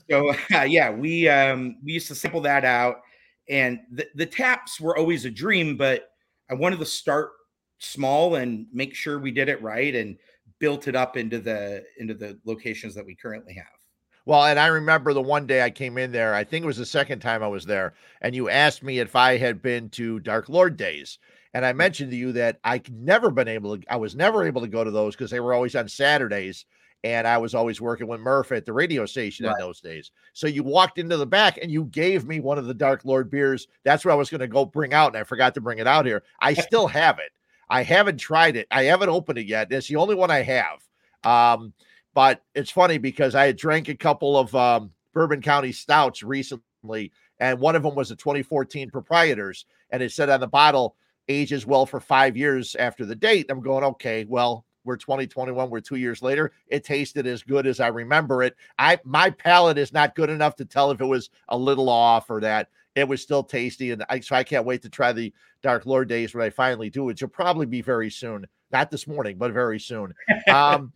so 0.09 0.33
uh, 0.53 0.61
yeah, 0.61 0.91
we 0.91 1.27
um, 1.27 1.77
we 1.83 1.93
used 1.93 2.07
to 2.09 2.15
sample 2.15 2.41
that 2.41 2.65
out, 2.65 3.01
and 3.49 3.79
the, 3.91 4.07
the 4.15 4.25
taps 4.25 4.79
were 4.79 4.97
always 4.97 5.25
a 5.25 5.31
dream, 5.31 5.77
but 5.77 6.09
I 6.49 6.53
wanted 6.53 6.79
to 6.79 6.85
start 6.85 7.31
small 7.79 8.35
and 8.35 8.67
make 8.71 8.93
sure 8.93 9.19
we 9.19 9.31
did 9.31 9.49
it 9.49 9.61
right 9.61 9.95
and 9.95 10.17
built 10.59 10.87
it 10.87 10.95
up 10.95 11.17
into 11.17 11.39
the 11.39 11.83
into 11.97 12.13
the 12.13 12.39
locations 12.45 12.93
that 12.95 13.05
we 13.05 13.15
currently 13.15 13.53
have. 13.53 13.80
Well, 14.25 14.45
and 14.45 14.59
I 14.59 14.67
remember 14.67 15.13
the 15.13 15.21
one 15.21 15.47
day 15.47 15.63
I 15.63 15.69
came 15.69 15.97
in 15.97 16.11
there, 16.11 16.35
I 16.35 16.43
think 16.43 16.63
it 16.63 16.67
was 16.67 16.77
the 16.77 16.85
second 16.85 17.19
time 17.19 17.41
I 17.41 17.47
was 17.47 17.65
there, 17.65 17.93
and 18.21 18.35
you 18.35 18.49
asked 18.49 18.83
me 18.83 18.99
if 18.99 19.15
I 19.15 19.37
had 19.37 19.61
been 19.61 19.89
to 19.91 20.19
Dark 20.19 20.49
Lord 20.49 20.77
Days. 20.77 21.17
And 21.53 21.65
I 21.65 21.73
mentioned 21.73 22.11
to 22.11 22.17
you 22.17 22.31
that 22.33 22.59
I 22.63 22.81
never 22.89 23.29
been 23.29 23.47
able 23.47 23.77
to, 23.77 23.83
I 23.91 23.97
was 23.97 24.15
never 24.15 24.45
able 24.45 24.61
to 24.61 24.67
go 24.67 24.83
to 24.83 24.91
those 24.91 25.15
because 25.15 25.31
they 25.31 25.39
were 25.39 25.53
always 25.53 25.75
on 25.75 25.87
Saturdays. 25.89 26.65
And 27.03 27.27
I 27.27 27.39
was 27.39 27.55
always 27.55 27.81
working 27.81 28.07
with 28.07 28.21
Murph 28.21 28.51
at 28.51 28.63
the 28.63 28.73
radio 28.73 29.05
station 29.07 29.45
right. 29.45 29.53
in 29.53 29.59
those 29.59 29.81
days. 29.81 30.11
So 30.33 30.45
you 30.45 30.63
walked 30.63 30.99
into 30.99 31.17
the 31.17 31.25
back 31.25 31.57
and 31.57 31.71
you 31.71 31.85
gave 31.85 32.25
me 32.25 32.39
one 32.39 32.59
of 32.59 32.67
the 32.67 32.75
Dark 32.75 33.03
Lord 33.05 33.29
beers. 33.29 33.67
That's 33.83 34.05
what 34.05 34.11
I 34.11 34.15
was 34.15 34.29
going 34.29 34.39
to 34.39 34.47
go 34.47 34.65
bring 34.65 34.93
out. 34.93 35.07
And 35.07 35.17
I 35.17 35.23
forgot 35.23 35.55
to 35.55 35.61
bring 35.61 35.79
it 35.79 35.87
out 35.87 36.05
here. 36.05 36.23
I 36.39 36.53
still 36.53 36.87
have 36.87 37.17
it. 37.17 37.31
I 37.69 37.83
haven't 37.83 38.17
tried 38.17 38.55
it. 38.55 38.67
I 38.69 38.83
haven't 38.83 39.09
opened 39.09 39.39
it 39.39 39.47
yet. 39.47 39.71
It's 39.71 39.87
the 39.87 39.95
only 39.95 40.15
one 40.15 40.29
I 40.29 40.43
have. 40.43 40.79
Um, 41.23 41.73
but 42.13 42.43
it's 42.55 42.71
funny 42.71 42.97
because 42.97 43.35
I 43.35 43.45
had 43.45 43.57
drank 43.57 43.89
a 43.89 43.95
couple 43.95 44.37
of 44.37 44.53
um, 44.55 44.91
Bourbon 45.13 45.41
County 45.41 45.71
stouts 45.71 46.23
recently, 46.23 47.11
and 47.39 47.59
one 47.59 47.75
of 47.75 47.83
them 47.83 47.95
was 47.95 48.11
a 48.11 48.15
2014 48.15 48.89
proprietors, 48.89 49.65
and 49.91 50.01
it 50.03 50.11
said 50.11 50.29
on 50.29 50.39
the 50.39 50.47
bottle 50.47 50.95
ages 51.27 51.65
well 51.65 51.85
for 51.85 51.99
five 51.99 52.35
years 52.35 52.75
after 52.75 53.05
the 53.05 53.15
date. 53.15 53.47
I'm 53.49 53.61
going, 53.61 53.83
okay, 53.83 54.25
well, 54.27 54.65
we're 54.83 54.97
2021, 54.97 55.69
we're 55.69 55.79
two 55.79 55.95
years 55.95 56.21
later. 56.21 56.51
It 56.67 56.83
tasted 56.83 57.27
as 57.27 57.43
good 57.43 57.67
as 57.67 57.79
I 57.79 57.87
remember 57.87 58.43
it. 58.43 58.55
I 58.79 58.99
my 59.03 59.29
palate 59.29 59.77
is 59.77 59.93
not 59.93 60.15
good 60.15 60.29
enough 60.29 60.55
to 60.55 60.65
tell 60.65 60.91
if 60.91 61.01
it 61.01 61.05
was 61.05 61.29
a 61.49 61.57
little 61.57 61.89
off 61.89 62.29
or 62.29 62.41
that 62.41 62.69
it 62.95 63.07
was 63.07 63.21
still 63.21 63.43
tasty. 63.43 63.91
And 63.91 64.03
I 64.09 64.19
so 64.19 64.35
I 64.35 64.43
can't 64.43 64.65
wait 64.65 64.81
to 64.81 64.89
try 64.89 65.11
the 65.11 65.33
Dark 65.61 65.85
Lord 65.85 66.09
days 66.09 66.33
when 66.33 66.43
I 66.43 66.49
finally 66.49 66.89
do, 66.89 67.03
which 67.03 67.21
will 67.21 67.29
probably 67.29 67.67
be 67.67 67.81
very 67.81 68.09
soon. 68.09 68.47
Not 68.71 68.91
this 68.91 69.07
morning, 69.07 69.37
but 69.37 69.51
very 69.51 69.79
soon. 69.79 70.13
um 70.51 70.93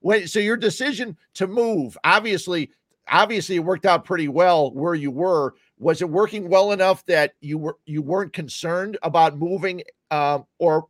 when 0.00 0.26
so 0.26 0.38
your 0.38 0.56
decision 0.56 1.16
to 1.34 1.46
move, 1.46 1.96
obviously, 2.04 2.70
obviously 3.08 3.56
it 3.56 3.60
worked 3.60 3.86
out 3.86 4.04
pretty 4.04 4.28
well 4.28 4.70
where 4.72 4.94
you 4.94 5.10
were. 5.10 5.54
Was 5.78 6.02
it 6.02 6.08
working 6.08 6.48
well 6.48 6.72
enough 6.72 7.04
that 7.06 7.34
you 7.40 7.58
were 7.58 7.78
you 7.86 8.02
weren't 8.02 8.32
concerned 8.32 8.98
about 9.02 9.38
moving 9.38 9.82
um, 10.10 10.46
or 10.58 10.86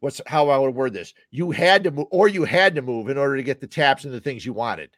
what's 0.00 0.20
how 0.26 0.48
I 0.48 0.58
would 0.58 0.74
word 0.74 0.92
this? 0.92 1.14
You 1.30 1.50
had 1.50 1.84
to 1.84 1.90
move 1.90 2.06
or 2.10 2.28
you 2.28 2.44
had 2.44 2.74
to 2.76 2.82
move 2.82 3.08
in 3.08 3.18
order 3.18 3.36
to 3.36 3.42
get 3.42 3.60
the 3.60 3.66
taps 3.66 4.04
and 4.04 4.14
the 4.14 4.20
things 4.20 4.46
you 4.46 4.52
wanted? 4.52 4.90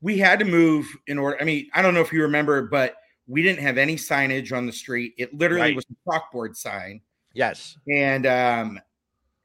We 0.00 0.18
had 0.18 0.38
to 0.40 0.44
move 0.44 0.86
in 1.06 1.18
order 1.18 1.40
I 1.40 1.44
mean 1.44 1.68
I 1.74 1.82
don't 1.82 1.94
know 1.94 2.00
if 2.00 2.12
you 2.12 2.22
remember 2.22 2.62
but 2.62 2.96
we 3.26 3.42
didn't 3.42 3.62
have 3.62 3.78
any 3.78 3.96
signage 3.96 4.56
on 4.56 4.66
the 4.66 4.72
street. 4.72 5.14
It 5.16 5.32
literally 5.34 5.62
right. 5.62 5.76
was 5.76 5.86
a 5.86 6.10
chalkboard 6.10 6.56
sign. 6.56 7.00
Yes. 7.34 7.78
And 7.88 8.26
um, 8.26 8.80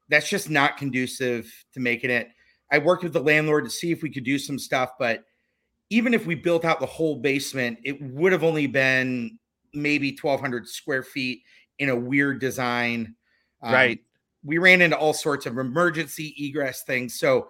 that's 0.08 0.28
just 0.28 0.50
not 0.50 0.76
conducive 0.76 1.52
to 1.72 1.80
making 1.80 2.10
it 2.10 2.28
I 2.70 2.78
worked 2.78 3.02
with 3.02 3.14
the 3.14 3.20
landlord 3.20 3.64
to 3.64 3.70
see 3.70 3.92
if 3.92 4.02
we 4.02 4.10
could 4.10 4.24
do 4.24 4.38
some 4.38 4.58
stuff 4.58 4.90
but 4.98 5.24
even 5.90 6.14
if 6.14 6.26
we 6.26 6.34
built 6.34 6.64
out 6.64 6.80
the 6.80 6.86
whole 6.86 7.16
basement, 7.16 7.78
it 7.82 8.00
would 8.02 8.32
have 8.32 8.44
only 8.44 8.66
been 8.66 9.38
maybe 9.72 10.16
1,200 10.20 10.68
square 10.68 11.02
feet 11.02 11.42
in 11.78 11.88
a 11.88 11.96
weird 11.96 12.40
design. 12.40 13.14
Um, 13.62 13.72
right. 13.72 14.00
We 14.44 14.58
ran 14.58 14.82
into 14.82 14.96
all 14.96 15.14
sorts 15.14 15.46
of 15.46 15.58
emergency 15.58 16.34
egress 16.38 16.82
things. 16.82 17.18
So 17.18 17.48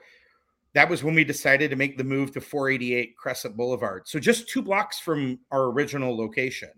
that 0.75 0.89
was 0.89 1.03
when 1.03 1.15
we 1.15 1.25
decided 1.25 1.71
to 1.71 1.77
make 1.77 1.99
the 1.99 2.05
move 2.05 2.33
to 2.33 2.41
488 2.41 3.17
Crescent 3.17 3.57
Boulevard. 3.57 4.07
So 4.07 4.19
just 4.19 4.49
two 4.49 4.63
blocks 4.63 4.99
from 4.99 5.41
our 5.51 5.65
original 5.65 6.17
location. 6.17 6.71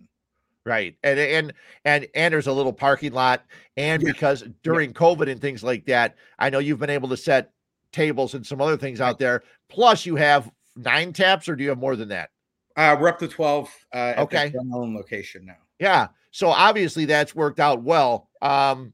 Right. 0.67 0.97
And 1.03 1.19
and 1.19 1.53
and 1.85 2.07
and 2.15 2.35
there's 2.35 2.47
a 2.47 2.53
little 2.53 2.73
parking 2.73 3.13
lot. 3.13 3.45
And 3.77 4.03
yeah. 4.03 4.13
because 4.13 4.45
during 4.63 4.91
yeah. 4.91 4.95
COVID 4.95 5.31
and 5.31 5.41
things 5.41 5.63
like 5.63 5.87
that, 5.87 6.17
I 6.39 6.51
know 6.51 6.59
you've 6.59 6.79
been 6.79 6.91
able 6.91 7.09
to 7.09 7.17
set 7.17 7.53
tables 7.93 8.35
and 8.35 8.47
some 8.47 8.61
other 8.61 8.77
things 8.77 9.01
out 9.01 9.19
there. 9.19 9.43
Plus, 9.69 10.05
you 10.07 10.17
have 10.17 10.51
nine 10.77 11.13
taps, 11.13 11.49
or 11.49 11.57
do 11.57 11.63
you 11.63 11.71
have 11.71 11.79
more 11.79 11.97
than 11.97 12.09
that? 12.09 12.31
Uh, 12.77 12.97
we're 12.99 13.09
up 13.09 13.19
to 13.19 13.29
12 13.29 13.69
uh, 13.93 14.15
okay. 14.19 14.53
location 14.55 15.45
now. 15.45 15.57
Yeah. 15.79 16.09
So 16.31 16.49
obviously 16.49 17.05
that's 17.05 17.35
worked 17.35 17.59
out 17.59 17.83
well. 17.83 18.29
Um, 18.41 18.93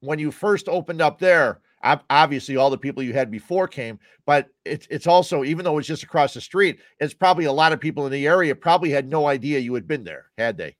when 0.00 0.18
you 0.18 0.30
first 0.30 0.68
opened 0.68 1.00
up 1.00 1.18
there, 1.18 1.60
obviously 1.82 2.56
all 2.56 2.70
the 2.70 2.78
people 2.78 3.02
you 3.02 3.12
had 3.12 3.30
before 3.30 3.68
came, 3.68 3.98
but 4.24 4.48
it's 4.64 4.86
it's 4.90 5.06
also 5.06 5.44
even 5.44 5.64
though 5.64 5.78
it's 5.78 5.88
just 5.88 6.02
across 6.02 6.34
the 6.34 6.40
street, 6.40 6.78
it's 7.00 7.14
probably 7.14 7.44
a 7.44 7.52
lot 7.52 7.72
of 7.72 7.80
people 7.80 8.06
in 8.06 8.12
the 8.12 8.26
area 8.26 8.54
probably 8.54 8.90
had 8.90 9.08
no 9.08 9.26
idea 9.26 9.58
you 9.58 9.74
had 9.74 9.88
been 9.88 10.04
there, 10.04 10.26
had 10.38 10.56
they? 10.56 10.76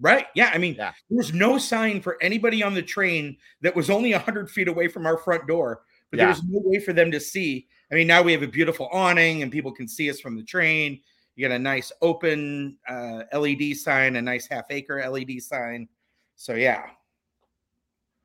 Right. 0.00 0.26
Yeah. 0.34 0.50
I 0.52 0.58
mean, 0.58 0.74
yeah. 0.74 0.92
there 1.08 1.16
was 1.16 1.32
no 1.32 1.56
sign 1.56 2.00
for 2.00 2.20
anybody 2.22 2.62
on 2.62 2.74
the 2.74 2.82
train 2.82 3.36
that 3.60 3.76
was 3.76 3.90
only 3.90 4.12
100 4.14 4.50
feet 4.50 4.68
away 4.68 4.88
from 4.88 5.06
our 5.06 5.18
front 5.18 5.46
door, 5.46 5.82
but 6.10 6.18
yeah. 6.18 6.24
there 6.24 6.34
was 6.34 6.42
no 6.44 6.60
way 6.64 6.80
for 6.80 6.92
them 6.92 7.10
to 7.10 7.20
see 7.20 7.68
I 7.94 7.96
mean, 7.96 8.06
now 8.06 8.22
we 8.22 8.32
have 8.32 8.42
a 8.42 8.48
beautiful 8.48 8.88
awning 8.92 9.42
and 9.42 9.52
people 9.52 9.72
can 9.72 9.86
see 9.86 10.10
us 10.10 10.20
from 10.20 10.36
the 10.36 10.42
train. 10.42 11.00
You 11.36 11.46
got 11.46 11.54
a 11.54 11.58
nice 11.58 11.92
open 12.02 12.76
uh, 12.88 13.22
LED 13.32 13.76
sign, 13.76 14.16
a 14.16 14.22
nice 14.22 14.48
half 14.48 14.64
acre 14.70 15.08
LED 15.08 15.40
sign. 15.40 15.88
So, 16.34 16.54
yeah. 16.54 16.86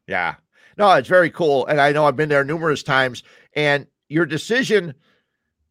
Yeah. 0.08 0.36
No, 0.78 0.92
it's 0.94 1.08
very 1.08 1.30
cool. 1.30 1.68
And 1.68 1.80
I 1.80 1.92
know 1.92 2.06
I've 2.06 2.16
been 2.16 2.30
there 2.30 2.44
numerous 2.44 2.84
times. 2.84 3.24
And 3.54 3.86
your 4.08 4.26
decision, 4.26 4.96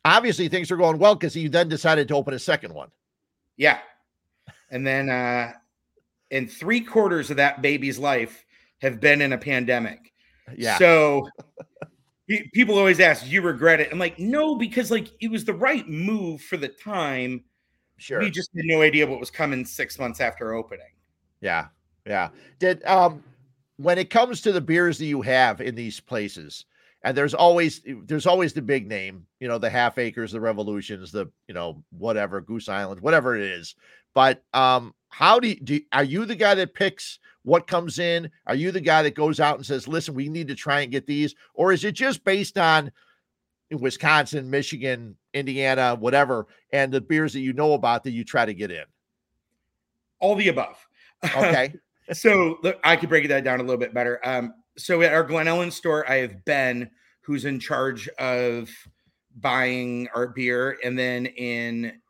obviously, 0.05 0.49
things 0.49 0.71
are 0.71 0.77
going 0.77 0.99
well 0.99 1.15
because 1.15 1.35
you 1.35 1.49
then 1.49 1.69
decided 1.69 2.09
to 2.09 2.15
open 2.15 2.35
a 2.35 2.39
second 2.39 2.75
one. 2.75 2.91
Yeah. 3.57 3.79
And 4.71 4.87
then, 4.87 5.09
uh, 5.09 5.55
in 6.31 6.47
three 6.47 6.81
quarters 6.81 7.31
of 7.31 7.37
that 7.37 7.63
baby's 7.63 7.99
life 7.99 8.45
have 8.81 9.01
been 9.01 9.21
in 9.21 9.33
a 9.33 9.39
pandemic. 9.39 10.13
Yeah. 10.57 10.79
So 10.79 11.29
people 12.53 12.79
always 12.79 13.01
ask, 13.01 13.25
"Do 13.25 13.31
you 13.31 13.43
regret 13.43 13.81
it?" 13.81 13.89
I'm 13.93 13.99
like, 13.99 14.19
no, 14.19 14.57
because 14.57 14.91
like 14.91 15.09
it 15.21 15.31
was 15.31 15.45
the 15.45 15.55
right 15.55 15.89
move 15.89 16.43
for 16.43 16.57
the 16.57 16.69
time. 16.69 17.45
Sure. 17.97 18.21
We 18.21 18.31
just 18.31 18.51
had 18.57 18.65
no 18.65 18.83
idea 18.83 19.07
what 19.07 19.21
was 19.21 19.31
coming 19.31 19.65
six 19.65 19.99
months 19.99 20.21
after 20.21 20.55
opening. 20.55 20.87
Yeah, 21.41 21.69
yeah. 22.07 22.29
Did 22.59 22.85
um 22.85 23.23
when 23.77 23.99
it 23.99 24.11
comes 24.11 24.41
to 24.43 24.53
the 24.53 24.61
beers 24.61 24.99
that 24.99 25.07
you 25.07 25.23
have 25.23 25.61
in 25.61 25.75
these 25.75 26.01
places, 26.01 26.65
and 27.03 27.17
there's 27.17 27.35
always 27.35 27.81
there's 28.05 28.27
always 28.27 28.53
the 28.53 28.63
big 28.63 28.87
name, 28.87 29.27
you 29.41 29.49
know, 29.49 29.59
the 29.59 29.71
half 29.71 29.99
acres, 29.99 30.33
the 30.33 30.41
revolutions, 30.41 31.13
the 31.13 31.31
you 31.47 31.55
know 31.55 31.83
whatever 31.91 32.41
Goose 32.41 32.69
Island, 32.69 33.01
whatever 33.01 33.37
it 33.37 33.43
is. 33.43 33.75
But 34.19 34.43
um, 34.53 34.97
how 35.11 35.39
do 35.39 35.47
you 35.47 35.61
do? 35.61 35.81
Are 35.93 36.03
you 36.03 36.25
the 36.25 36.35
guy 36.35 36.57
that 36.57 36.75
picks 36.75 37.21
what 37.45 37.69
comes 37.69 38.01
in? 38.01 38.29
Are 38.49 38.57
you 38.57 38.73
the 38.73 38.81
guy 38.81 39.05
that 39.05 39.15
goes 39.15 39.39
out 39.39 39.55
and 39.55 39.65
says, 39.65 39.87
"Listen, 39.87 40.13
we 40.13 40.29
need 40.29 40.49
to 40.49 40.57
try 40.57 40.81
and 40.81 40.91
get 40.91 41.07
these," 41.07 41.37
or 41.55 41.71
is 41.73 41.85
it 41.85 41.93
just 41.93 42.25
based 42.25 42.59
on 42.59 42.91
Wisconsin, 43.71 44.51
Michigan, 44.51 45.17
Indiana, 45.35 45.95
whatever, 45.95 46.49
and 46.73 46.93
the 46.93 47.01
beers 47.01 47.33
that 47.35 47.43
you 47.43 47.53
know 47.53 47.75
about 47.75 48.03
that 48.03 48.11
you 48.11 48.25
try 48.25 48.45
to 48.45 48.53
get 48.53 48.73
in? 48.73 48.83
All 50.19 50.35
the 50.35 50.49
above. 50.49 50.85
Okay. 51.25 51.75
so 52.13 52.59
look, 52.65 52.81
I 52.83 52.97
could 52.97 53.11
break 53.11 53.29
that 53.29 53.45
down 53.45 53.61
a 53.61 53.63
little 53.63 53.79
bit 53.79 53.95
better. 53.95 54.19
Um, 54.25 54.53
so 54.77 55.01
at 55.03 55.15
our 55.15 55.23
Glen 55.23 55.47
Ellyn 55.47 55.71
store, 55.71 56.11
I 56.11 56.17
have 56.17 56.45
Ben, 56.45 56.91
who's 57.21 57.45
in 57.45 57.61
charge 57.61 58.09
of 58.19 58.69
buying 59.37 60.09
our 60.13 60.27
beer, 60.27 60.77
and 60.83 60.99
then 60.99 61.27
in 61.27 62.01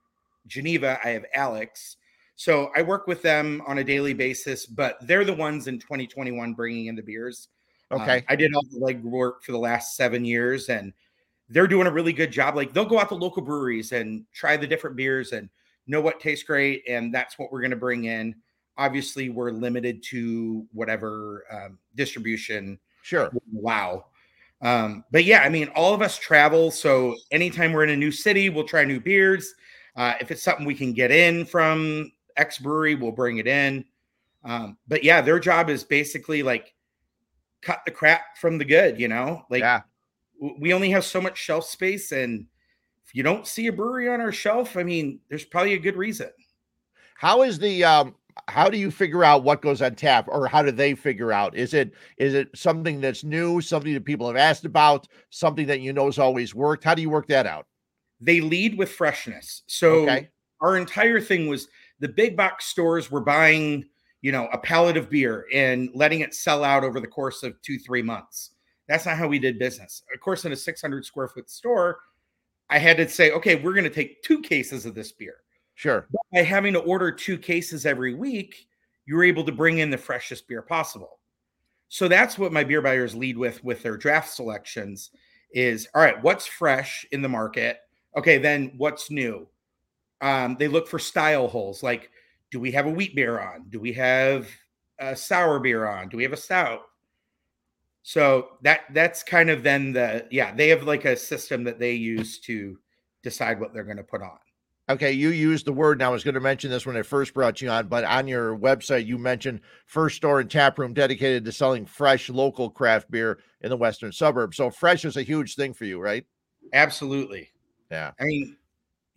Geneva, 0.49 0.99
I 1.05 1.11
have 1.11 1.27
Alex. 1.35 1.97
So 2.39 2.70
I 2.76 2.82
work 2.82 3.09
with 3.09 3.20
them 3.20 3.61
on 3.66 3.78
a 3.78 3.84
daily 3.84 4.14
basis, 4.14 4.64
but 4.64 4.97
they're 5.03 5.24
the 5.24 5.34
ones 5.34 5.66
in 5.66 5.80
2021 5.80 6.55
bringing 6.55 6.86
in 6.86 6.95
the 6.95 7.03
beers. 7.03 7.49
Um, 7.91 8.01
Okay. 8.01 8.24
I 8.28 8.36
did 8.36 8.55
all 8.55 8.62
the 8.70 8.78
legwork 8.78 9.43
for 9.43 9.51
the 9.51 9.59
last 9.59 9.97
seven 9.97 10.24
years, 10.24 10.68
and 10.68 10.93
they're 11.49 11.66
doing 11.66 11.89
a 11.89 11.91
really 11.91 12.12
good 12.12 12.30
job. 12.30 12.55
Like 12.55 12.72
they'll 12.72 12.84
go 12.84 13.01
out 13.01 13.09
to 13.09 13.16
local 13.16 13.43
breweries 13.43 13.91
and 13.91 14.24
try 14.32 14.57
the 14.57 14.68
different 14.68 14.95
beers 14.95 15.32
and 15.32 15.49
know 15.89 16.01
what 16.01 16.20
tastes 16.20 16.45
great, 16.45 16.84
and 16.89 17.12
that's 17.12 17.41
what 17.41 17.51
we're 17.51 17.61
going 17.61 17.72
to 17.72 17.76
bring 17.76 18.05
in. 18.05 18.36
Obviously, 18.76 19.30
we're 19.30 19.51
limited 19.51 20.01
to 20.05 20.64
whatever 20.72 21.45
um, 21.51 21.76
distribution 21.97 22.78
Sure. 23.03 23.32
wow. 23.53 24.05
Um, 24.62 25.03
but 25.11 25.24
yeah, 25.24 25.41
I 25.41 25.49
mean, 25.49 25.68
all 25.74 25.93
of 25.93 26.03
us 26.03 26.18
travel. 26.18 26.70
So 26.70 27.16
anytime 27.32 27.72
we're 27.72 27.82
in 27.84 27.91
a 27.91 27.97
new 27.97 28.12
city, 28.12 28.49
we'll 28.49 28.62
try 28.68 28.84
new 28.84 29.01
beers. 29.01 29.55
Uh, 29.97 30.14
if 30.20 30.30
it's 30.30 30.43
something 30.43 30.64
we 30.64 30.74
can 30.76 30.93
get 30.93 31.11
in 31.11 31.45
from 31.45 32.12
X 32.39 32.59
brewery, 32.59 32.95
we'll 32.95 33.12
bring 33.12 33.39
it 33.39 33.47
in. 33.47 33.84
Um, 34.45 34.78
but 34.86 35.05
yeah, 35.05 35.20
their 35.20 35.39
job 35.39 35.68
is 35.68 35.84
basically 35.84 36.43
like 36.43 36.74
cut 37.61 37.80
the 37.84 37.91
crap 37.91 38.39
from 38.39 38.57
the 38.57 38.64
good, 38.64 38.99
you 38.99 39.09
know? 39.09 39.45
Like 39.51 39.61
yeah. 39.61 39.82
we 40.59 40.72
only 40.72 40.91
have 40.91 41.05
so 41.05 41.20
much 41.20 41.36
shelf 41.36 41.64
space. 41.64 42.12
And 42.12 42.47
if 43.05 43.14
you 43.14 43.22
don't 43.22 43.47
see 43.47 43.66
a 43.66 43.72
brewery 43.72 44.09
on 44.09 44.20
our 44.20 44.32
shelf, 44.32 44.76
I 44.76 44.84
mean, 44.84 45.20
there's 45.28 45.45
probably 45.45 45.74
a 45.74 45.78
good 45.78 45.97
reason. 45.97 46.30
How 47.16 47.43
is 47.43 47.59
the 47.59 47.84
um 47.84 48.14
how 48.47 48.70
do 48.70 48.78
you 48.78 48.91
figure 48.91 49.24
out 49.24 49.43
what 49.43 49.61
goes 49.62 49.82
on 49.82 49.97
tap 49.97 50.28
or 50.28 50.47
how 50.47 50.62
do 50.62 50.70
they 50.70 50.95
figure 50.95 51.32
out 51.32 51.57
is 51.57 51.74
it 51.74 51.93
is 52.18 52.34
it 52.34 52.49
something 52.55 53.01
that's 53.01 53.24
new 53.24 53.61
something 53.61 53.93
that 53.93 54.05
people 54.05 54.28
have 54.28 54.36
asked 54.36 54.64
about 54.64 55.09
something 55.30 55.66
that 55.66 55.80
you 55.80 55.93
know 55.93 56.05
has 56.07 56.20
always 56.20 56.55
worked 56.55 56.84
how 56.84 56.95
do 56.95 57.03
you 57.03 57.11
work 57.11 57.26
that 57.26 57.47
out 57.47 57.66
They 58.20 58.41
lead 58.41 58.78
with 58.78 58.91
freshness. 58.91 59.62
So 59.66 60.03
Okay. 60.03 60.28
our 60.61 60.76
entire 60.76 61.20
thing 61.20 61.49
was 61.49 61.68
the 62.01 62.09
big 62.09 62.36
box 62.36 62.66
stores 62.66 63.11
were 63.11 63.20
buying, 63.20 63.84
you 64.22 64.32
know, 64.32 64.49
a 64.53 64.59
pallet 64.59 64.96
of 64.96 65.11
beer 65.11 65.46
and 65.53 65.90
letting 65.94 66.20
it 66.20 66.34
sell 66.34 66.64
out 66.64 66.84
over 66.84 67.01
the 67.01 67.07
course 67.07 67.42
of 67.42 67.61
two, 67.62 67.78
three 67.78 68.03
months. 68.03 68.51
That's 68.88 69.07
not 69.07 69.18
how 69.18 69.28
we 69.28 69.38
did 69.38 69.59
business. 69.59 70.03
Of 70.14 70.20
course, 70.20 70.44
in 70.44 70.53
a 70.53 70.57
600 70.57 71.05
square 71.05 71.28
foot 71.28 71.51
store, 71.51 72.01
I 72.70 72.78
had 72.78 72.96
to 72.99 73.09
say, 73.09 73.32
okay, 73.32 73.57
we're 73.57 73.74
going 73.74 73.84
to 73.84 73.90
take 73.90 74.22
two 74.22 74.40
cases 74.40 74.86
of 74.86 74.94
this 74.94 75.12
beer. 75.12 75.36
sure 75.74 76.07
By 76.32 76.42
having 76.42 76.72
to 76.74 76.80
order 76.80 77.11
two 77.11 77.38
cases 77.38 77.86
every 77.86 78.14
week, 78.14 78.66
you 79.07 79.16
were 79.16 79.24
able 79.24 79.44
to 79.44 79.53
bring 79.53 79.78
in 79.78 79.90
the 79.90 79.99
freshest 79.99 80.49
beer 80.49 80.62
possible. 80.62 81.18
So 81.88 82.09
that's 82.09 82.38
what 82.38 82.53
my 82.53 82.64
beer 82.64 82.82
buyers 82.82 83.14
lead 83.14 83.38
with 83.38 83.64
with 83.64 83.82
their 83.82 83.96
draft 83.96 84.30
selections 84.30 85.11
is 85.53 85.88
all 85.94 86.03
right, 86.03 86.22
what's 86.22 86.46
fresh 86.46 87.07
in 87.12 87.22
the 87.22 87.28
market? 87.28 87.78
Okay, 88.16 88.36
then 88.38 88.72
what's 88.76 89.11
new? 89.11 89.49
Um, 90.21 90.57
they 90.59 90.69
look 90.69 90.89
for 90.89 90.99
style 90.99 91.47
holes 91.49 91.83
like 91.83 92.11
do 92.51 92.59
we 92.59 92.73
have 92.73 92.87
a 92.87 92.91
wheat 92.91 93.14
beer 93.14 93.39
on? 93.39 93.66
Do 93.69 93.79
we 93.79 93.93
have 93.93 94.49
a 94.99 95.14
sour 95.14 95.61
beer 95.61 95.87
on? 95.87 96.09
Do 96.09 96.16
we 96.16 96.23
have 96.23 96.33
a 96.33 96.37
stout? 96.37 96.83
So 98.03 98.49
that 98.62 98.81
that's 98.95 99.23
kind 99.23 99.51
of 99.51 99.62
then 99.62 99.93
the 99.93 100.27
yeah, 100.31 100.55
they 100.55 100.69
have 100.69 100.85
like 100.85 101.05
a 101.05 101.16
system 101.16 101.64
that 101.64 101.79
they 101.79 101.93
use 101.93 102.39
to 102.41 102.79
decide 103.23 103.61
what 103.61 103.75
they're 103.75 103.85
going 103.85 103.97
to 103.99 104.03
put 104.03 104.23
on. 104.23 104.39
okay 104.89 105.12
you 105.12 105.31
used 105.31 105.66
the 105.66 105.73
word 105.73 105.99
and 105.99 106.05
i 106.05 106.09
was 106.09 106.23
going 106.23 106.35
to 106.37 106.41
mention 106.41 106.71
this 106.71 106.87
when 106.87 106.97
i 106.97 107.03
first 107.03 107.35
brought 107.35 107.61
you 107.61 107.69
on 107.69 107.89
but 107.89 108.05
on 108.05 108.29
your 108.29 108.57
website 108.57 109.05
you 109.05 109.19
mentioned 109.19 109.61
first 109.87 110.16
store 110.16 110.41
and 110.41 110.51
tap 110.51 110.79
room 110.79 110.95
dedicated 110.95 111.45
to 111.45 111.53
selling 111.53 111.85
fresh 111.85 112.31
local 112.31 112.71
craft 112.71 113.11
beer 113.11 113.41
in 113.61 113.71
the 113.71 113.77
western 113.77 114.12
suburbs 114.12 114.57
so 114.57 114.71
fresh 114.71 115.05
is 115.05 115.16
a 115.16 115.23
huge 115.23 115.57
thing 115.57 115.75
for 115.75 115.85
you 115.85 116.01
right 116.01 116.25
Absolutely. 116.73 117.51
yeah 117.91 118.12
I 118.21 118.25
mean, 118.25 118.57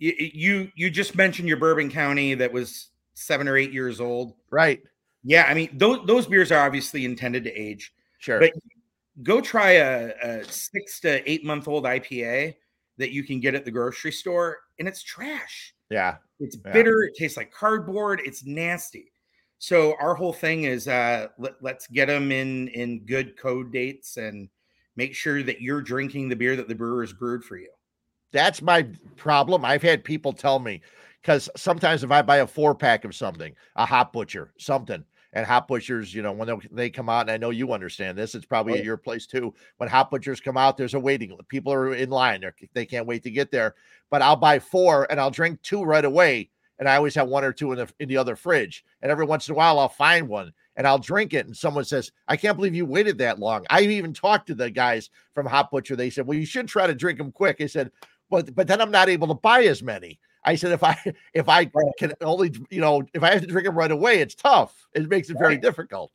you 0.02 0.14
you 0.34 0.72
you 0.76 0.90
just 0.90 1.16
mentioned 1.16 1.48
your 1.48 1.58
Bourbon 1.58 1.90
County 1.90 2.34
that 2.34 2.52
was 2.52 2.88
seven 3.14 3.48
or 3.48 3.56
eight 3.56 3.72
years 3.72 4.02
old. 4.02 4.34
right 4.50 4.82
Yeah, 5.24 5.46
I 5.48 5.54
mean 5.54 5.70
those 5.78 6.06
those 6.08 6.26
beers 6.26 6.52
are 6.52 6.66
obviously 6.66 7.06
intended 7.06 7.44
to 7.44 7.52
age. 7.54 7.94
sure 8.18 8.40
But 8.40 8.52
go 9.22 9.40
try 9.42 9.74
a, 9.74 10.12
a 10.24 10.44
six 10.46 11.00
to 11.02 11.30
eight 11.30 11.46
month 11.46 11.68
old 11.68 11.84
IPA 11.86 12.56
that 12.98 13.12
you 13.12 13.24
can 13.24 13.40
get 13.40 13.54
at 13.56 13.64
the 13.64 13.72
grocery 13.72 14.12
store, 14.12 14.58
and 14.80 14.88
it's 14.88 15.04
trash. 15.04 15.74
yeah 15.90 16.18
It's 16.40 16.58
Yeah. 16.66 16.74
bitter. 16.74 17.04
It 17.04 17.14
tastes 17.16 17.38
like 17.38 17.52
cardboard. 17.52 18.22
It's 18.26 18.44
nasty. 18.44 19.12
So 19.60 19.96
our 20.00 20.16
whole 20.16 20.34
thing 20.34 20.64
is 20.64 20.88
uh, 20.88 21.28
let, 21.38 21.54
let's 21.62 21.86
get 21.86 22.08
them 22.08 22.32
in 22.32 22.70
in 22.70 23.06
good 23.06 23.38
code 23.38 23.72
dates 23.72 24.18
and 24.18 24.50
make 24.96 25.14
sure 25.14 25.44
that 25.44 25.62
you're 25.62 25.84
drinking 25.84 26.30
the 26.30 26.36
beer 26.36 26.56
that 26.56 26.68
the 26.68 26.74
brewer 26.74 26.94
brewers 26.94 27.14
brewed 27.14 27.44
for 27.44 27.58
you. 27.58 27.70
That's 28.32 28.62
my 28.62 28.88
problem. 29.18 29.66
I've 29.66 29.82
had 29.82 30.04
people 30.04 30.34
tell 30.34 30.60
me 30.60 30.82
because 31.22 31.50
sometimes 31.56 32.04
if 32.04 32.12
I 32.12 32.22
buy 32.22 32.38
a 32.38 32.48
four 32.48 32.74
pack 32.74 33.06
of 33.06 33.16
something, 33.16 33.54
a 33.76 33.86
Hop 33.86 34.14
Butcher, 34.14 34.54
something, 34.58 35.04
and 35.34 35.46
Hop 35.46 35.68
Butchers, 35.68 36.14
you 36.14 36.22
know, 36.22 36.32
when 36.32 36.48
they- 36.48 36.68
they 36.72 36.90
come 36.90 37.10
out, 37.10 37.22
and 37.22 37.32
I 37.32 37.38
know 37.38 37.52
you 37.52 37.72
understand 37.74 38.18
this, 38.18 38.36
it's 38.36 38.46
probably 38.46 38.74
Oh, 38.74 38.78
at 38.78 38.84
your 38.86 38.98
place 38.98 39.28
too. 39.28 39.54
When 39.78 39.90
Hop 39.90 40.12
Butchers 40.12 40.42
come 40.42 40.58
out, 40.58 40.78
there's 40.78 40.94
a 40.94 41.00
waiting. 41.00 41.38
People 41.48 41.72
are 41.74 41.94
in 41.94 42.10
line. 42.10 42.42
They're, 42.42 42.56
they 42.74 42.86
can't 42.86 43.06
wait 43.08 43.24
to 43.24 43.32
get 43.32 43.52
there. 43.52 43.76
But 44.10 44.22
I'll 44.22 44.36
buy 44.36 44.60
four 44.60 45.08
and 45.10 45.20
I'll 45.20 45.32
drink 45.32 45.62
two 45.62 45.84
right 45.84 46.04
away. 46.04 46.50
And 46.80 46.90
I 46.90 46.96
always 46.96 47.14
have 47.16 47.28
one 47.28 47.44
or 47.44 47.54
two 47.54 47.72
in 47.74 47.78
the 47.78 47.88
in 48.00 48.10
the 48.10 48.18
other 48.18 48.36
fridge. 48.36 48.84
And 49.04 49.12
every 49.12 49.26
once 49.26 49.48
in 49.48 49.54
a 49.54 49.56
while, 49.56 49.78
I'll 49.78 49.88
find 49.88 50.28
one 50.28 50.52
and 50.76 50.88
I'll 50.88 50.98
drink 50.98 51.34
it. 51.36 51.46
And 51.46 51.56
someone 51.56 51.86
says, 51.86 52.12
"I 52.28 52.36
can't 52.36 52.58
believe 52.58 52.74
you 52.74 52.88
waited 52.88 53.20
that 53.20 53.38
long." 53.38 53.68
I 53.70 53.82
even 53.82 54.14
talked 54.14 54.48
to 54.48 54.56
the 54.56 54.72
guys 54.72 55.12
from 55.36 55.46
Hop 55.46 55.70
Butcher. 55.70 55.96
They 55.96 56.10
said, 56.10 56.26
"Well, 56.26 56.40
you 56.40 56.46
should 56.46 56.68
try 56.68 56.88
to 56.88 56.96
drink 56.96 57.20
them 57.20 57.32
quick." 57.32 57.62
I 57.62 57.68
said, 57.68 57.92
but 58.32 58.56
but 58.56 58.68
then 58.68 58.82
I'm 58.82 58.90
not 58.90 59.10
able 59.10 59.28
to 59.28 59.36
buy 59.36 59.64
as 59.66 59.84
many. 59.84 60.20
I 60.44 60.56
said 60.56 60.72
if 60.72 60.84
I 60.84 60.98
if 61.36 61.48
I 61.48 61.70
can 62.00 62.14
only 62.22 62.52
you 62.72 62.82
know 62.82 63.04
if 63.14 63.22
I 63.22 63.32
have 63.34 63.42
to 63.42 63.48
drink 63.48 63.68
them 63.68 63.78
right 63.78 63.92
away, 63.92 64.20
it's 64.22 64.34
tough. 64.34 64.88
It 64.96 65.08
makes 65.08 65.30
it 65.30 65.38
very 65.38 65.54
Right. 65.54 65.62
difficult. 65.62 66.12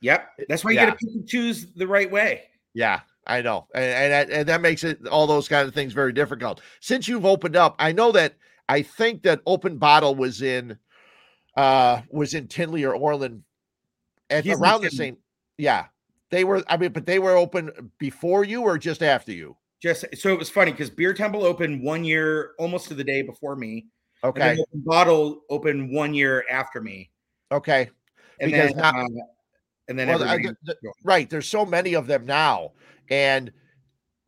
Yep. 0.00 0.28
That's 0.50 0.62
why 0.64 0.72
you 0.72 0.76
Yeah. 0.76 0.86
got 0.90 0.98
to 0.98 1.06
pick 1.06 1.14
and 1.14 1.26
choose 1.26 1.66
the 1.74 1.86
right 1.86 2.10
way. 2.10 2.42
Yeah, 2.74 3.00
I 3.26 3.40
know, 3.40 3.68
and 3.74 3.84
and 3.84 4.12
that, 4.12 4.30
and 4.30 4.48
that 4.48 4.60
makes 4.60 4.84
it 4.84 5.06
all 5.06 5.26
those 5.26 5.48
kind 5.48 5.66
of 5.66 5.72
things 5.72 5.92
very 5.94 6.12
difficult. 6.12 6.60
Since 6.80 7.08
you've 7.08 7.24
opened 7.24 7.56
up, 7.56 7.76
I 7.78 7.92
know 7.92 8.12
that 8.12 8.34
I 8.68 8.82
think 8.82 9.22
that 9.22 9.40
Open 9.46 9.78
Bottle 9.78 10.14
was 10.14 10.42
in 10.42 10.76
uh 11.56 12.02
was 12.10 12.34
in 12.34 12.48
Tinley 12.48 12.84
or 12.84 12.94
Orland 12.94 13.44
at 14.28 14.44
He's 14.44 14.58
around 14.58 14.82
the 14.82 14.90
same. 14.90 15.16
Yeah, 15.56 15.86
they 16.30 16.42
were. 16.42 16.64
I 16.68 16.76
mean, 16.76 16.90
but 16.92 17.06
they 17.06 17.20
were 17.20 17.36
open 17.36 17.92
before 17.98 18.42
you 18.44 18.62
or 18.62 18.76
just 18.76 19.02
after 19.02 19.30
you. 19.32 19.56
Just 19.82 20.04
so 20.16 20.32
it 20.32 20.38
was 20.38 20.48
funny 20.48 20.70
because 20.72 20.90
Beer 20.90 21.12
Temple 21.12 21.44
opened 21.44 21.82
one 21.82 22.04
year 22.04 22.52
almost 22.58 22.88
to 22.88 22.94
the 22.94 23.04
day 23.04 23.22
before 23.22 23.56
me. 23.56 23.86
Okay, 24.22 24.56
Bottle 24.72 25.42
opened 25.50 25.92
one 25.92 26.14
year 26.14 26.44
after 26.50 26.80
me. 26.80 27.10
okay. 27.52 27.90
And 28.40 28.50
Because 28.50 28.70
then 28.70 28.78
now- 28.78 29.04
uh, 29.04 29.08
and 29.88 29.98
then 29.98 30.08
Well, 30.08 30.18
the- 30.18 30.56
right. 31.04 31.28
There's 31.30 31.46
so 31.48 31.64
many 31.64 31.94
of 31.94 32.06
them 32.06 32.24
now. 32.26 32.72
And 33.10 33.52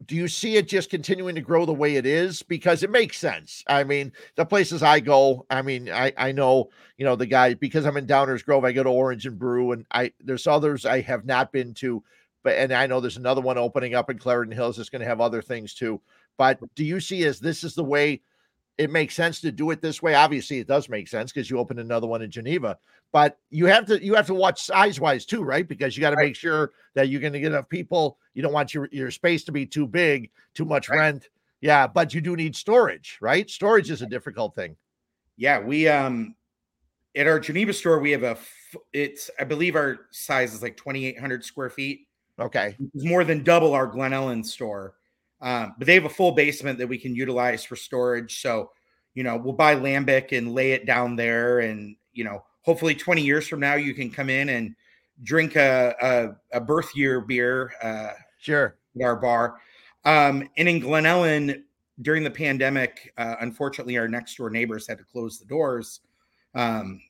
do 0.05 0.15
you 0.15 0.29
see 0.29 0.57
it 0.57 0.69
just 0.69 0.91
continuing 0.91 1.35
to 1.35 1.41
grow 1.41 1.65
the 1.65 1.73
way 1.73 1.97
it 1.97 2.05
is? 2.07 2.43
Because 2.43 2.83
it 2.83 2.91
makes 2.91 3.19
sense. 3.19 3.65
I 3.67 3.83
mean, 3.83 4.13
the 4.37 4.45
places 4.45 4.83
I 4.83 5.01
go, 5.01 5.47
I 5.51 5.63
mean, 5.63 5.89
I, 5.91 6.13
I 6.19 6.31
know, 6.33 6.69
you 6.99 7.05
know, 7.07 7.17
the 7.17 7.27
guy, 7.27 7.55
because 7.55 7.87
I'm 7.87 7.97
in 7.97 8.07
Downers 8.07 8.45
Grove, 8.45 8.65
I 8.65 8.73
go 8.73 8.83
to 8.85 8.91
Orange 8.91 9.27
and 9.27 9.39
Brew, 9.39 9.73
and 9.73 9.87
I 9.91 10.13
there's 10.21 10.47
others 10.47 10.85
I 10.85 11.01
have 11.01 11.25
not 11.25 11.51
been 11.51 11.73
to, 11.75 12.05
but 12.47 12.57
and 12.57 12.73
I 12.73 12.87
know 12.87 13.01
there's 13.01 13.17
another 13.17 13.41
one 13.41 13.59
opening 13.59 13.95
up 13.95 14.09
in 14.09 14.19
Clarendon 14.19 14.57
Hills 14.57 14.77
that's 14.77 14.89
going 14.89 15.01
to 15.03 15.09
have 15.09 15.21
other 15.21 15.43
things 15.43 15.75
too. 15.75 16.01
But 16.39 16.59
do 16.75 16.85
you 16.85 17.01
see 17.01 17.25
as 17.25 17.41
this 17.41 17.65
is 17.65 17.75
the 17.75 17.85
way 17.85 18.23
it 18.79 18.91
makes 18.91 19.15
sense 19.15 19.41
to 19.41 19.53
do 19.53 19.71
it 19.71 19.81
this 19.83 20.03
way? 20.03 20.15
Obviously, 20.15 20.59
it 20.59 20.69
does 20.69 20.89
make 20.89 21.09
sense 21.09 21.33
because 21.33 21.51
you 21.51 21.59
opened 21.59 21.81
another 21.81 22.07
one 22.07 22.23
in 22.23 22.31
Geneva 22.31 22.79
but 23.13 23.39
you 23.51 23.67
have 23.67 23.87
to 23.87 24.05
you 24.05 24.15
have 24.15 24.27
to 24.27 24.35
watch 24.35 24.61
size 24.63 25.01
wise 25.01 25.25
too, 25.25 25.43
right? 25.43 25.67
Because 25.67 25.97
you 25.97 26.01
got 26.01 26.11
to 26.11 26.17
Right. 26.17 26.27
make 26.27 26.37
sure 26.37 26.73
that 26.95 27.09
you're 27.09 27.21
going 27.21 27.33
to 27.33 27.41
get 27.41 27.53
enough 27.53 27.69
people. 27.69 28.19
You 28.35 28.43
don't 28.43 28.53
want 28.53 28.75
your 28.75 28.89
your 28.93 29.11
space 29.11 29.45
to 29.45 29.53
be 29.53 29.65
too 29.65 29.87
big, 29.87 30.31
too 30.55 30.65
much 30.65 30.89
Right. 30.89 30.99
rent. 30.99 31.29
Yeah, 31.61 31.87
but 31.87 32.13
you 32.13 32.21
do 32.21 32.37
need 32.37 32.55
storage, 32.55 33.17
right? 33.21 33.49
Storage 33.49 33.91
is 33.91 34.03
a 34.03 34.07
difficult 34.07 34.55
thing. 34.55 34.77
yeah, 35.37 35.59
we 35.61 35.89
um 35.89 36.35
at 37.15 37.27
our 37.27 37.41
Geneva 37.41 37.73
store 37.73 37.99
we 38.01 38.11
have 38.11 38.23
a 38.25 38.37
it's 38.93 39.31
I 39.41 39.45
believe 39.45 39.77
our 39.77 40.01
size 40.11 40.53
is 40.53 40.61
like 40.63 40.77
2800 40.77 41.45
square 41.45 41.71
feet. 41.71 42.09
Okay. 42.39 42.77
It's 42.95 43.05
more 43.05 43.25
than 43.25 43.43
double 43.43 43.75
our 43.75 43.87
Glen 43.87 44.13
Ellyn 44.13 44.45
store. 44.45 44.95
Um, 45.41 45.75
but 45.79 45.87
they 45.87 45.95
have 45.95 46.05
a 46.05 46.11
full 46.11 46.33
basement 46.33 46.79
that 46.79 46.87
we 46.87 46.99
can 46.99 47.15
utilize 47.15 47.65
for 47.65 47.77
storage. 47.77 48.41
So, 48.41 48.71
you 49.15 49.23
know, 49.23 49.37
we'll 49.37 49.55
buy 49.55 49.75
lambic 49.75 50.37
and 50.37 50.53
lay 50.53 50.73
it 50.73 50.87
down 50.87 51.17
there. 51.17 51.61
And, 51.61 51.97
you 52.13 52.25
know, 52.25 52.45
hopefully 52.63 52.95
20 52.95 53.23
years 53.23 53.47
from 53.47 53.61
now, 53.61 53.75
you 53.75 53.95
can 53.95 54.11
come 54.11 54.31
in 54.31 54.51
and 54.51 54.75
drink 55.23 55.57
a, 55.57 55.95
a, 56.53 56.59
a 56.59 56.61
birth 56.61 56.95
year 56.95 57.21
beer 57.21 57.73
uh, 57.83 58.13
Sure. 58.39 58.77
at 58.97 59.03
our 59.05 59.17
bar. 59.17 59.57
Um, 60.05 60.49
and 60.57 60.69
in 60.69 60.79
Glen 60.81 61.05
Ellyn, 61.05 61.63
during 62.03 62.23
the 62.23 62.31
pandemic, 62.31 63.13
uh, 63.17 63.37
unfortunately, 63.41 63.97
our 63.99 64.09
next 64.09 64.37
door 64.37 64.51
neighbors 64.51 64.87
had 64.87 64.99
to 64.99 65.05
close 65.05 65.39
the 65.39 65.47
doors. 65.47 66.01
Um, 66.55 67.01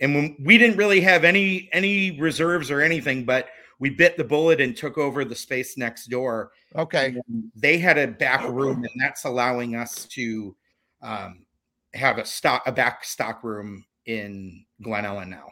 and 0.00 0.14
when 0.14 0.36
we 0.44 0.58
didn't 0.58 0.76
really 0.76 1.00
have 1.00 1.24
any 1.24 1.68
any 1.72 2.20
reserves 2.20 2.70
or 2.70 2.80
anything, 2.80 3.24
but 3.24 3.48
we 3.78 3.90
bit 3.90 4.16
the 4.16 4.24
bullet 4.24 4.60
and 4.60 4.76
took 4.76 4.98
over 4.98 5.24
the 5.24 5.34
space 5.34 5.76
next 5.76 6.06
door. 6.06 6.52
Okay. 6.76 7.16
They 7.54 7.78
had 7.78 7.98
a 7.98 8.06
back 8.06 8.48
room, 8.48 8.84
and 8.84 9.00
that's 9.00 9.24
allowing 9.24 9.76
us 9.76 10.06
to 10.06 10.56
um, 11.02 11.44
have 11.94 12.18
a 12.18 12.24
stock 12.24 12.62
a 12.66 12.72
back 12.72 13.04
stock 13.04 13.44
room 13.44 13.84
in 14.06 14.64
Glen 14.82 15.04
Ellyn 15.04 15.28
now. 15.28 15.46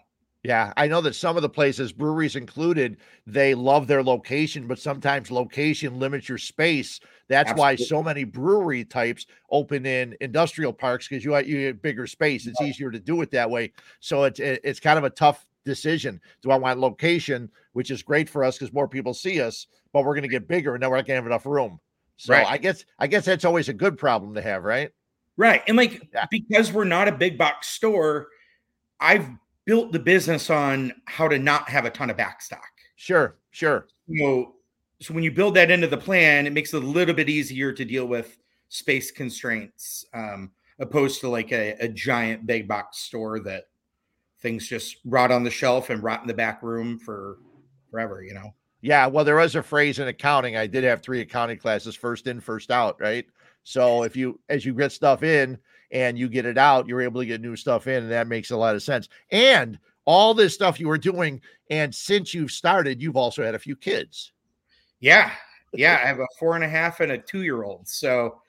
Yeah, 0.45 0.73
I 0.77 0.89
know 0.89 1.01
that 1.03 1.15
some 1.15 1.37
of 1.37 1.43
the 1.43 1.49
places, 1.49 1.93
breweries 1.93 2.35
included, 2.35 2.97
they 3.29 3.55
love 3.55 3.87
their 3.87 4.03
location, 4.03 4.67
but 4.67 4.81
sometimes 4.81 5.31
location 5.31 6.01
limits 6.01 6.29
your 6.29 6.39
space. 6.39 6.99
That's 7.29 7.53
why 7.55 7.77
so 7.77 8.03
many 8.03 8.25
brewery 8.25 8.85
types 8.85 9.27
open 9.53 9.87
in 9.87 10.17
industrial 10.21 10.73
parks 10.73 11.07
because 11.07 11.25
you 11.25 11.37
you 11.39 11.59
get 11.59 11.81
bigger 11.81 12.09
space. 12.09 12.49
It's 12.49 12.61
easier 12.61 12.91
to 12.91 12.99
do 12.99 13.23
it 13.23 13.31
that 13.31 13.49
way. 13.49 13.73
So 14.01 14.25
it's 14.25 14.41
it's 14.41 14.81
kind 14.81 14.99
of 14.99 15.05
a 15.05 15.11
tough 15.11 15.47
decision. 15.65 16.21
Do 16.43 16.51
I 16.51 16.57
want 16.57 16.81
location, 16.81 17.51
which 17.73 17.91
is 17.91 18.03
great 18.03 18.29
for 18.29 18.45
us 18.45 18.59
because 18.59 18.73
more 18.73 18.89
people 18.89 19.15
see 19.15 19.41
us, 19.41 19.67
but 19.93 20.05
we're 20.05 20.15
going 20.15 20.23
to 20.23 20.29
get 20.29 20.49
bigger 20.49 20.75
and 20.75 20.81
now 20.83 20.91
we're 20.91 20.97
not 20.97 21.07
going 21.07 21.17
to 21.17 21.23
have 21.23 21.27
enough 21.27 21.47
room. 21.47 21.79
So 22.17 22.35
Right. 22.35 22.47
I 22.47 22.59
guess 22.59 22.85
I 22.99 23.07
guess 23.07 23.25
that's 23.25 23.45
always 23.45 23.69
a 23.69 23.73
good 23.73 23.99
problem 23.99 24.35
to 24.35 24.43
have, 24.43 24.65
right? 24.65 24.91
Right. 25.37 25.63
And 25.67 25.77
like 25.77 26.09
Yeah. 26.13 26.27
because 26.31 26.73
we're 26.73 26.85
not 26.85 27.09
a 27.09 27.13
big 27.13 27.39
box 27.39 27.69
store, 27.69 28.29
I've 29.01 29.29
built 29.65 29.93
the 29.93 29.99
business 29.99 30.51
on 30.51 30.93
how 31.07 31.29
to 31.29 31.39
not 31.39 31.69
have 31.69 31.85
a 31.85 31.91
ton 31.91 32.11
of 32.11 32.17
backstock. 32.17 32.61
Sure, 32.97 33.39
sure. 33.51 33.89
So 34.19 34.57
so 35.01 35.15
when 35.15 35.25
you 35.25 35.33
build 35.33 35.55
that 35.57 35.71
into 35.71 35.89
the 35.89 35.97
plan, 35.97 36.47
it 36.47 36.53
makes 36.53 36.73
it 36.73 36.83
a 36.83 36.87
little 36.87 37.15
bit 37.15 37.29
easier 37.29 37.73
to 37.73 37.85
deal 37.85 38.07
with 38.07 38.39
space 38.69 39.11
constraints, 39.11 40.05
um, 40.15 40.53
opposed 40.79 41.21
to 41.21 41.29
like 41.29 41.51
a, 41.51 41.73
a 41.81 41.89
giant 41.89 42.47
big 42.47 42.69
box 42.69 42.99
store 42.99 43.41
that 43.41 43.65
things 44.43 44.69
just 44.69 44.97
rot 45.05 45.31
on 45.31 45.45
the 45.45 45.51
shelf 45.51 45.91
and 45.91 46.03
rot 46.03 46.21
in 46.23 46.27
the 46.27 46.35
back 46.35 46.63
room 46.63 46.99
for 46.99 47.39
forever, 47.91 48.23
you 48.23 48.35
know. 48.35 48.53
Yeah, 48.81 49.07
well, 49.07 49.25
there 49.25 49.37
was 49.37 49.55
a 49.55 49.63
phrase 49.63 50.01
in 50.01 50.09
accounting. 50.09 50.57
I 50.57 50.67
did 50.67 50.83
have 50.83 51.03
three 51.03 51.21
accounting 51.21 51.59
classes, 51.59 51.95
first 51.95 52.27
in, 52.27 52.41
first 52.41 52.73
out, 52.73 53.01
right? 53.01 53.25
So 53.63 54.03
if 54.03 54.17
you 54.17 54.41
as 54.49 54.67
you 54.67 54.75
get 54.75 54.91
stuff 54.91 55.23
in 55.23 55.57
and 55.93 56.19
you 56.19 56.29
get 56.29 56.47
it 56.47 56.59
out, 56.59 56.89
you're 56.89 57.01
able 57.01 57.21
to 57.21 57.27
get 57.27 57.41
new 57.41 57.55
stuff 57.55 57.87
in, 57.87 58.03
and 58.03 58.13
that 58.13 58.27
makes 58.27 58.51
a 58.51 58.57
lot 58.57 58.75
of 58.75 58.83
sense. 58.83 59.09
And 59.31 59.79
all 60.05 60.35
this 60.35 60.53
stuff 60.53 60.81
you 60.81 60.89
were 60.89 60.99
doing, 60.99 61.41
and 61.71 61.95
since 61.95 62.35
you've 62.35 62.51
started, 62.51 63.01
you've 63.01 63.17
also 63.17 63.45
had 63.45 63.55
a 63.55 63.61
few 63.61 63.77
kids. 63.77 64.33
Yeah. 64.99 65.31
Yeah. 65.73 66.01
I 66.03 66.07
have 66.07 66.19
a 66.19 66.27
four 66.39 66.57
and 66.57 66.65
a 66.65 66.69
half 66.69 66.99
and 66.99 67.13
a 67.13 67.19
two 67.19 67.43
year 67.43 67.63
old. 67.63 67.89
So 67.89 68.41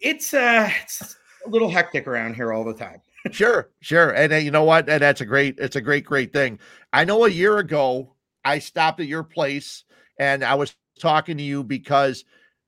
it's 0.00 0.34
uh 0.34 0.68
it's 0.82 1.16
a 1.46 1.48
little 1.48 1.70
hectic 1.70 2.08
around 2.08 2.34
here 2.34 2.52
all 2.52 2.64
the 2.64 2.74
time. 2.74 3.00
Sure, 3.30 3.70
sure. 3.80 4.10
And 4.10 4.32
uh, 4.32 4.36
you 4.36 4.50
know 4.50 4.64
what? 4.64 4.88
And 4.88 5.02
that's 5.02 5.20
a 5.20 5.26
great, 5.26 5.58
it's 5.58 5.76
a 5.76 5.80
great, 5.80 6.04
great 6.04 6.32
thing. 6.32 6.58
I 6.92 7.04
know 7.04 7.24
a 7.24 7.30
year 7.30 7.58
ago 7.58 8.14
I 8.44 8.58
stopped 8.58 9.00
at 9.00 9.06
your 9.06 9.24
place 9.24 9.84
and 10.18 10.44
I 10.44 10.54
was 10.54 10.74
talking 11.00 11.36
to 11.38 11.42
you 11.42 11.64
because 11.64 12.24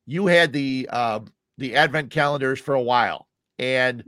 you 0.07 0.26
had 0.26 0.52
the 0.52 0.88
uh 0.90 1.20
the 1.59 1.74
advent 1.76 2.11
calendars 2.11 2.59
for 2.61 2.74
a 2.74 2.82
while. 2.82 3.28
And 3.59 4.04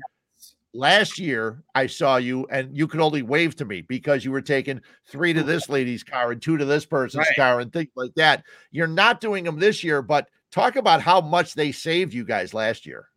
last 0.74 1.18
year 1.18 1.64
I 1.74 1.86
saw 1.86 2.16
you 2.16 2.46
and 2.51 2.76
you 2.76 2.88
could 2.88 3.01
only 3.01 3.22
wave 3.22 3.57
to 3.57 3.64
me 3.64 3.82
because 3.82 4.24
you 4.24 4.32
were 4.32 4.42
taking 4.42 4.80
three 5.11 5.32
to 5.34 5.42
this 5.42 5.68
lady's 5.68 6.05
car 6.05 6.32
and 6.32 6.42
two 6.42 6.57
to 6.59 6.64
this 6.64 6.86
person's 6.86 7.26
Right. 7.28 7.36
car 7.36 7.61
and 7.61 7.72
things 7.72 7.90
like 7.96 8.14
that. 8.16 8.44
You're 8.70 8.86
not 8.88 9.20
doing 9.20 9.44
them 9.44 9.59
this 9.59 9.84
year, 9.84 10.03
but 10.03 10.28
talk 10.53 10.76
about 10.76 11.03
how 11.03 11.20
much 11.20 11.55
they 11.55 11.72
saved 11.72 12.14
you 12.14 12.24
guys 12.24 12.55
last 12.55 12.86
year. 12.86 13.09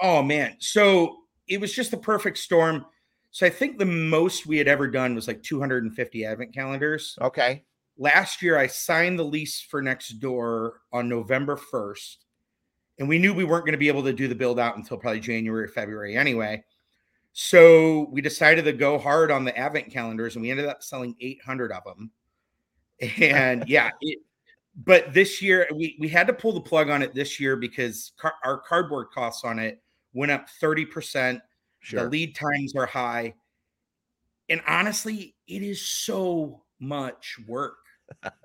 Oh 0.00 0.22
man. 0.22 0.56
So 0.60 1.19
it 1.50 1.60
was 1.60 1.74
just 1.74 1.90
the 1.90 1.96
perfect 1.96 2.38
storm. 2.38 2.86
So 3.32 3.44
I 3.44 3.50
think 3.50 3.76
the 3.76 3.84
most 3.84 4.46
we 4.46 4.56
had 4.56 4.68
ever 4.68 4.88
done 4.88 5.14
was 5.14 5.26
like 5.26 5.42
250 5.42 6.24
advent 6.24 6.54
calendars. 6.54 7.18
Okay. 7.20 7.64
Last 7.98 8.40
year 8.40 8.56
I 8.56 8.68
signed 8.68 9.18
the 9.18 9.24
lease 9.24 9.60
for 9.60 9.82
next 9.82 10.20
door 10.20 10.80
on 10.92 11.08
November 11.08 11.56
1st. 11.56 12.16
And 12.98 13.08
we 13.08 13.18
knew 13.18 13.34
we 13.34 13.44
weren't 13.44 13.64
going 13.64 13.72
to 13.72 13.78
be 13.78 13.88
able 13.88 14.04
to 14.04 14.12
do 14.12 14.28
the 14.28 14.34
build 14.34 14.58
out 14.58 14.76
until 14.76 14.96
probably 14.96 15.20
January 15.20 15.64
or 15.64 15.68
February 15.68 16.16
anyway. 16.16 16.62
So 17.32 18.08
we 18.10 18.20
decided 18.20 18.64
to 18.64 18.72
go 18.72 18.98
hard 18.98 19.30
on 19.30 19.44
the 19.44 19.56
advent 19.56 19.90
calendars 19.92 20.36
and 20.36 20.42
we 20.42 20.50
ended 20.50 20.66
up 20.66 20.82
selling 20.82 21.16
800 21.20 21.72
of 21.72 21.84
them. 21.84 22.10
And 23.20 23.64
yeah, 23.68 23.90
it, 24.00 24.18
but 24.84 25.12
this 25.12 25.42
year 25.42 25.68
we, 25.74 25.96
we 25.98 26.08
had 26.08 26.26
to 26.28 26.32
pull 26.32 26.52
the 26.52 26.60
plug 26.60 26.90
on 26.90 27.02
it 27.02 27.14
this 27.14 27.40
year 27.40 27.56
because 27.56 28.12
car, 28.16 28.34
our 28.44 28.58
cardboard 28.58 29.08
costs 29.12 29.44
on 29.44 29.58
it 29.58 29.80
went 30.12 30.32
up 30.32 30.46
30%. 30.62 31.40
Sure. 31.80 32.02
The 32.04 32.08
lead 32.10 32.34
times 32.34 32.74
are 32.76 32.86
high. 32.86 33.34
And 34.48 34.60
honestly, 34.66 35.34
it 35.46 35.62
is 35.62 35.86
so 35.86 36.62
much 36.80 37.36
work. 37.46 37.76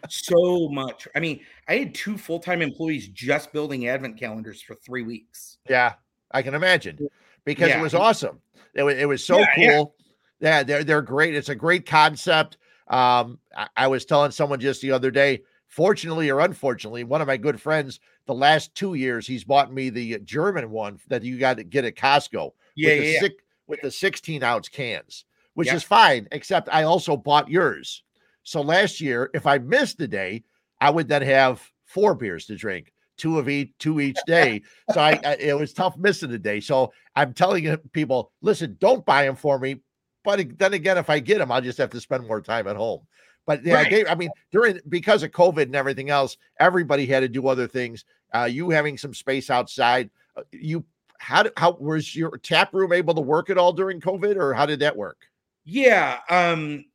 so 0.10 0.70
much. 0.70 1.08
I 1.16 1.20
mean, 1.20 1.40
I 1.68 1.78
had 1.78 1.96
two 1.96 2.18
full 2.18 2.40
time 2.40 2.62
employees 2.62 3.08
just 3.10 3.52
building 3.52 3.88
advent 3.88 4.18
calendars 4.20 4.62
for 4.62 4.76
three 4.76 5.02
weeks. 5.02 5.58
Yeah, 5.68 5.94
I 6.32 6.44
can 6.44 6.54
imagine 6.54 7.00
because 7.46 7.70
Yeah. 7.70 7.80
it 7.80 7.82
was 7.82 7.96
awesome. 7.96 8.40
It 8.76 8.84
was, 8.84 8.96
it 8.98 9.08
was 9.08 9.26
so 9.26 9.40
Yeah, 9.40 9.48
yeah. 9.58 9.72
cool. 9.78 9.96
Yeah. 10.40 10.64
they're 10.64 10.84
they're 10.84 11.02
great. 11.02 11.34
It's 11.36 11.50
a 11.50 11.56
great 11.56 11.88
concept. 11.88 12.58
Um, 12.88 13.40
I, 13.58 13.68
I 13.76 13.88
was 13.88 14.06
telling 14.06 14.30
someone 14.32 14.60
just 14.60 14.82
the 14.82 14.92
other 14.92 15.10
day. 15.10 15.42
Fortunately 15.76 16.30
or 16.30 16.40
unfortunately, 16.40 17.04
one 17.04 17.20
of 17.20 17.28
my 17.28 17.36
good 17.36 17.60
friends, 17.60 18.00
the 18.28 18.34
last 18.34 18.74
two 18.76 18.94
years, 18.94 19.28
he's 19.28 19.44
bought 19.44 19.74
me 19.74 19.90
the 19.90 20.18
German 20.20 20.72
one 20.72 21.02
that 21.10 21.22
you 21.22 21.38
got 21.38 21.58
to 21.58 21.66
get 21.66 21.84
at 21.84 21.98
Costco 21.98 22.52
Yeah, 22.76 22.88
with, 22.88 22.98
the 22.98 23.04
yeah, 23.04 23.12
yeah. 23.12 23.20
six, 23.20 23.36
with 23.68 23.82
the 23.82 23.92
16 23.92 24.42
ounce 24.42 24.70
cans, 24.70 25.26
which 25.54 25.68
Yeah. 25.68 25.74
is 25.74 25.84
fine, 25.84 26.30
except 26.32 26.70
I 26.72 26.84
also 26.84 27.18
bought 27.18 27.50
yours. 27.50 28.04
So 28.44 28.62
last 28.62 29.02
year, 29.02 29.30
if 29.34 29.46
I 29.46 29.58
missed 29.58 30.00
a 30.00 30.08
day, 30.08 30.46
I 30.80 30.90
would 30.92 31.10
then 31.10 31.24
have 31.24 31.62
four 31.84 32.16
beers 32.16 32.46
to 32.46 32.56
drink, 32.56 32.94
two 33.18 33.38
of 33.38 33.50
each, 33.50 33.74
two 33.78 34.00
each 34.00 34.24
day. 34.26 34.62
So 34.88 35.02
I, 35.02 35.20
I 35.26 35.36
it 35.36 35.60
was 35.60 35.74
tough 35.74 35.98
missing 35.98 36.32
a 36.32 36.38
day. 36.38 36.62
So 36.62 36.94
I'm 37.18 37.34
telling 37.34 37.76
people, 37.92 38.32
listen, 38.42 38.78
don't 38.80 39.06
buy 39.06 39.26
them 39.26 39.36
for 39.36 39.60
me. 39.60 39.82
But 40.24 40.58
then 40.58 40.74
again, 40.74 40.98
if 40.98 41.10
I 41.10 41.20
get 41.20 41.40
them, 41.40 41.52
I'll 41.52 41.60
just 41.60 41.80
have 41.80 41.90
to 41.90 42.00
spend 42.00 42.26
more 42.26 42.40
time 42.40 42.66
at 42.68 42.78
home. 42.78 43.02
But 43.46 43.64
yeah, 43.64 43.76
I, 43.80 43.84
Right. 43.84 44.06
I 44.10 44.16
mean, 44.16 44.30
during 44.52 44.80
because 44.90 45.24
of 45.24 45.32
COVID 45.32 45.64
and 45.64 45.76
everything 45.76 46.10
else, 46.10 46.38
everybody 46.60 47.06
had 47.06 47.20
to 47.22 47.28
do 47.28 47.48
other 47.48 47.68
things. 47.68 48.06
Uh, 48.34 48.46
you 48.46 48.70
having 48.70 48.98
some 48.98 49.14
space 49.14 49.50
outside, 49.50 50.10
uh, 50.36 50.42
you 50.52 50.84
how 51.20 51.46
how 51.58 51.78
was 51.80 52.16
your 52.16 52.38
tap 52.38 52.74
room 52.74 52.92
able 52.92 53.14
to 53.14 53.22
work 53.22 53.50
at 53.50 53.58
all 53.58 53.72
during 53.72 54.02
COVID, 54.02 54.36
or 54.36 54.54
how 54.54 54.66
did 54.66 54.80
that 54.80 54.96
work? 54.96 55.18
Yeah. 55.64 56.20
Um, 56.30 56.86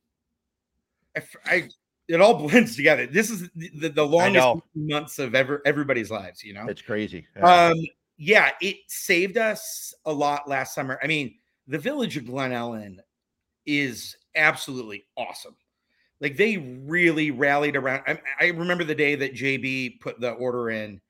I, 1.15 1.23
I 1.45 1.69
it 2.07 2.21
all 2.21 2.33
blends 2.47 2.75
together. 2.75 3.07
This 3.07 3.29
is 3.29 3.49
the, 3.55 3.89
the 3.89 4.05
longest 4.05 4.63
months 4.75 5.19
of 5.19 5.35
ever 5.35 5.61
everybody's 5.65 6.11
lives, 6.11 6.43
you 6.43 6.53
know? 6.53 6.67
It's 6.67 6.81
crazy. 6.81 7.25
Yeah. 7.35 7.67
Um, 7.67 7.75
yeah, 8.17 8.51
it 8.61 8.77
saved 8.87 9.37
us 9.37 9.93
a 10.05 10.13
lot 10.13 10.47
last 10.47 10.75
summer. 10.75 10.99
I 11.01 11.07
mean, 11.07 11.35
the 11.67 11.79
village 11.79 12.17
of 12.17 12.25
Glen 12.25 12.51
Ellyn 12.51 12.97
is 13.65 14.15
absolutely 14.35 15.05
awesome. 15.17 15.55
Like 16.21 16.37
they 16.37 16.57
really 16.57 17.31
rallied 17.31 17.75
around. 17.75 18.03
I, 18.07 18.19
I 18.39 18.47
remember 18.49 18.83
the 18.83 18.95
day 18.95 19.15
that 19.15 19.33
JB 19.33 19.99
put 19.99 20.21
the 20.21 20.31
order 20.31 20.69
in. 20.69 21.01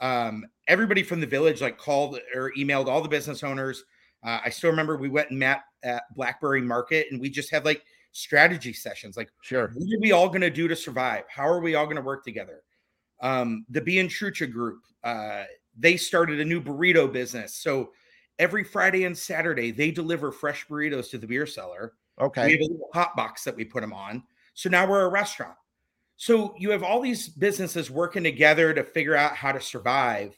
Um, 0.00 0.44
everybody 0.68 1.02
from 1.02 1.20
the 1.20 1.26
village 1.26 1.60
like 1.60 1.78
called 1.78 2.20
or 2.34 2.52
emailed 2.56 2.86
all 2.86 3.00
the 3.00 3.08
business 3.08 3.42
owners. 3.42 3.84
Uh, 4.22 4.40
I 4.44 4.50
still 4.50 4.70
remember 4.70 4.96
we 4.96 5.08
went 5.08 5.30
and 5.30 5.38
met 5.38 5.62
at 5.82 6.02
Blackberry 6.14 6.60
Market 6.60 7.06
and 7.10 7.20
we 7.20 7.30
just 7.30 7.50
had 7.50 7.64
like 7.64 7.82
strategy 8.12 8.72
sessions. 8.72 9.16
Like 9.16 9.30
sure. 9.42 9.72
what 9.74 9.96
are 9.96 10.00
we 10.00 10.12
all 10.12 10.28
going 10.28 10.42
to 10.42 10.50
do 10.50 10.68
to 10.68 10.76
survive? 10.76 11.24
How 11.28 11.48
are 11.48 11.60
we 11.60 11.74
all 11.74 11.86
going 11.86 11.96
to 11.96 12.02
work 12.02 12.24
together? 12.24 12.62
Um, 13.20 13.64
the 13.70 13.80
Bien 13.80 14.06
Trucha 14.06 14.50
group, 14.50 14.82
uh, 15.02 15.44
they 15.76 15.96
started 15.96 16.40
a 16.40 16.44
new 16.44 16.60
burrito 16.60 17.10
business. 17.10 17.54
So 17.54 17.92
every 18.38 18.64
Friday 18.64 19.04
and 19.04 19.16
Saturday, 19.16 19.70
they 19.70 19.90
deliver 19.90 20.30
fresh 20.30 20.66
burritos 20.66 21.10
to 21.10 21.18
the 21.18 21.26
beer 21.26 21.46
cellar. 21.46 21.94
Okay, 22.20 22.46
we 22.46 22.52
have 22.52 22.60
a 22.60 22.64
little 22.64 22.90
hot 22.92 23.16
box 23.16 23.44
that 23.44 23.54
we 23.54 23.64
put 23.64 23.80
them 23.80 23.92
on. 23.92 24.22
So 24.58 24.68
now 24.68 24.88
we're 24.88 25.02
a 25.04 25.08
restaurant. 25.08 25.54
So 26.16 26.54
you 26.58 26.70
have 26.70 26.82
all 26.82 27.00
these 27.00 27.28
businesses 27.28 27.90
working 27.90 28.24
together 28.24 28.74
to 28.74 28.82
figure 28.82 29.14
out 29.14 29.36
how 29.36 29.52
to 29.52 29.60
survive. 29.60 30.36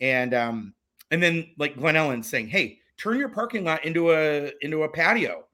And 0.00 0.32
um, 0.32 0.74
and 1.10 1.22
then 1.22 1.50
like 1.58 1.76
Glen 1.76 1.94
Ellyn 1.96 2.24
saying, 2.24 2.48
hey, 2.48 2.78
turn 2.96 3.18
your 3.18 3.28
parking 3.28 3.64
lot 3.64 3.84
into 3.84 4.12
a 4.12 4.50
into 4.62 4.84
a 4.84 4.88
patio 4.88 5.44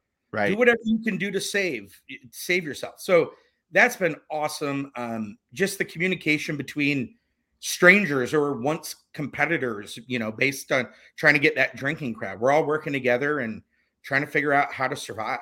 do 0.51 0.57
whatever 0.57 0.81
you 0.85 0.99
can 0.99 1.17
do 1.17 1.31
to 1.31 1.41
save 1.41 2.01
save 2.33 2.65
yourself 2.65 2.95
so 2.99 3.33
that's 3.75 3.97
been 3.97 4.17
awesome. 4.31 4.91
Um, 4.97 5.37
just 5.53 5.79
the 5.79 5.85
communication 5.85 6.57
between 6.57 7.17
strangers 7.59 8.33
or 8.33 8.55
once 8.55 8.95
competitors, 9.13 9.99
you 10.07 10.19
know, 10.19 10.31
based 10.31 10.71
on 10.71 10.89
trying 11.17 11.35
to 11.35 11.41
get 11.41 11.57
that 11.57 11.77
drinking 11.77 12.15
crowd. 12.15 12.41
We're 12.41 12.53
all 12.53 12.65
working 12.65 12.93
together 12.93 13.41
and 13.41 13.63
trying 14.03 14.21
to 14.21 14.29
figure 14.29 14.53
out 14.53 14.73
how 14.73 14.87
to 14.87 14.95
survive. 14.95 15.41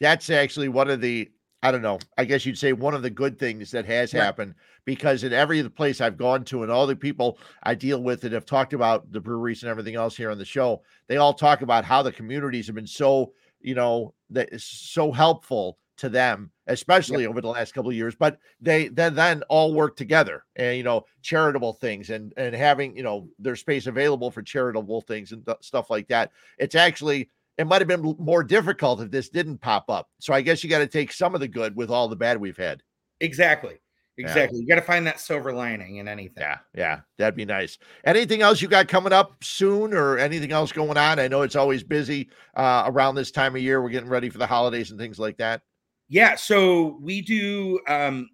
That's 0.00 0.28
actually 0.28 0.68
one 0.68 0.90
of 0.90 1.00
the 1.00 1.30
I 1.66 1.72
don't 1.72 1.82
know. 1.82 1.98
I 2.16 2.24
guess 2.24 2.46
you'd 2.46 2.58
say 2.58 2.72
one 2.72 2.94
of 2.94 3.02
the 3.02 3.10
good 3.10 3.40
things 3.40 3.72
that 3.72 3.84
has 3.86 4.14
right. 4.14 4.22
happened 4.22 4.54
because 4.84 5.24
in 5.24 5.32
every 5.32 5.68
place 5.68 6.00
I've 6.00 6.16
gone 6.16 6.44
to 6.44 6.62
and 6.62 6.70
all 6.70 6.86
the 6.86 6.94
people 6.94 7.38
I 7.64 7.74
deal 7.74 8.00
with 8.02 8.20
that 8.20 8.30
have 8.30 8.46
talked 8.46 8.72
about 8.72 9.10
the 9.10 9.20
breweries 9.20 9.64
and 9.64 9.70
everything 9.70 9.96
else 9.96 10.16
here 10.16 10.30
on 10.30 10.38
the 10.38 10.44
show, 10.44 10.82
they 11.08 11.16
all 11.16 11.34
talk 11.34 11.62
about 11.62 11.84
how 11.84 12.02
the 12.02 12.12
communities 12.12 12.66
have 12.66 12.76
been 12.76 12.86
so, 12.86 13.32
you 13.60 13.74
know, 13.74 14.14
that 14.30 14.52
is 14.52 14.62
so 14.62 15.10
helpful 15.10 15.78
to 15.96 16.08
them, 16.08 16.52
especially 16.68 17.22
yep. 17.22 17.30
over 17.30 17.40
the 17.40 17.48
last 17.48 17.74
couple 17.74 17.90
of 17.90 17.96
years. 17.96 18.14
But 18.14 18.38
they 18.60 18.86
then 18.88 19.16
then 19.16 19.42
all 19.48 19.74
work 19.74 19.96
together 19.96 20.44
and 20.54 20.76
you 20.76 20.84
know 20.84 21.04
charitable 21.22 21.72
things 21.72 22.10
and 22.10 22.32
and 22.36 22.54
having 22.54 22.96
you 22.96 23.02
know 23.02 23.28
their 23.40 23.56
space 23.56 23.88
available 23.88 24.30
for 24.30 24.42
charitable 24.42 25.00
things 25.00 25.32
and 25.32 25.44
th- 25.44 25.58
stuff 25.62 25.90
like 25.90 26.06
that. 26.08 26.30
It's 26.58 26.76
actually 26.76 27.30
it 27.58 27.66
might 27.66 27.80
have 27.80 27.88
been 27.88 28.16
more 28.18 28.44
difficult 28.44 29.00
if 29.00 29.10
this 29.10 29.28
didn't 29.28 29.58
pop 29.58 29.88
up. 29.88 30.08
So 30.18 30.34
I 30.34 30.40
guess 30.42 30.62
you 30.62 30.70
got 30.70 30.78
to 30.78 30.86
take 30.86 31.12
some 31.12 31.34
of 31.34 31.40
the 31.40 31.48
good 31.48 31.74
with 31.76 31.90
all 31.90 32.08
the 32.08 32.16
bad 32.16 32.40
we've 32.40 32.56
had. 32.56 32.82
Exactly. 33.20 33.78
Exactly. 34.18 34.58
Yeah. 34.58 34.62
You 34.62 34.68
got 34.68 34.76
to 34.76 34.86
find 34.86 35.06
that 35.06 35.20
silver 35.20 35.52
lining 35.52 35.96
in 35.96 36.08
anything. 36.08 36.42
Yeah. 36.42 36.58
Yeah. 36.74 37.00
That'd 37.18 37.36
be 37.36 37.44
nice. 37.44 37.78
Anything 38.04 38.40
else 38.40 38.62
you 38.62 38.68
got 38.68 38.88
coming 38.88 39.12
up 39.12 39.42
soon 39.42 39.92
or 39.92 40.18
anything 40.18 40.52
else 40.52 40.72
going 40.72 40.96
on? 40.96 41.18
I 41.18 41.28
know 41.28 41.42
it's 41.42 41.56
always 41.56 41.82
busy 41.82 42.30
uh, 42.56 42.84
around 42.86 43.14
this 43.14 43.30
time 43.30 43.54
of 43.54 43.62
year. 43.62 43.82
We're 43.82 43.90
getting 43.90 44.08
ready 44.08 44.30
for 44.30 44.38
the 44.38 44.46
holidays 44.46 44.90
and 44.90 44.98
things 44.98 45.18
like 45.18 45.36
that. 45.38 45.62
Yeah, 46.08 46.36
so 46.36 46.98
we 47.02 47.20
do. 47.20 47.80
Um, 47.88 48.30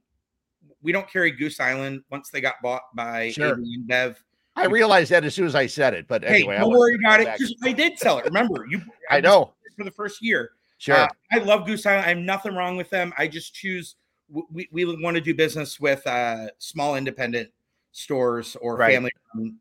we 0.83 0.93
don't 0.93 1.11
carry 1.11 1.31
Goose 1.31 1.59
Island 1.59 2.03
once 2.11 2.31
they 2.31 2.41
got 2.41 2.57
bought 2.63 2.83
by 2.95 3.31
sure. 3.31 3.59
Bev. 3.87 4.23
I 4.55 4.67
realized 4.67 5.11
that 5.11 5.25
as 5.25 5.35
soon 5.35 5.47
as 5.47 5.55
I 5.55 5.67
said 5.67 5.95
it, 5.95 6.07
but 6.07 6.25
anyway, 6.25 6.57
hey, 6.57 6.61
don't 6.61 6.71
worry 6.73 6.97
about 6.97 7.21
it. 7.21 7.29
I 7.63 7.73
did 7.73 7.99
sell 7.99 8.19
it. 8.19 8.27
Remember, 8.27 8.67
you. 8.69 8.83
I, 9.11 9.17
I 9.17 9.21
know 9.21 9.53
for 9.77 9.85
the 9.85 9.91
first 9.91 10.23
year. 10.23 10.53
Sure. 10.79 10.97
Uh, 10.97 11.09
I 11.31 11.39
love 11.39 11.67
Goose 11.67 11.87
Island. 11.87 12.05
I 12.05 12.09
have 12.11 12.19
nothing 12.19 12.55
wrong 12.55 12.77
with 12.77 12.91
them. 12.91 13.13
I 13.17 13.29
just 13.29 13.55
choose. 13.55 13.97
We, 14.29 14.69
we 14.73 14.85
want 15.03 15.15
to 15.17 15.21
do 15.21 15.35
business 15.35 15.79
with 15.79 16.07
uh, 16.07 16.49
small 16.59 16.97
independent 16.97 17.51
stores 17.93 18.57
or 18.61 18.77
right. 18.77 18.95
family 18.95 19.13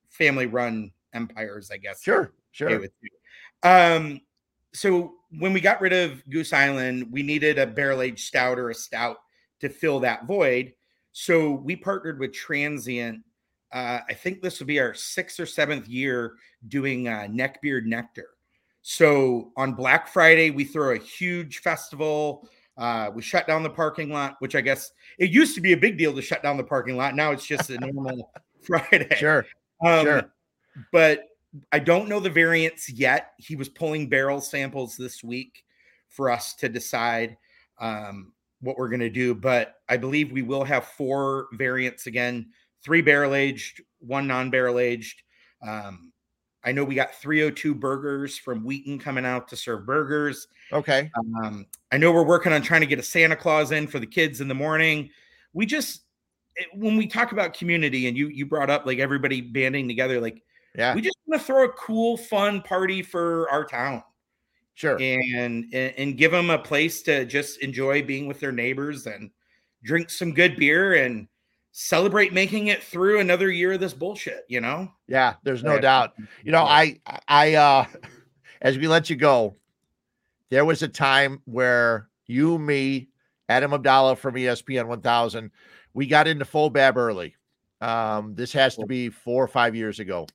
family 0.10 0.46
run 0.46 0.92
empires. 1.14 1.70
I 1.72 1.78
guess. 1.78 2.02
Sure. 2.02 2.34
Sure. 2.52 2.86
Um. 3.64 4.22
So 4.74 5.16
when 5.38 5.54
we 5.54 5.62
got 5.62 5.82
rid 5.82 5.94
of 5.94 6.28
Goose 6.30 6.54
Island, 6.54 7.08
we 7.12 7.24
needed 7.24 7.60
a 7.60 7.68
barrel 7.68 8.02
aged 8.02 8.20
stout 8.20 8.58
or 8.58 8.70
a 8.70 8.76
stout 8.76 9.18
to 9.60 9.70
fill 9.70 10.00
that 10.02 10.26
void. 10.26 10.74
So 11.12 11.52
we 11.52 11.76
partnered 11.76 12.20
with 12.20 12.34
Transient. 12.34 13.22
Uh, 13.72 14.00
I 14.10 14.14
think 14.14 14.42
this 14.42 14.60
will 14.60 14.68
be 14.68 14.80
our 14.80 14.94
sixth 14.94 15.40
or 15.40 15.46
seventh 15.46 15.88
year 15.88 16.34
doing 16.68 17.08
uh, 17.08 17.28
Neckbeard 17.30 17.86
Nectar. 17.86 18.30
So 18.82 19.52
on 19.56 19.74
Black 19.74 20.08
Friday, 20.08 20.50
we 20.50 20.64
throw 20.64 20.96
a 20.96 20.98
huge 20.98 21.60
festival. 21.60 22.50
Uh, 22.78 23.12
we 23.14 23.22
shut 23.22 23.48
down 23.48 23.64
the 23.64 23.70
parking 23.70 24.10
lot, 24.10 24.36
which 24.40 24.56
I 24.56 24.62
guess 24.62 24.92
it 25.20 25.30
used 25.30 25.56
to 25.56 25.62
be 25.62 25.74
a 25.74 25.78
big 25.78 25.98
deal 25.98 26.14
to 26.14 26.22
shut 26.22 26.42
down 26.42 26.58
the 26.58 26.64
parking 26.64 26.98
lot. 26.98 27.16
Now 27.16 27.32
it's 27.32 27.46
just 27.46 27.70
a 27.70 27.78
normal 27.80 28.32
Friday. 28.62 29.16
Sure. 29.16 29.46
Um, 29.86 30.06
sure. 30.06 30.34
But 30.92 31.30
I 31.72 31.80
don't 31.80 32.10
know 32.10 32.20
the 32.20 32.30
variants 32.30 32.90
yet. 32.90 33.34
He 33.38 33.56
was 33.56 33.70
pulling 33.70 34.10
barrel 34.10 34.42
samples 34.42 34.98
this 34.98 35.24
week 35.24 35.64
for 36.08 36.30
us 36.30 36.54
to 36.56 36.70
decide 36.70 37.38
um, 37.80 38.34
what 38.62 38.78
we're 38.78 38.90
going 38.90 39.02
to 39.02 39.10
do. 39.10 39.36
But 39.36 39.76
I 39.90 39.98
believe 39.98 40.32
we 40.32 40.42
will 40.42 40.64
have 40.64 40.86
four 40.86 41.48
variants 41.54 42.08
again 42.08 42.48
three 42.84 43.02
barrel 43.02 43.36
aged, 43.36 43.82
one 44.00 44.28
non 44.28 44.50
barrel 44.50 44.80
aged. 44.80 45.22
Um, 45.66 46.12
I 46.64 46.72
know 46.72 46.84
we 46.84 46.96
got 46.96 47.16
302 47.16 47.74
burgers 47.74 48.38
from 48.38 48.64
Wheaton 48.64 49.00
coming 49.00 49.26
out 49.26 49.48
to 49.48 49.56
serve 49.56 49.86
burgers. 49.86 50.48
Okay. 50.72 51.10
Um, 51.44 51.66
I 51.92 51.98
know 51.98 52.12
we're 52.12 52.26
working 52.26 52.54
on 52.54 52.62
trying 52.62 52.82
to 52.82 52.88
get 52.88 53.00
a 53.00 53.04
Santa 53.04 53.36
Claus 53.36 53.72
in 53.72 53.88
for 53.88 54.00
the 54.00 54.06
kids 54.06 54.42
in 54.42 54.48
the 54.48 54.54
morning. 54.54 55.10
We 55.54 55.66
just, 55.66 56.02
when 56.74 56.98
we 56.98 57.08
talk 57.08 57.32
about 57.32 57.56
community 57.56 58.08
and 58.08 58.16
you, 58.16 58.28
you 58.28 58.46
brought 58.46 58.70
up 58.70 58.86
like 58.86 59.00
everybody 59.00 59.42
banding 59.42 59.88
together, 59.88 60.22
like 60.22 60.44
yeah. 60.76 60.96
We 60.96 61.02
just 61.02 61.18
want 61.26 61.42
to 61.42 61.46
throw 61.46 61.66
a 61.66 61.70
cool, 61.74 62.18
fun 62.18 62.62
party 62.62 63.02
for 63.02 63.50
our 63.50 63.66
town. 63.66 64.04
Sure. 64.76 64.98
And, 65.00 65.66
and 65.74 65.94
and 65.98 66.18
give 66.18 66.32
them 66.32 66.50
a 66.50 66.58
place 66.58 67.02
to 67.04 67.26
just 67.26 67.60
enjoy 67.60 68.04
being 68.04 68.28
with 68.28 68.40
their 68.40 68.54
neighbors 68.54 69.06
and 69.06 69.30
drink 69.84 70.10
some 70.10 70.34
good 70.34 70.56
beer 70.56 70.94
and 70.94 71.28
celebrate 71.72 72.34
making 72.34 72.68
it 72.68 72.84
through 72.84 73.20
another 73.20 73.50
year 73.50 73.74
of 73.74 73.80
this 73.80 73.94
bullshit, 73.94 74.46
you 74.48 74.62
know? 74.62 74.92
Yeah, 75.08 75.36
there's 75.44 75.64
no 75.64 75.80
doubt. 75.80 76.14
You 76.44 76.52
know, 76.52 76.64
I 76.64 77.00
I 77.28 77.56
uh 77.56 77.86
as 78.62 78.78
we 78.78 78.88
let 78.88 79.10
you 79.10 79.16
go, 79.16 79.56
there 80.50 80.66
was 80.66 80.84
a 80.84 80.88
time 80.88 81.42
where 81.46 82.10
you, 82.28 82.60
me, 82.60 83.10
Adam 83.50 83.74
Abdallah 83.74 84.16
from 84.16 84.36
ESPN 84.36 84.88
1000, 84.88 85.52
we 85.94 86.08
got 86.08 86.28
into 86.28 86.46
Fobab 86.46 86.96
early. 86.96 87.36
Um, 87.82 88.36
this 88.36 88.54
has 88.54 88.76
to 88.76 88.86
be 88.86 89.10
four 89.10 89.44
or 89.44 89.48
five 89.48 89.76
years 89.76 90.00
ago. 90.00 90.28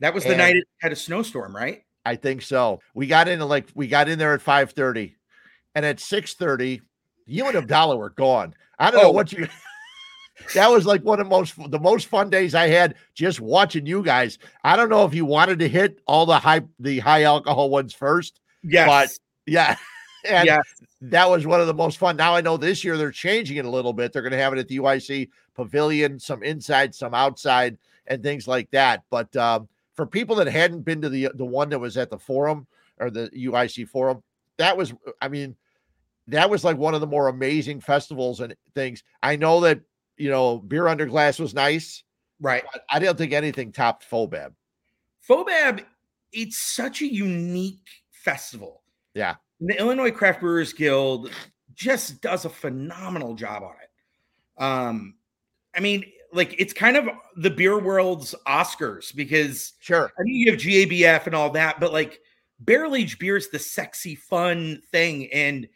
That 0.00 0.14
was 0.14 0.24
the 0.24 0.30
and 0.30 0.38
night 0.38 0.56
it 0.56 0.64
had 0.80 0.92
a 0.92 0.96
snowstorm, 0.96 1.54
right? 1.54 1.82
I 2.06 2.16
think 2.16 2.42
so. 2.42 2.80
We 2.94 3.06
got 3.06 3.28
into 3.28 3.44
like 3.44 3.68
we 3.74 3.86
got 3.86 4.08
in 4.08 4.18
there 4.18 4.34
at 4.34 4.40
5:30, 4.40 5.14
and 5.74 5.84
at 5.84 5.98
6:30, 5.98 6.80
you 7.26 7.46
and 7.46 7.56
Abdallah 7.56 7.96
were 7.96 8.10
gone. 8.10 8.54
I 8.78 8.90
don't 8.90 9.00
oh. 9.00 9.02
know 9.04 9.10
what 9.12 9.32
you 9.32 9.46
that 10.54 10.70
was 10.70 10.86
like 10.86 11.02
one 11.02 11.20
of 11.20 11.26
the 11.26 11.30
most 11.30 11.54
the 11.70 11.78
most 11.78 12.06
fun 12.06 12.30
days 12.30 12.54
I 12.54 12.68
had 12.68 12.96
just 13.14 13.40
watching 13.40 13.86
you 13.86 14.02
guys. 14.02 14.38
I 14.64 14.76
don't 14.76 14.88
know 14.88 15.04
if 15.04 15.14
you 15.14 15.24
wanted 15.24 15.58
to 15.60 15.68
hit 15.68 16.00
all 16.06 16.26
the 16.26 16.38
high 16.38 16.62
the 16.78 16.98
high 16.98 17.22
alcohol 17.22 17.70
ones 17.70 17.94
first. 17.94 18.40
Yes. 18.62 18.86
But 18.86 19.18
yeah. 19.46 19.76
And 20.26 20.46
yes. 20.46 20.62
that 21.02 21.28
was 21.28 21.46
one 21.46 21.60
of 21.60 21.66
the 21.66 21.74
most 21.74 21.98
fun. 21.98 22.16
Now 22.16 22.34
I 22.34 22.40
know 22.40 22.56
this 22.56 22.82
year 22.82 22.96
they're 22.96 23.10
changing 23.10 23.58
it 23.58 23.66
a 23.66 23.70
little 23.70 23.92
bit. 23.92 24.10
They're 24.10 24.22
going 24.22 24.32
to 24.32 24.38
have 24.38 24.54
it 24.54 24.58
at 24.58 24.68
the 24.68 24.78
UIC 24.78 25.28
pavilion, 25.54 26.18
some 26.18 26.42
inside, 26.42 26.94
some 26.94 27.12
outside, 27.12 27.76
and 28.06 28.22
things 28.22 28.48
like 28.48 28.70
that. 28.70 29.02
But 29.10 29.36
um, 29.36 29.68
for 29.92 30.06
people 30.06 30.36
that 30.36 30.46
hadn't 30.46 30.80
been 30.80 31.02
to 31.02 31.10
the 31.10 31.30
the 31.34 31.44
one 31.44 31.68
that 31.68 31.78
was 31.78 31.98
at 31.98 32.08
the 32.08 32.18
forum 32.18 32.66
or 32.98 33.10
the 33.10 33.28
UIC 33.36 33.86
forum, 33.88 34.22
that 34.56 34.78
was 34.78 34.94
I 35.20 35.28
mean, 35.28 35.56
that 36.28 36.48
was 36.48 36.64
like 36.64 36.78
one 36.78 36.94
of 36.94 37.02
the 37.02 37.06
more 37.06 37.28
amazing 37.28 37.80
festivals 37.80 38.40
and 38.40 38.54
things. 38.74 39.02
I 39.22 39.36
know 39.36 39.60
that 39.60 39.80
you 40.16 40.30
know 40.30 40.58
beer 40.58 40.88
under 40.88 41.06
glass 41.06 41.38
was 41.38 41.54
nice, 41.54 42.02
right? 42.40 42.64
I 42.90 42.98
don't 42.98 43.18
think 43.18 43.32
anything 43.32 43.72
topped 43.72 44.08
Fobab. 44.08 44.52
Fobab, 45.28 45.84
it's 46.32 46.56
such 46.56 47.02
a 47.02 47.06
unique 47.06 47.88
festival. 48.10 48.82
Yeah, 49.14 49.36
the 49.60 49.78
Illinois 49.78 50.10
Craft 50.10 50.40
Brewers 50.40 50.72
Guild 50.72 51.30
just 51.74 52.20
does 52.20 52.44
a 52.44 52.50
phenomenal 52.50 53.34
job 53.34 53.62
on 53.62 53.74
it. 53.82 54.62
Um, 54.62 55.14
I 55.74 55.80
mean, 55.80 56.04
like 56.32 56.54
it's 56.58 56.72
kind 56.72 56.96
of 56.96 57.08
the 57.36 57.50
beer 57.50 57.78
world's 57.78 58.34
Oscars 58.46 59.14
because 59.14 59.74
sure, 59.80 60.12
I 60.18 60.22
mean 60.22 60.36
you 60.36 60.50
have 60.50 60.60
GABF 60.60 61.26
and 61.26 61.34
all 61.34 61.50
that, 61.50 61.80
but 61.80 61.92
like 61.92 62.20
barrel 62.60 62.96
aged 62.96 63.18
beer 63.18 63.36
is 63.36 63.50
the 63.50 63.58
sexy, 63.58 64.14
fun 64.14 64.82
thing, 64.90 65.32
and 65.32 65.68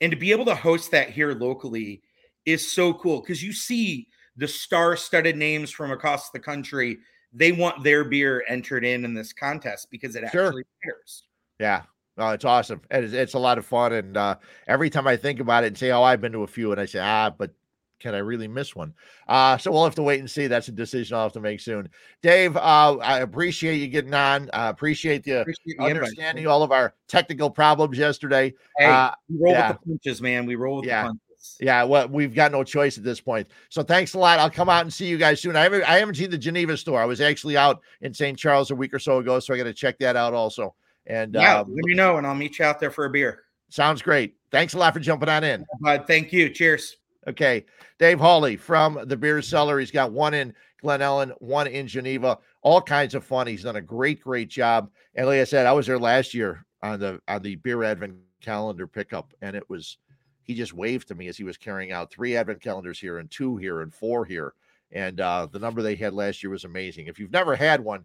and 0.00 0.10
to 0.10 0.16
be 0.16 0.32
able 0.32 0.44
to 0.46 0.54
host 0.54 0.90
that 0.92 1.10
here 1.10 1.32
locally 1.32 2.02
is 2.46 2.72
so 2.72 2.94
cool 2.94 3.20
because 3.20 3.42
you 3.42 3.52
see 3.52 4.08
the 4.36 4.48
star-studded 4.48 5.36
names 5.36 5.70
from 5.70 5.90
across 5.90 6.30
the 6.30 6.38
country. 6.38 6.98
They 7.32 7.52
want 7.52 7.82
their 7.82 8.04
beer 8.04 8.44
entered 8.48 8.84
in 8.84 9.04
in 9.04 9.12
this 9.12 9.32
contest 9.32 9.88
because 9.90 10.16
it 10.16 10.24
sure. 10.30 10.46
actually 10.46 10.64
matters. 10.84 11.24
Yeah, 11.58 11.82
Oh, 12.18 12.30
it's 12.30 12.44
awesome. 12.44 12.80
It's, 12.90 13.12
it's 13.12 13.34
a 13.34 13.38
lot 13.38 13.58
of 13.58 13.66
fun. 13.66 13.92
And 13.92 14.16
uh, 14.16 14.36
every 14.66 14.88
time 14.88 15.06
I 15.06 15.16
think 15.16 15.40
about 15.40 15.64
it 15.64 15.68
and 15.68 15.78
say, 15.78 15.90
oh, 15.90 16.02
I've 16.02 16.20
been 16.20 16.32
to 16.32 16.44
a 16.44 16.46
few, 16.46 16.72
and 16.72 16.80
I 16.80 16.86
say, 16.86 16.98
ah, 17.00 17.30
but 17.30 17.52
can 18.00 18.14
I 18.14 18.18
really 18.18 18.48
miss 18.48 18.74
one? 18.74 18.94
Uh, 19.28 19.58
so 19.58 19.70
we'll 19.70 19.84
have 19.84 19.94
to 19.96 20.02
wait 20.02 20.20
and 20.20 20.30
see. 20.30 20.46
That's 20.46 20.68
a 20.68 20.72
decision 20.72 21.16
I'll 21.16 21.24
have 21.24 21.32
to 21.32 21.40
make 21.40 21.60
soon. 21.60 21.88
Dave, 22.22 22.56
uh, 22.56 22.96
I 22.96 23.20
appreciate 23.20 23.76
you 23.76 23.88
getting 23.88 24.14
on. 24.14 24.48
I 24.52 24.68
appreciate 24.68 25.24
the 25.24 25.42
appreciate 25.42 25.78
understanding 25.78 26.44
invite. 26.44 26.52
all 26.52 26.62
of 26.62 26.72
our 26.72 26.94
technical 27.08 27.50
problems 27.50 27.98
yesterday. 27.98 28.54
Hey, 28.78 28.86
uh, 28.86 29.10
we 29.28 29.36
roll 29.38 29.52
yeah. 29.52 29.68
with 29.68 29.80
the 29.80 29.86
punches, 29.86 30.22
man. 30.22 30.46
We 30.46 30.54
roll 30.54 30.76
with 30.76 30.86
yeah. 30.86 31.02
the 31.02 31.08
punches. 31.08 31.25
Yeah, 31.60 31.84
well, 31.84 32.08
we've 32.08 32.34
got 32.34 32.52
no 32.52 32.64
choice 32.64 32.98
at 32.98 33.04
this 33.04 33.20
point. 33.20 33.48
So 33.68 33.82
thanks 33.82 34.14
a 34.14 34.18
lot. 34.18 34.38
I'll 34.38 34.50
come 34.50 34.68
out 34.68 34.82
and 34.82 34.92
see 34.92 35.06
you 35.06 35.18
guys 35.18 35.40
soon. 35.40 35.56
I 35.56 35.62
haven't 35.62 35.82
I 35.84 35.98
haven't 35.98 36.16
seen 36.16 36.30
the 36.30 36.38
Geneva 36.38 36.76
store. 36.76 37.00
I 37.00 37.04
was 37.04 37.20
actually 37.20 37.56
out 37.56 37.80
in 38.00 38.12
St. 38.12 38.38
Charles 38.38 38.70
a 38.70 38.74
week 38.74 38.92
or 38.92 38.98
so 38.98 39.18
ago, 39.18 39.40
so 39.40 39.54
I 39.54 39.56
got 39.56 39.64
to 39.64 39.74
check 39.74 39.98
that 39.98 40.16
out 40.16 40.34
also. 40.34 40.74
And 41.06 41.34
yeah, 41.34 41.60
um, 41.60 41.68
let 41.68 41.84
me 41.84 41.94
know, 41.94 42.16
and 42.16 42.26
I'll 42.26 42.34
meet 42.34 42.58
you 42.58 42.64
out 42.64 42.80
there 42.80 42.90
for 42.90 43.04
a 43.04 43.10
beer. 43.10 43.44
Sounds 43.68 44.02
great. 44.02 44.36
Thanks 44.50 44.74
a 44.74 44.78
lot 44.78 44.94
for 44.94 45.00
jumping 45.00 45.28
on 45.28 45.44
in. 45.44 45.64
Bud, 45.80 46.04
thank 46.06 46.32
you. 46.32 46.48
Cheers. 46.50 46.96
Okay. 47.26 47.64
Dave 47.98 48.20
Hawley 48.20 48.56
from 48.56 49.00
the 49.06 49.16
Beer 49.16 49.42
Cellar. 49.42 49.78
He's 49.78 49.90
got 49.90 50.12
one 50.12 50.34
in 50.34 50.54
Glen 50.80 51.00
Ellyn, 51.00 51.32
one 51.40 51.66
in 51.66 51.86
Geneva. 51.86 52.38
All 52.62 52.80
kinds 52.80 53.14
of 53.14 53.24
fun. 53.24 53.46
He's 53.46 53.64
done 53.64 53.76
a 53.76 53.82
great, 53.82 54.22
great 54.22 54.48
job. 54.48 54.90
And 55.14 55.26
like 55.26 55.40
I 55.40 55.44
said, 55.44 55.66
I 55.66 55.72
was 55.72 55.86
there 55.86 55.98
last 55.98 56.34
year 56.34 56.64
on 56.82 57.00
the 57.00 57.20
on 57.26 57.42
the 57.42 57.56
Beer 57.56 57.82
Advent 57.82 58.16
calendar 58.40 58.86
pickup, 58.86 59.32
and 59.42 59.56
it 59.56 59.68
was 59.68 59.98
he 60.46 60.54
just 60.54 60.72
waved 60.72 61.08
to 61.08 61.14
me 61.14 61.28
as 61.28 61.36
he 61.36 61.44
was 61.44 61.56
carrying 61.56 61.92
out 61.92 62.10
three 62.10 62.36
advent 62.36 62.60
calendars 62.60 63.00
here 63.00 63.18
and 63.18 63.30
two 63.30 63.56
here 63.56 63.82
and 63.82 63.92
four 63.92 64.24
here. 64.24 64.54
And 64.92 65.20
uh, 65.20 65.48
the 65.50 65.58
number 65.58 65.82
they 65.82 65.96
had 65.96 66.14
last 66.14 66.42
year 66.42 66.50
was 66.50 66.64
amazing. 66.64 67.06
If 67.06 67.18
you've 67.18 67.32
never 67.32 67.56
had 67.56 67.82
one, 67.82 68.04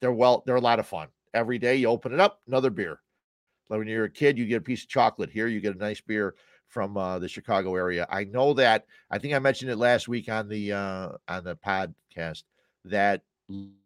they're 0.00 0.12
well, 0.12 0.42
they're 0.46 0.56
a 0.56 0.60
lot 0.60 0.78
of 0.78 0.86
fun. 0.86 1.08
Every 1.34 1.58
day 1.58 1.76
you 1.76 1.88
open 1.88 2.12
it 2.12 2.20
up, 2.20 2.40
another 2.46 2.70
beer. 2.70 3.00
Like 3.68 3.78
when 3.78 3.88
you're 3.88 4.04
a 4.04 4.10
kid, 4.10 4.38
you 4.38 4.46
get 4.46 4.56
a 4.56 4.62
piece 4.62 4.82
of 4.82 4.88
chocolate. 4.88 5.30
Here 5.30 5.46
you 5.46 5.60
get 5.60 5.74
a 5.74 5.78
nice 5.78 6.00
beer 6.00 6.34
from 6.66 6.96
uh, 6.96 7.18
the 7.18 7.28
Chicago 7.28 7.74
area. 7.74 8.06
I 8.10 8.24
know 8.24 8.54
that. 8.54 8.86
I 9.10 9.18
think 9.18 9.34
I 9.34 9.38
mentioned 9.38 9.70
it 9.70 9.76
last 9.76 10.08
week 10.08 10.28
on 10.28 10.48
the 10.48 10.72
uh, 10.72 11.08
on 11.28 11.44
the 11.44 11.56
podcast 11.56 12.44
that 12.84 13.22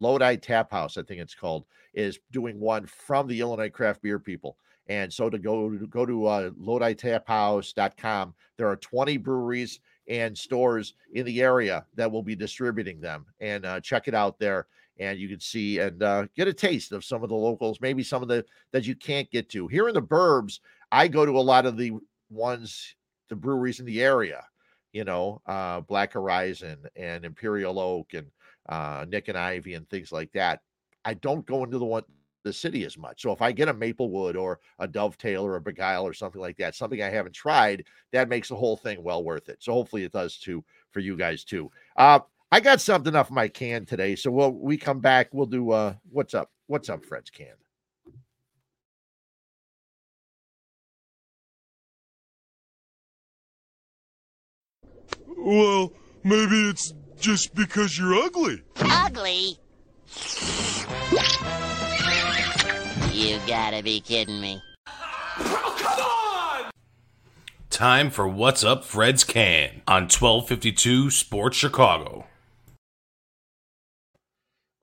Lodi 0.01 0.37
Tap 0.37 0.71
House, 0.71 0.97
I 0.97 1.03
think 1.03 1.21
it's 1.21 1.35
called, 1.35 1.65
is 1.95 2.19
doing 2.31 2.61
one 2.61 2.87
from 2.87 3.27
the 3.27 3.41
Illinois 3.41 3.71
craft 3.71 4.03
beer 4.03 4.19
people. 4.19 4.57
And 4.89 5.13
so 5.13 5.31
to 5.31 5.39
go 5.39 5.71
to 5.71 5.87
go 5.87 6.05
to 6.05 6.27
uh, 6.27 6.51
LodiTapHouse.com, 6.51 8.35
there 8.57 8.69
are 8.69 8.77
20 8.77 9.17
breweries 9.19 9.81
and 10.09 10.37
stores 10.37 10.95
in 11.13 11.25
the 11.25 11.41
area 11.41 11.87
that 11.95 12.11
will 12.11 12.23
be 12.23 12.37
distributing 12.37 13.01
them. 13.01 13.27
And 13.41 13.65
uh, 13.65 13.81
check 13.81 14.09
it 14.09 14.15
out 14.15 14.39
there, 14.39 14.67
and 14.99 15.19
you 15.19 15.29
can 15.29 15.41
see 15.41 15.79
and 15.79 16.03
uh, 16.03 16.27
get 16.37 16.49
a 16.49 16.53
taste 16.53 16.93
of 16.93 17.05
some 17.05 17.23
of 17.23 17.31
the 17.31 17.35
locals, 17.35 17.81
maybe 17.81 18.03
some 18.03 18.23
of 18.23 18.29
the 18.29 18.45
that 18.73 18.87
you 18.87 18.95
can't 18.95 19.31
get 19.31 19.49
to 19.51 19.69
here 19.69 19.89
in 19.89 19.95
the 19.95 20.03
Burbs. 20.03 20.61
I 20.93 21.09
go 21.09 21.25
to 21.25 21.39
a 21.39 21.41
lot 21.41 21.67
of 21.67 21.77
the 21.77 21.93
ones, 22.31 22.95
the 23.29 23.37
breweries 23.37 23.81
in 23.81 23.87
the 23.87 24.03
area. 24.03 24.45
You 24.93 25.03
know, 25.03 25.43
uh, 25.47 25.81
Black 25.81 26.13
Horizon 26.13 26.79
and 26.95 27.25
Imperial 27.25 27.81
Oak 27.81 28.15
and 28.15 28.29
uh, 28.69 29.05
Nick 29.09 29.27
and 29.27 29.37
Ivy 29.37 29.75
and 29.75 29.89
things 29.91 30.13
like 30.13 30.31
that. 30.33 30.61
I 31.05 31.15
don't 31.15 31.45
go 31.45 31.65
into 31.65 31.79
the 31.79 31.85
one 31.85 32.05
the 32.45 32.53
city 32.53 32.85
as 32.85 32.97
much. 32.97 33.23
So 33.23 33.33
if 33.33 33.43
I 33.43 33.51
get 33.51 33.69
a 33.69 33.75
Maplewood 33.75 34.37
or 34.37 34.61
a 34.79 34.87
Dovetail 34.87 35.45
or 35.45 35.57
a 35.57 35.61
Begyle 35.61 36.03
or 36.03 36.13
something 36.13 36.41
like 36.41 36.57
that, 36.59 36.75
something 36.77 37.03
I 37.03 37.09
haven't 37.09 37.35
tried, 37.35 37.85
that 38.13 38.29
makes 38.29 38.49
the 38.49 38.57
whole 38.57 38.77
thing 38.77 39.03
well 39.03 39.25
worth 39.25 39.49
it. 39.49 39.59
So 39.61 39.73
hopefully 39.73 40.05
it 40.05 40.13
does 40.13 40.37
too 40.37 40.63
for 40.93 41.01
you 41.01 41.17
guys 41.17 41.43
too. 41.43 41.71
Uh, 41.97 42.21
I 42.53 42.61
got 42.61 42.81
something 42.81 43.17
off 43.17 43.31
my 43.31 43.49
can 43.49 43.85
today, 43.85 44.15
so 44.15 44.31
we'll 44.31 44.53
we 44.53 44.77
come 44.77 45.01
back. 45.01 45.31
We'll 45.33 45.47
do 45.47 45.73
uh, 45.73 45.95
what's 46.11 46.35
up, 46.35 46.51
what's 46.69 46.89
up, 46.89 47.05
Fred's 47.05 47.31
can. 47.31 47.49
Well, 55.37 55.93
maybe 56.23 56.69
it's 56.69 56.95
just 57.19 57.55
because 57.55 57.99
you're 57.99 58.15
ugly. 58.15 58.63
Ugly? 58.81 59.59
You 63.15 63.39
gotta 63.47 63.81
be 63.81 64.01
kidding 64.01 64.41
me. 64.41 64.61
Time 67.71 68.11
for 68.11 68.27
What's 68.27 68.65
Up 68.65 68.85
Fred's 68.85 69.23
Can 69.23 69.83
on 69.87 70.09
1252 70.09 71.13
Sports 71.13 71.57
Chicago. 71.57 72.27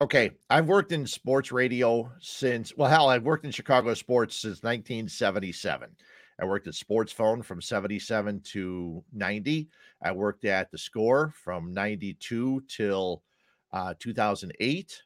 Okay, 0.00 0.30
I've 0.48 0.66
worked 0.66 0.92
in 0.92 1.06
sports 1.06 1.52
radio 1.52 2.10
since, 2.20 2.74
well, 2.74 2.88
hell, 2.88 3.10
I've 3.10 3.22
worked 3.22 3.44
in 3.44 3.50
Chicago 3.50 3.92
sports 3.92 4.36
since 4.36 4.62
1977. 4.62 5.90
I 6.40 6.44
worked 6.46 6.66
at 6.68 6.74
Sports 6.74 7.12
Phone 7.12 7.42
from 7.42 7.60
77 7.60 8.40
to 8.52 9.04
90. 9.12 9.68
I 10.02 10.10
worked 10.10 10.46
at 10.46 10.70
The 10.70 10.78
Score 10.78 11.34
from 11.44 11.70
92 11.74 12.64
till 12.66 13.22
uh, 13.74 13.92
2008. 13.98 15.02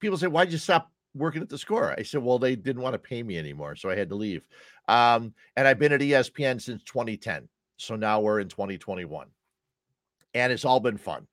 People 0.00 0.18
say, 0.18 0.26
why'd 0.26 0.50
you 0.50 0.58
stop 0.58 0.90
working 1.16 1.42
at 1.42 1.48
The 1.48 1.58
Score? 1.58 1.94
I 1.98 2.02
said, 2.02 2.22
well, 2.22 2.38
they 2.38 2.56
didn't 2.56 2.82
want 2.82 2.94
to 2.94 2.98
pay 2.98 3.22
me 3.22 3.38
anymore. 3.38 3.76
So 3.76 3.90
I 3.90 3.96
had 3.96 4.08
to 4.10 4.14
leave. 4.14 4.42
Um, 4.88 5.34
and 5.56 5.66
I've 5.66 5.78
been 5.78 5.92
at 5.92 6.00
ESPN 6.00 6.60
since 6.60 6.82
2010. 6.84 7.48
So 7.76 7.96
now 7.96 8.20
we're 8.20 8.40
in 8.40 8.48
2021. 8.48 9.28
And 10.34 10.52
it's 10.52 10.64
all 10.64 10.80
been 10.80 10.98
fun. 10.98 11.26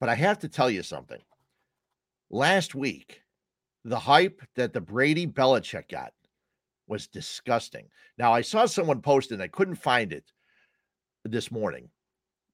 But 0.00 0.08
I 0.08 0.14
have 0.14 0.38
to 0.40 0.48
tell 0.48 0.70
you 0.70 0.82
something. 0.82 1.20
Last 2.30 2.74
week, 2.74 3.22
the 3.84 3.98
hype 3.98 4.42
that 4.56 4.72
the 4.72 4.80
Brady 4.80 5.26
Belichick 5.26 5.88
got 5.88 6.12
was 6.88 7.06
disgusting. 7.06 7.86
Now, 8.18 8.32
I 8.32 8.40
saw 8.40 8.66
someone 8.66 9.00
post 9.00 9.30
and 9.30 9.42
I 9.42 9.48
couldn't 9.48 9.76
find 9.76 10.12
it 10.12 10.24
this 11.24 11.50
morning, 11.50 11.88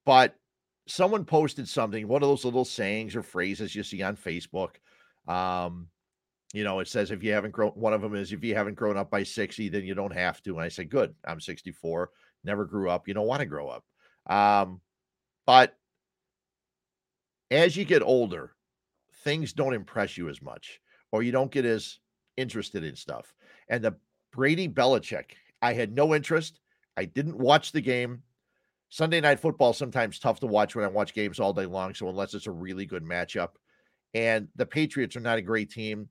but 0.05 0.35
someone 0.87 1.25
posted 1.25 1.69
something, 1.69 2.07
one 2.09 2.23
of 2.23 2.29
those 2.29 2.45
little 2.45 2.65
sayings 2.65 3.15
or 3.17 3.23
phrases 3.23 3.75
you 3.75 3.83
see 3.83 4.03
on 4.03 4.17
Facebook. 4.17 4.77
Um, 5.29 5.89
you 6.53 6.65
know, 6.65 6.81
it 6.81 6.89
says 6.89 7.11
if 7.11 7.23
you 7.23 7.33
haven't 7.33 7.53
grown, 7.53 7.71
one 7.71 7.95
of 7.95 8.03
them 8.03 8.15
is 8.15 8.33
if 8.33 8.45
you 8.45 8.55
haven't 8.55 8.75
grown 8.75 8.97
up 8.97 9.11
by 9.11 9.23
60, 9.23 9.71
then 9.71 9.85
you 9.85 9.95
don't 9.95 10.13
have 10.13 10.43
to. 10.43 10.55
And 10.55 10.63
I 10.63 10.69
say, 10.69 10.85
good, 10.85 11.15
I'm 11.27 11.41
64, 11.41 12.11
never 12.45 12.65
grew 12.65 12.91
up. 12.91 13.09
You 13.09 13.15
don't 13.15 13.27
want 13.27 13.41
to 13.41 13.47
grow 13.47 13.69
up. 13.69 13.85
Um, 14.27 14.81
but 15.47 15.77
as 17.51 17.77
you 17.77 17.85
get 17.85 18.03
older, 18.03 18.53
things 19.25 19.53
don't 19.53 19.75
impress 19.75 20.17
you 20.17 20.29
as 20.29 20.43
much, 20.43 20.81
or 21.11 21.23
you 21.23 21.33
don't 21.33 21.51
get 21.51 21.65
as 21.65 21.99
interested 22.37 22.85
in 22.85 22.97
stuff. 22.97 23.35
And 23.69 23.83
the 23.83 23.97
Brady 24.33 24.69
Belichick, 24.69 25.33
I 25.63 25.73
had 25.73 25.95
no 25.95 26.15
interest. 26.15 26.61
I 26.97 27.07
didn't 27.07 27.39
watch 27.39 27.73
the 27.73 27.81
game. 27.81 28.23
Sunday 28.91 29.23
night 29.23 29.41
football 29.41 29.73
sometimes 29.73 30.19
tough 30.19 30.41
to 30.41 30.47
watch 30.47 30.77
when 30.77 30.85
I 30.85 30.89
watch 30.89 31.15
games 31.15 31.41
all 31.41 31.55
day 31.55 31.65
long. 31.65 31.95
So 31.95 32.09
unless 32.09 32.35
it's 32.35 32.47
a 32.47 32.53
really 32.53 32.85
good 32.85 33.05
matchup, 33.05 33.51
and 34.13 34.49
the 34.57 34.67
Patriots 34.67 35.17
are 35.17 35.21
not 35.21 35.39
a 35.39 35.43
great 35.43 35.71
team, 35.71 36.11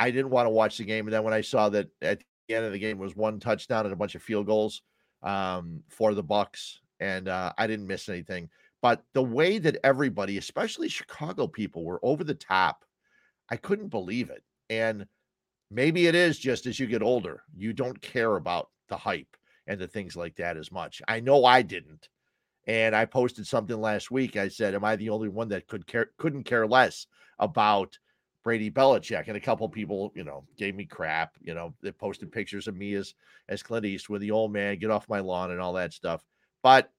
I 0.00 0.10
didn't 0.10 0.30
want 0.30 0.46
to 0.46 0.50
watch 0.50 0.78
the 0.78 0.84
game. 0.84 1.06
And 1.06 1.12
then 1.12 1.22
when 1.22 1.34
I 1.34 1.42
saw 1.42 1.68
that 1.68 1.88
at 2.00 2.22
the 2.48 2.54
end 2.54 2.64
of 2.64 2.72
the 2.72 2.78
game 2.78 2.96
was 2.96 3.14
one 3.14 3.38
touchdown 3.38 3.84
and 3.84 3.92
a 3.92 3.96
bunch 3.96 4.14
of 4.14 4.22
field 4.22 4.46
goals 4.46 4.80
um, 5.22 5.82
for 5.90 6.14
the 6.14 6.24
Bucs, 6.24 6.78
and 7.00 7.28
uh, 7.28 7.52
I 7.58 7.66
didn't 7.66 7.86
miss 7.86 8.08
anything. 8.08 8.48
But 8.80 9.02
the 9.12 9.22
way 9.22 9.58
that 9.58 9.76
everybody, 9.84 10.38
especially 10.38 10.88
Chicago 10.88 11.46
people, 11.46 11.84
were 11.84 12.00
over 12.02 12.24
the 12.24 12.34
top, 12.34 12.86
I 13.50 13.56
couldn't 13.56 13.88
believe 13.88 14.30
it. 14.30 14.42
And 14.70 15.06
maybe 15.70 16.06
it 16.06 16.14
is 16.14 16.38
just 16.38 16.64
as 16.64 16.80
you 16.80 16.86
get 16.86 17.02
older, 17.02 17.42
you 17.54 17.74
don't 17.74 18.00
care 18.00 18.36
about 18.36 18.70
the 18.88 18.96
hype 18.96 19.36
and 19.66 19.78
the 19.78 19.86
things 19.86 20.16
like 20.16 20.34
that 20.36 20.56
as 20.56 20.72
much. 20.72 21.02
I 21.08 21.20
know 21.20 21.44
I 21.44 21.60
didn't. 21.60 22.08
And 22.66 22.96
I 22.96 23.04
posted 23.04 23.46
something 23.46 23.78
last 23.78 24.10
week. 24.10 24.36
I 24.36 24.48
said, 24.48 24.74
Am 24.74 24.84
I 24.84 24.96
the 24.96 25.10
only 25.10 25.28
one 25.28 25.48
that 25.48 25.66
could 25.66 25.86
care 25.86 26.10
couldn't 26.16 26.44
care 26.44 26.66
less 26.66 27.06
about 27.38 27.98
Brady 28.42 28.70
Belichick? 28.70 29.28
And 29.28 29.36
a 29.36 29.40
couple 29.40 29.68
people, 29.68 30.12
you 30.14 30.24
know, 30.24 30.44
gave 30.56 30.74
me 30.74 30.84
crap. 30.84 31.36
You 31.42 31.54
know, 31.54 31.74
they 31.82 31.92
posted 31.92 32.32
pictures 32.32 32.68
of 32.68 32.76
me 32.76 32.94
as 32.94 33.14
as 33.48 33.62
Clint 33.62 33.86
Eastwood, 33.86 34.20
the 34.20 34.30
old 34.30 34.52
man, 34.52 34.78
get 34.78 34.90
off 34.90 35.08
my 35.08 35.20
lawn 35.20 35.50
and 35.50 35.60
all 35.60 35.72
that 35.74 35.92
stuff. 35.92 36.24
But 36.62 36.90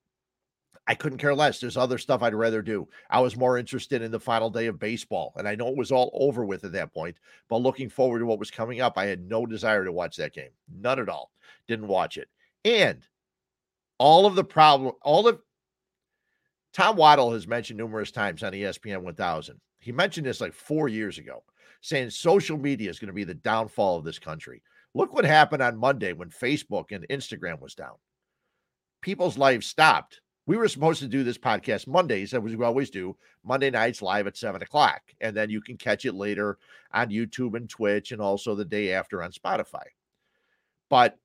I 0.88 0.96
couldn't 0.96 1.20
care 1.20 1.36
less. 1.36 1.60
There's 1.60 1.78
other 1.78 1.98
stuff 1.98 2.22
I'd 2.22 2.34
rather 2.34 2.62
do. 2.62 2.88
I 3.10 3.20
was 3.20 3.38
more 3.38 3.58
interested 3.58 4.02
in 4.02 4.12
the 4.12 4.20
final 4.20 4.50
day 4.50 4.66
of 4.66 4.80
baseball, 4.80 5.34
and 5.38 5.48
I 5.48 5.56
know 5.56 5.68
it 5.68 5.78
was 5.78 5.92
all 5.92 6.10
over 6.14 6.44
with 6.44 6.64
at 6.64 6.72
that 6.74 6.94
point. 6.94 7.18
But 7.50 7.58
looking 7.58 7.90
forward 7.90 8.20
to 8.20 8.26
what 8.26 8.40
was 8.40 8.52
coming 8.52 8.82
up, 8.82 8.98
I 8.98 9.06
had 9.06 9.22
no 9.22 9.46
desire 9.46 9.86
to 9.86 9.92
watch 9.92 10.18
that 10.18 10.34
game. 10.34 10.50
None 10.74 11.00
at 11.00 11.10
all. 11.10 11.32
Didn't 11.68 11.88
watch 11.88 12.18
it. 12.18 12.30
And 12.66 13.06
all 14.00 14.26
of 14.26 14.36
the 14.36 14.44
problem, 14.44 14.94
all 15.04 15.28
of 15.28 15.40
Tom 16.74 16.96
Waddle 16.96 17.34
has 17.34 17.48
mentioned 17.48 17.78
numerous 17.78 18.12
times 18.12 18.44
on 18.44 18.54
ESPN 18.54 19.04
1000. 19.04 19.60
He 19.82 19.92
mentioned 19.92 20.26
this 20.26 20.40
like 20.40 20.54
four 20.54 20.88
years 20.88 21.18
ago, 21.18 21.44
saying 21.82 22.12
social 22.12 22.58
media 22.58 22.90
is 22.90 23.00
going 23.00 23.08
to 23.08 23.14
be 23.14 23.26
the 23.26 23.34
downfall 23.34 23.98
of 23.98 24.06
this 24.06 24.20
country. 24.20 24.64
Look 24.94 25.14
what 25.14 25.26
happened 25.26 25.62
on 25.62 25.78
Monday 25.78 26.14
when 26.14 26.30
Facebook 26.30 26.92
and 26.92 27.06
Instagram 27.10 27.60
was 27.60 27.76
down. 27.76 27.96
People's 29.02 29.38
lives 29.38 29.68
stopped 29.68 30.22
we 30.48 30.58
were 30.58 30.68
supposed 30.68 31.00
to 31.00 31.08
do 31.08 31.24
this 31.24 31.38
podcast 31.38 31.88
Mondays, 31.88 32.34
as 32.34 32.42
we 32.42 32.66
always 32.66 32.90
do, 32.90 33.16
Monday 33.44 33.70
nights 33.70 34.02
live 34.02 34.28
at 34.28 34.38
seven 34.38 34.62
o'clock. 34.62 35.02
And 35.22 35.36
then 35.36 35.50
you 35.50 35.62
can 35.62 35.78
catch 35.78 36.06
it 36.06 36.14
later 36.14 36.58
on 36.94 37.10
YouTube 37.10 37.56
and 37.56 37.70
Twitch 37.70 38.12
and 38.12 38.22
also 38.22 38.56
the 38.56 38.66
day 38.66 38.94
after 38.94 39.22
on 39.22 39.32
Spotify. 39.32 39.84
But 40.90 41.18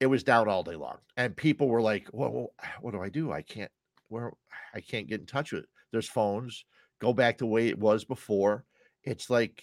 it 0.00 0.06
was 0.06 0.22
down 0.24 0.48
all 0.48 0.62
day 0.62 0.76
long. 0.76 0.98
And 1.16 1.36
people 1.36 1.68
were 1.68 1.82
like, 1.82 2.08
well, 2.12 2.54
what 2.80 2.92
do 2.92 3.02
I 3.02 3.08
do? 3.08 3.32
I 3.32 3.42
can't, 3.42 3.70
where 4.08 4.32
I 4.74 4.80
can't 4.80 5.08
get 5.08 5.20
in 5.20 5.26
touch 5.26 5.52
with 5.52 5.64
it. 5.64 5.68
There's 5.90 6.08
phones. 6.08 6.64
Go 7.02 7.12
back 7.12 7.38
the 7.38 7.46
way 7.46 7.66
it 7.66 7.80
was 7.80 8.04
before. 8.04 8.64
It's 9.02 9.28
like 9.28 9.60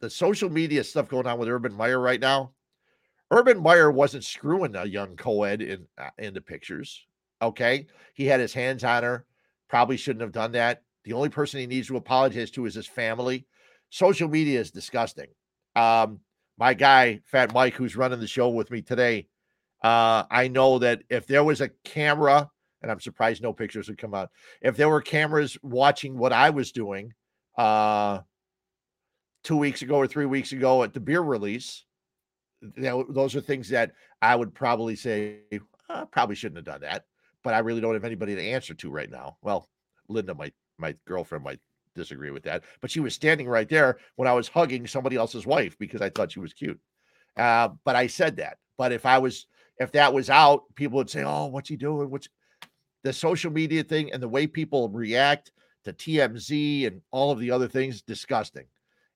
the 0.00 0.08
social 0.08 0.48
media 0.48 0.82
stuff 0.82 1.10
going 1.10 1.26
on 1.26 1.38
with 1.38 1.50
Urban 1.50 1.74
Meyer 1.74 2.00
right 2.00 2.18
now. 2.18 2.52
Urban 3.30 3.62
Meyer 3.62 3.90
wasn't 3.90 4.24
screwing 4.24 4.74
a 4.74 4.86
young 4.86 5.16
co-ed 5.16 5.60
in 5.60 5.86
uh, 5.98 6.08
in 6.16 6.32
the 6.32 6.40
pictures. 6.40 7.04
Okay. 7.42 7.88
He 8.14 8.24
had 8.24 8.40
his 8.40 8.54
hands 8.54 8.84
on 8.84 9.02
her. 9.02 9.26
Probably 9.68 9.98
shouldn't 9.98 10.22
have 10.22 10.32
done 10.32 10.52
that. 10.52 10.82
The 11.04 11.12
only 11.12 11.28
person 11.28 11.60
he 11.60 11.66
needs 11.66 11.88
to 11.88 11.98
apologize 11.98 12.50
to 12.52 12.64
is 12.64 12.74
his 12.74 12.86
family. 12.86 13.46
Social 13.90 14.28
media 14.28 14.60
is 14.60 14.70
disgusting. 14.70 15.28
Um, 15.76 16.20
my 16.56 16.72
guy, 16.72 17.20
Fat 17.26 17.52
Mike, 17.52 17.74
who's 17.74 17.96
running 17.96 18.20
the 18.20 18.26
show 18.26 18.48
with 18.48 18.70
me 18.70 18.80
today, 18.80 19.28
uh, 19.82 20.24
I 20.30 20.48
know 20.48 20.78
that 20.78 21.02
if 21.10 21.26
there 21.26 21.44
was 21.44 21.60
a 21.60 21.68
camera, 21.84 22.48
and 22.82 22.90
I'm 22.90 23.00
surprised 23.00 23.42
no 23.42 23.52
pictures 23.52 23.88
would 23.88 23.98
come 23.98 24.14
out, 24.14 24.30
if 24.60 24.76
there 24.76 24.88
were 24.88 25.00
cameras 25.00 25.58
watching 25.62 26.16
what 26.16 26.32
I 26.32 26.50
was 26.50 26.72
doing 26.72 27.12
uh, 27.56 28.20
two 29.44 29.56
weeks 29.56 29.82
ago 29.82 29.96
or 29.96 30.06
three 30.06 30.26
weeks 30.26 30.52
ago 30.52 30.82
at 30.82 30.94
the 30.94 31.00
beer 31.00 31.20
release, 31.20 31.84
those 32.60 33.36
are 33.36 33.40
things 33.40 33.68
that 33.70 33.92
I 34.20 34.34
would 34.34 34.54
probably 34.54 34.96
say, 34.96 35.38
I 35.88 36.04
probably 36.10 36.34
shouldn't 36.34 36.58
have 36.58 36.64
done 36.64 36.80
that, 36.82 37.04
but 37.44 37.54
I 37.54 37.58
really 37.58 37.80
don't 37.80 37.94
have 37.94 38.04
anybody 38.04 38.34
to 38.34 38.42
answer 38.42 38.74
to 38.74 38.90
right 38.90 39.10
now. 39.10 39.36
Well, 39.42 39.68
Linda 40.08 40.34
might, 40.34 40.54
my 40.78 40.94
girlfriend 41.06 41.44
might 41.44 41.60
disagree 41.94 42.30
with 42.30 42.44
that, 42.44 42.64
but 42.80 42.90
she 42.90 43.00
was 43.00 43.14
standing 43.14 43.48
right 43.48 43.68
there 43.68 43.98
when 44.16 44.28
I 44.28 44.32
was 44.32 44.48
hugging 44.48 44.86
somebody 44.86 45.16
else's 45.16 45.46
wife 45.46 45.76
because 45.78 46.00
I 46.00 46.10
thought 46.10 46.32
she 46.32 46.40
was 46.40 46.52
cute. 46.52 46.80
Uh, 47.36 47.70
but 47.84 47.96
I 47.96 48.06
said 48.08 48.36
that. 48.36 48.58
But 48.76 48.92
if 48.92 49.06
I 49.06 49.18
was, 49.18 49.46
if 49.78 49.92
that 49.92 50.12
was 50.12 50.30
out, 50.30 50.62
people 50.74 50.96
would 50.96 51.10
say, 51.10 51.24
"Oh, 51.24 51.46
what's 51.46 51.68
he 51.68 51.76
doing? 51.76 52.10
What's 52.10 52.28
the 53.02 53.12
social 53.12 53.52
media 53.52 53.82
thing 53.82 54.12
and 54.12 54.22
the 54.22 54.28
way 54.28 54.46
people 54.46 54.88
react 54.88 55.52
to 55.84 55.92
TMZ 55.92 56.86
and 56.86 57.00
all 57.10 57.30
of 57.30 57.38
the 57.38 57.50
other 57.50 57.68
things? 57.68 58.02
Disgusting." 58.02 58.66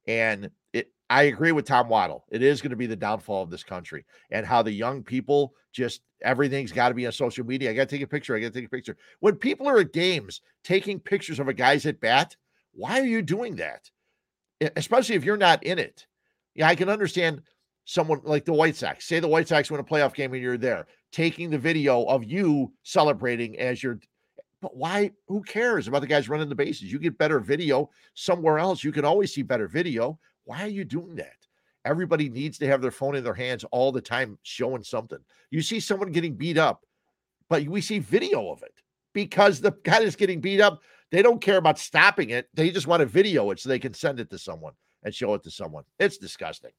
And 0.07 0.51
it, 0.73 0.91
I 1.11 1.25
agree 1.25 1.53
with 1.53 1.67
Tom 1.67 1.89
Waddle. 1.89 2.25
It 2.31 2.43
is 2.43 2.63
going 2.63 2.71
to 2.71 2.77
be 2.77 2.87
the 2.87 2.97
downfall 2.97 3.43
of 3.43 3.51
this 3.51 3.63
country 3.63 4.05
and 4.31 4.47
how 4.47 4.63
the 4.63 4.73
young 4.73 5.03
people 5.03 5.55
just 5.73 6.03
everything's 6.23 6.73
got 6.73 6.89
to 6.89 6.95
be 6.95 7.07
on 7.07 7.13
social 7.13 7.45
media. 7.45 7.71
I 7.71 7.75
got 7.75 7.89
to 7.89 7.97
take 7.97 8.05
a 8.05 8.07
picture. 8.07 8.37
I 8.37 8.41
got 8.41 8.53
to 8.53 8.59
take 8.61 8.67
a 8.67 8.71
picture. 8.71 8.97
When 9.21 9.37
people 9.37 9.69
are 9.69 9.79
at 9.79 9.93
games 9.93 10.41
taking 10.65 11.01
pictures 11.01 11.41
of 11.41 11.49
a 11.49 11.55
guy's 11.55 11.87
at 11.87 12.01
bat, 12.01 12.37
why 12.73 13.01
are 13.01 13.07
you 13.07 13.23
doing 13.23 13.57
that? 13.57 13.91
Especially 14.77 15.17
if 15.17 15.25
you're 15.25 15.37
not 15.37 15.65
in 15.65 15.79
it. 15.79 16.07
Yeah, 16.55 16.69
I 16.69 16.75
can 16.75 16.89
understand 16.89 17.43
someone 17.85 18.21
like 18.25 18.45
the 18.45 18.53
White 18.53 18.77
Sox. 18.77 19.07
Say 19.07 19.21
the 19.21 19.29
White 19.29 19.49
Sox 19.49 19.71
win 19.71 19.81
a 19.81 19.85
playoff 19.85 20.15
game 20.15 20.33
and 20.33 20.43
you're 20.43 20.57
there, 20.57 20.87
taking 21.11 21.51
the 21.51 21.59
video 21.59 22.05
of 22.05 22.25
you 22.25 22.73
celebrating 22.83 23.59
as 23.59 23.83
you're. 23.83 23.99
But 24.61 24.77
why? 24.77 25.11
Who 25.27 25.43
cares 25.43 25.89
about 25.89 26.03
the 26.03 26.07
guys 26.07 26.29
running 26.29 26.49
the 26.49 26.55
bases? 26.55 26.93
You 26.93 26.99
get 26.99 27.19
better 27.19 27.41
video 27.41 27.91
somewhere 28.15 28.59
else. 28.59 28.85
You 28.85 28.93
can 28.93 29.05
always 29.05 29.35
see 29.35 29.43
better 29.43 29.67
video. 29.67 30.19
Why 30.45 30.63
are 30.63 30.69
you 30.69 30.85
doing 30.85 31.17
that? 31.17 31.37
Everybody 31.85 32.29
needs 32.29 32.59
to 32.59 32.67
have 32.69 32.81
their 32.81 32.93
phone 32.93 33.17
in 33.17 33.25
their 33.25 33.35
hands 33.35 33.65
all 33.73 33.91
the 33.91 34.01
time, 34.01 34.39
showing 34.43 34.85
something. 34.85 35.19
You 35.51 35.63
see 35.63 35.81
someone 35.81 36.13
getting 36.13 36.37
beat 36.37 36.59
up, 36.59 36.85
but 37.49 37.65
we 37.65 37.81
see 37.81 37.99
video 37.99 38.51
of 38.53 38.63
it 38.63 38.75
because 39.13 39.61
the 39.61 39.73
guy 39.83 40.01
is 40.01 40.15
getting 40.15 40.41
beat 40.41 40.61
up. 40.61 40.81
They 41.11 41.23
don't 41.23 41.41
care 41.41 41.59
about 41.59 41.79
stopping 41.79 42.31
it. 42.31 42.49
They 42.55 42.71
just 42.71 42.87
want 42.87 43.01
to 43.01 43.07
video 43.07 43.51
it 43.51 43.59
so 43.59 43.69
they 43.69 43.81
can 43.81 43.95
send 43.95 44.21
it 44.21 44.31
to 44.31 44.39
someone 44.39 44.75
and 45.03 45.13
show 45.13 45.35
it 45.35 45.43
to 45.43 45.51
someone. 45.51 45.85
It's 45.99 46.19
disgusting. 46.19 46.71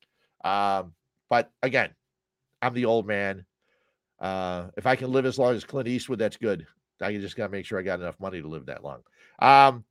Um, 0.43 0.93
but 1.29 1.51
again, 1.61 1.91
I'm 2.61 2.73
the 2.73 2.85
old 2.85 3.07
man. 3.07 3.45
Uh, 4.19 4.67
if 4.77 4.85
I 4.85 4.95
can 4.95 5.11
live 5.11 5.25
as 5.25 5.37
long 5.37 5.55
as 5.55 5.63
Clint 5.63 5.87
Eastwood, 5.87 6.19
that's 6.19 6.37
good. 6.37 6.65
I 7.01 7.15
just 7.17 7.35
got 7.35 7.47
to 7.47 7.51
make 7.51 7.65
sure 7.65 7.79
I 7.79 7.83
got 7.83 7.99
enough 7.99 8.19
money 8.19 8.41
to 8.41 8.47
live 8.47 8.67
that 8.67 8.83
long. 8.83 9.01
Um, 9.39 9.83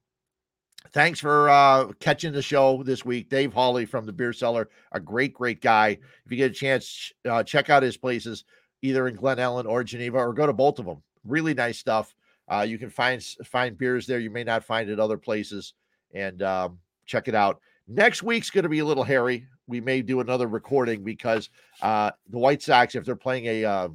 thanks 0.92 1.20
for 1.20 1.50
uh, 1.50 1.92
catching 2.00 2.32
the 2.32 2.42
show 2.42 2.82
this 2.82 3.05
week. 3.05 3.28
Dave 3.28 3.53
Hawley 3.53 3.84
from 3.84 4.07
the 4.07 4.12
Beer 4.12 4.32
Cellar, 4.32 4.70
a 4.92 5.00
great, 5.00 5.34
great 5.34 5.61
guy. 5.61 5.98
If 6.24 6.30
you 6.30 6.36
get 6.36 6.50
a 6.50 6.55
chance, 6.55 7.12
uh, 7.28 7.42
check 7.42 7.70
out 7.70 7.82
his 7.82 7.96
places 7.96 8.44
either 8.82 9.07
in 9.09 9.14
Glen 9.14 9.38
Ellyn 9.38 9.66
or 9.66 9.84
Geneva, 9.84 10.18
or 10.18 10.32
go 10.32 10.46
to 10.46 10.53
both 10.53 10.78
of 10.78 10.86
them. 10.86 11.03
Really 11.24 11.55
nice 11.55 11.78
stuff. 11.78 12.14
Uh, 12.48 12.66
you 12.68 12.78
can 12.78 12.90
find 12.90 13.22
find 13.44 13.78
beers 13.78 14.07
there 14.07 14.18
you 14.18 14.30
may 14.30 14.44
not 14.44 14.64
find 14.64 14.90
at 14.90 14.98
other 14.98 15.16
places, 15.16 15.74
and 16.12 16.42
um, 16.42 16.78
check 17.07 17.28
it 17.28 17.34
out. 17.34 17.61
Next 17.86 18.22
week's 18.22 18.50
going 18.50 18.64
to 18.64 18.68
be 18.68 18.80
a 18.80 18.84
little 18.84 19.05
hairy. 19.05 19.46
We 19.67 19.81
may 19.81 20.03
do 20.03 20.21
another 20.21 20.49
recording 20.49 21.05
because 21.05 21.51
uh, 21.81 22.11
the 22.29 22.39
White 22.39 22.63
Sox, 22.63 22.95
if 22.95 23.05
they're 23.05 23.17
playing 23.17 23.47
a 23.47 23.65
uh, 23.65 23.89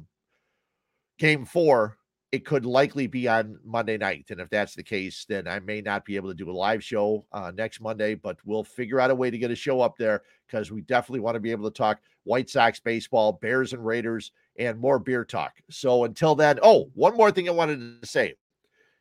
game 1.18 1.44
four, 1.44 1.98
it 2.30 2.44
could 2.44 2.66
likely 2.66 3.06
be 3.06 3.26
on 3.26 3.58
Monday 3.64 3.96
night. 3.96 4.26
And 4.30 4.40
if 4.40 4.50
that's 4.50 4.74
the 4.74 4.82
case, 4.82 5.24
then 5.28 5.48
I 5.48 5.60
may 5.60 5.80
not 5.80 6.04
be 6.04 6.16
able 6.16 6.28
to 6.28 6.34
do 6.34 6.50
a 6.50 6.52
live 6.52 6.84
show 6.84 7.24
uh, 7.32 7.52
next 7.54 7.80
Monday, 7.80 8.14
but 8.14 8.36
we'll 8.44 8.64
figure 8.64 9.00
out 9.00 9.10
a 9.10 9.14
way 9.14 9.30
to 9.30 9.38
get 9.38 9.50
a 9.50 9.56
show 9.56 9.80
up 9.80 9.96
there 9.96 10.22
because 10.46 10.70
we 10.70 10.82
definitely 10.82 11.20
want 11.20 11.36
to 11.36 11.40
be 11.40 11.50
able 11.50 11.70
to 11.70 11.76
talk 11.76 12.00
White 12.24 12.50
Sox 12.50 12.80
baseball, 12.80 13.32
Bears 13.32 13.72
and 13.72 13.84
Raiders, 13.84 14.32
and 14.58 14.78
more 14.78 14.98
beer 14.98 15.24
talk. 15.24 15.54
So 15.70 16.04
until 16.04 16.34
then, 16.34 16.58
oh, 16.62 16.90
one 16.94 17.16
more 17.16 17.30
thing 17.30 17.48
I 17.48 17.52
wanted 17.52 18.02
to 18.02 18.06
say. 18.06 18.34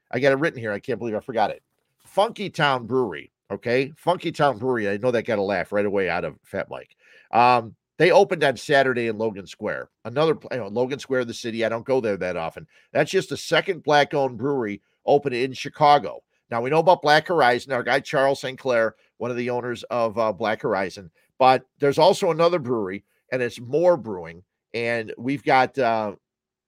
I 0.09 0.19
got 0.19 0.31
it 0.31 0.39
written 0.39 0.59
here. 0.59 0.71
I 0.71 0.79
can't 0.79 0.99
believe 0.99 1.15
I 1.15 1.19
forgot 1.19 1.51
it. 1.51 1.61
Funky 2.05 2.49
Town 2.49 2.85
Brewery. 2.85 3.31
Okay. 3.51 3.93
Funky 3.95 4.31
Town 4.31 4.57
Brewery. 4.57 4.89
I 4.89 4.97
know 4.97 5.11
that 5.11 5.23
got 5.23 5.39
a 5.39 5.43
laugh 5.43 5.71
right 5.71 5.85
away 5.85 6.09
out 6.09 6.25
of 6.25 6.37
Fat 6.43 6.69
Mike. 6.69 6.95
Um, 7.31 7.75
they 7.97 8.11
opened 8.11 8.43
on 8.43 8.57
Saturday 8.57 9.07
in 9.07 9.17
Logan 9.17 9.47
Square. 9.47 9.89
Another 10.05 10.37
you 10.51 10.57
know, 10.57 10.67
Logan 10.67 10.99
Square, 10.99 11.25
the 11.25 11.33
city. 11.33 11.65
I 11.65 11.69
don't 11.69 11.85
go 11.85 11.99
there 11.99 12.17
that 12.17 12.37
often. 12.37 12.67
That's 12.91 13.11
just 13.11 13.29
the 13.29 13.37
second 13.37 13.83
black 13.83 14.13
owned 14.13 14.37
brewery 14.37 14.81
open 15.05 15.33
in 15.33 15.53
Chicago. 15.53 16.21
Now 16.49 16.61
we 16.61 16.69
know 16.69 16.79
about 16.79 17.01
Black 17.01 17.27
Horizon. 17.27 17.73
Our 17.73 17.83
guy 17.83 17.99
Charles 17.99 18.41
St. 18.41 18.57
Clair, 18.57 18.95
one 19.17 19.31
of 19.31 19.37
the 19.37 19.49
owners 19.49 19.83
of 19.83 20.17
uh, 20.17 20.31
Black 20.31 20.61
Horizon, 20.61 21.11
but 21.39 21.63
there's 21.79 21.97
also 21.97 22.31
another 22.31 22.59
brewery, 22.59 23.03
and 23.31 23.41
it's 23.41 23.59
More 23.59 23.97
Brewing. 23.97 24.43
And 24.73 25.13
we've 25.17 25.43
got, 25.43 25.77
uh, 25.77 26.13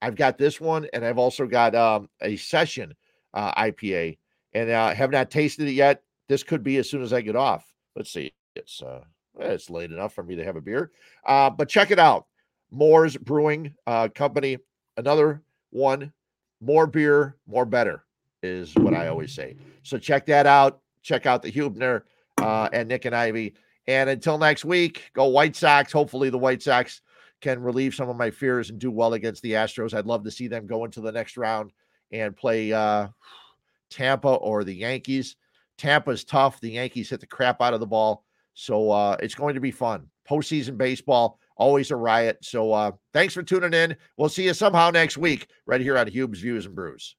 I've 0.01 0.15
got 0.15 0.37
this 0.37 0.59
one, 0.59 0.87
and 0.93 1.05
I've 1.05 1.17
also 1.17 1.45
got 1.45 1.75
um, 1.75 2.09
a 2.21 2.35
session 2.37 2.95
uh, 3.33 3.53
IPA, 3.53 4.17
and 4.53 4.69
uh, 4.69 4.93
have 4.93 5.11
not 5.11 5.29
tasted 5.29 5.67
it 5.67 5.73
yet. 5.73 6.01
This 6.29 6.43
could 6.43 6.63
be 6.63 6.77
as 6.77 6.89
soon 6.89 7.01
as 7.01 7.11
I 7.11 7.19
get 7.19 7.35
off. 7.35 7.65
Let's 7.95 8.11
see. 8.11 8.31
It's 8.55 8.81
uh, 8.81 9.03
it's 9.37 9.69
late 9.69 9.91
enough 9.91 10.13
for 10.13 10.23
me 10.23 10.35
to 10.35 10.45
have 10.45 10.55
a 10.55 10.61
beer. 10.61 10.91
Uh, 11.25 11.49
but 11.49 11.67
check 11.67 11.91
it 11.91 11.99
out. 11.99 12.27
Moor's 12.71 13.17
Brewing 13.17 13.73
uh, 13.87 14.07
Company, 14.09 14.57
another 14.95 15.41
one. 15.71 16.13
More 16.61 16.87
beer, 16.87 17.37
more 17.47 17.65
better 17.65 18.05
is 18.43 18.75
what 18.75 18.93
I 18.93 19.07
always 19.07 19.33
say. 19.33 19.55
So 19.83 19.97
check 19.97 20.25
that 20.27 20.45
out. 20.45 20.81
Check 21.01 21.25
out 21.25 21.41
the 21.41 21.49
Huebner 21.49 22.05
uh, 22.37 22.69
and 22.73 22.87
Nick 22.87 23.05
and 23.05 23.15
Ivy. 23.15 23.55
And 23.87 24.09
until 24.09 24.37
next 24.37 24.65
week, 24.65 25.09
go 25.13 25.25
White 25.25 25.55
Sox. 25.55 25.91
Hopefully, 25.91 26.29
the 26.29 26.37
White 26.37 26.61
Sox 26.61 27.01
can 27.41 27.61
relieve 27.61 27.95
some 27.95 28.09
of 28.09 28.17
my 28.17 28.29
fears 28.29 28.69
and 28.69 28.77
do 28.77 28.91
well 28.91 29.13
against 29.13 29.41
the 29.41 29.53
Astros. 29.53 29.93
I'd 29.93 30.05
love 30.05 30.23
to 30.25 30.31
see 30.31 30.47
them 30.47 30.67
go 30.67 30.85
into 30.85 31.01
the 31.01 31.11
next 31.11 31.37
round 31.37 31.71
and 32.11 32.35
play 32.35 32.73
uh, 32.73 33.07
Tampa 33.89 34.27
or 34.27 34.63
the 34.63 34.75
Yankees. 34.75 35.37
Tampa's 35.79 36.23
tough. 36.23 36.59
The 36.61 36.71
Yankees 36.71 37.09
hit 37.09 37.21
the 37.21 37.27
crap 37.27 37.61
out 37.61 37.73
of 37.73 37.79
the 37.79 37.87
ball. 37.87 38.25
So 38.53 38.91
uh, 38.91 39.15
it's 39.21 39.35
going 39.35 39.55
to 39.55 39.61
be 39.61 39.71
fun. 39.71 40.07
Postseason 40.29 40.77
baseball, 40.77 41.39
always 41.55 41.91
a 41.91 41.95
riot. 41.95 42.37
So 42.41 42.73
uh, 42.73 42.91
thanks 43.13 43.33
for 43.33 43.41
tuning 43.41 43.73
in. 43.73 43.95
We'll 44.17 44.29
see 44.29 44.43
you 44.43 44.53
somehow 44.53 44.91
next 44.91 45.17
week 45.17 45.47
right 45.65 45.81
here 45.81 45.97
on 45.97 46.07
Huebs 46.07 46.41
Views 46.41 46.65
and 46.65 46.75
Brews. 46.75 47.15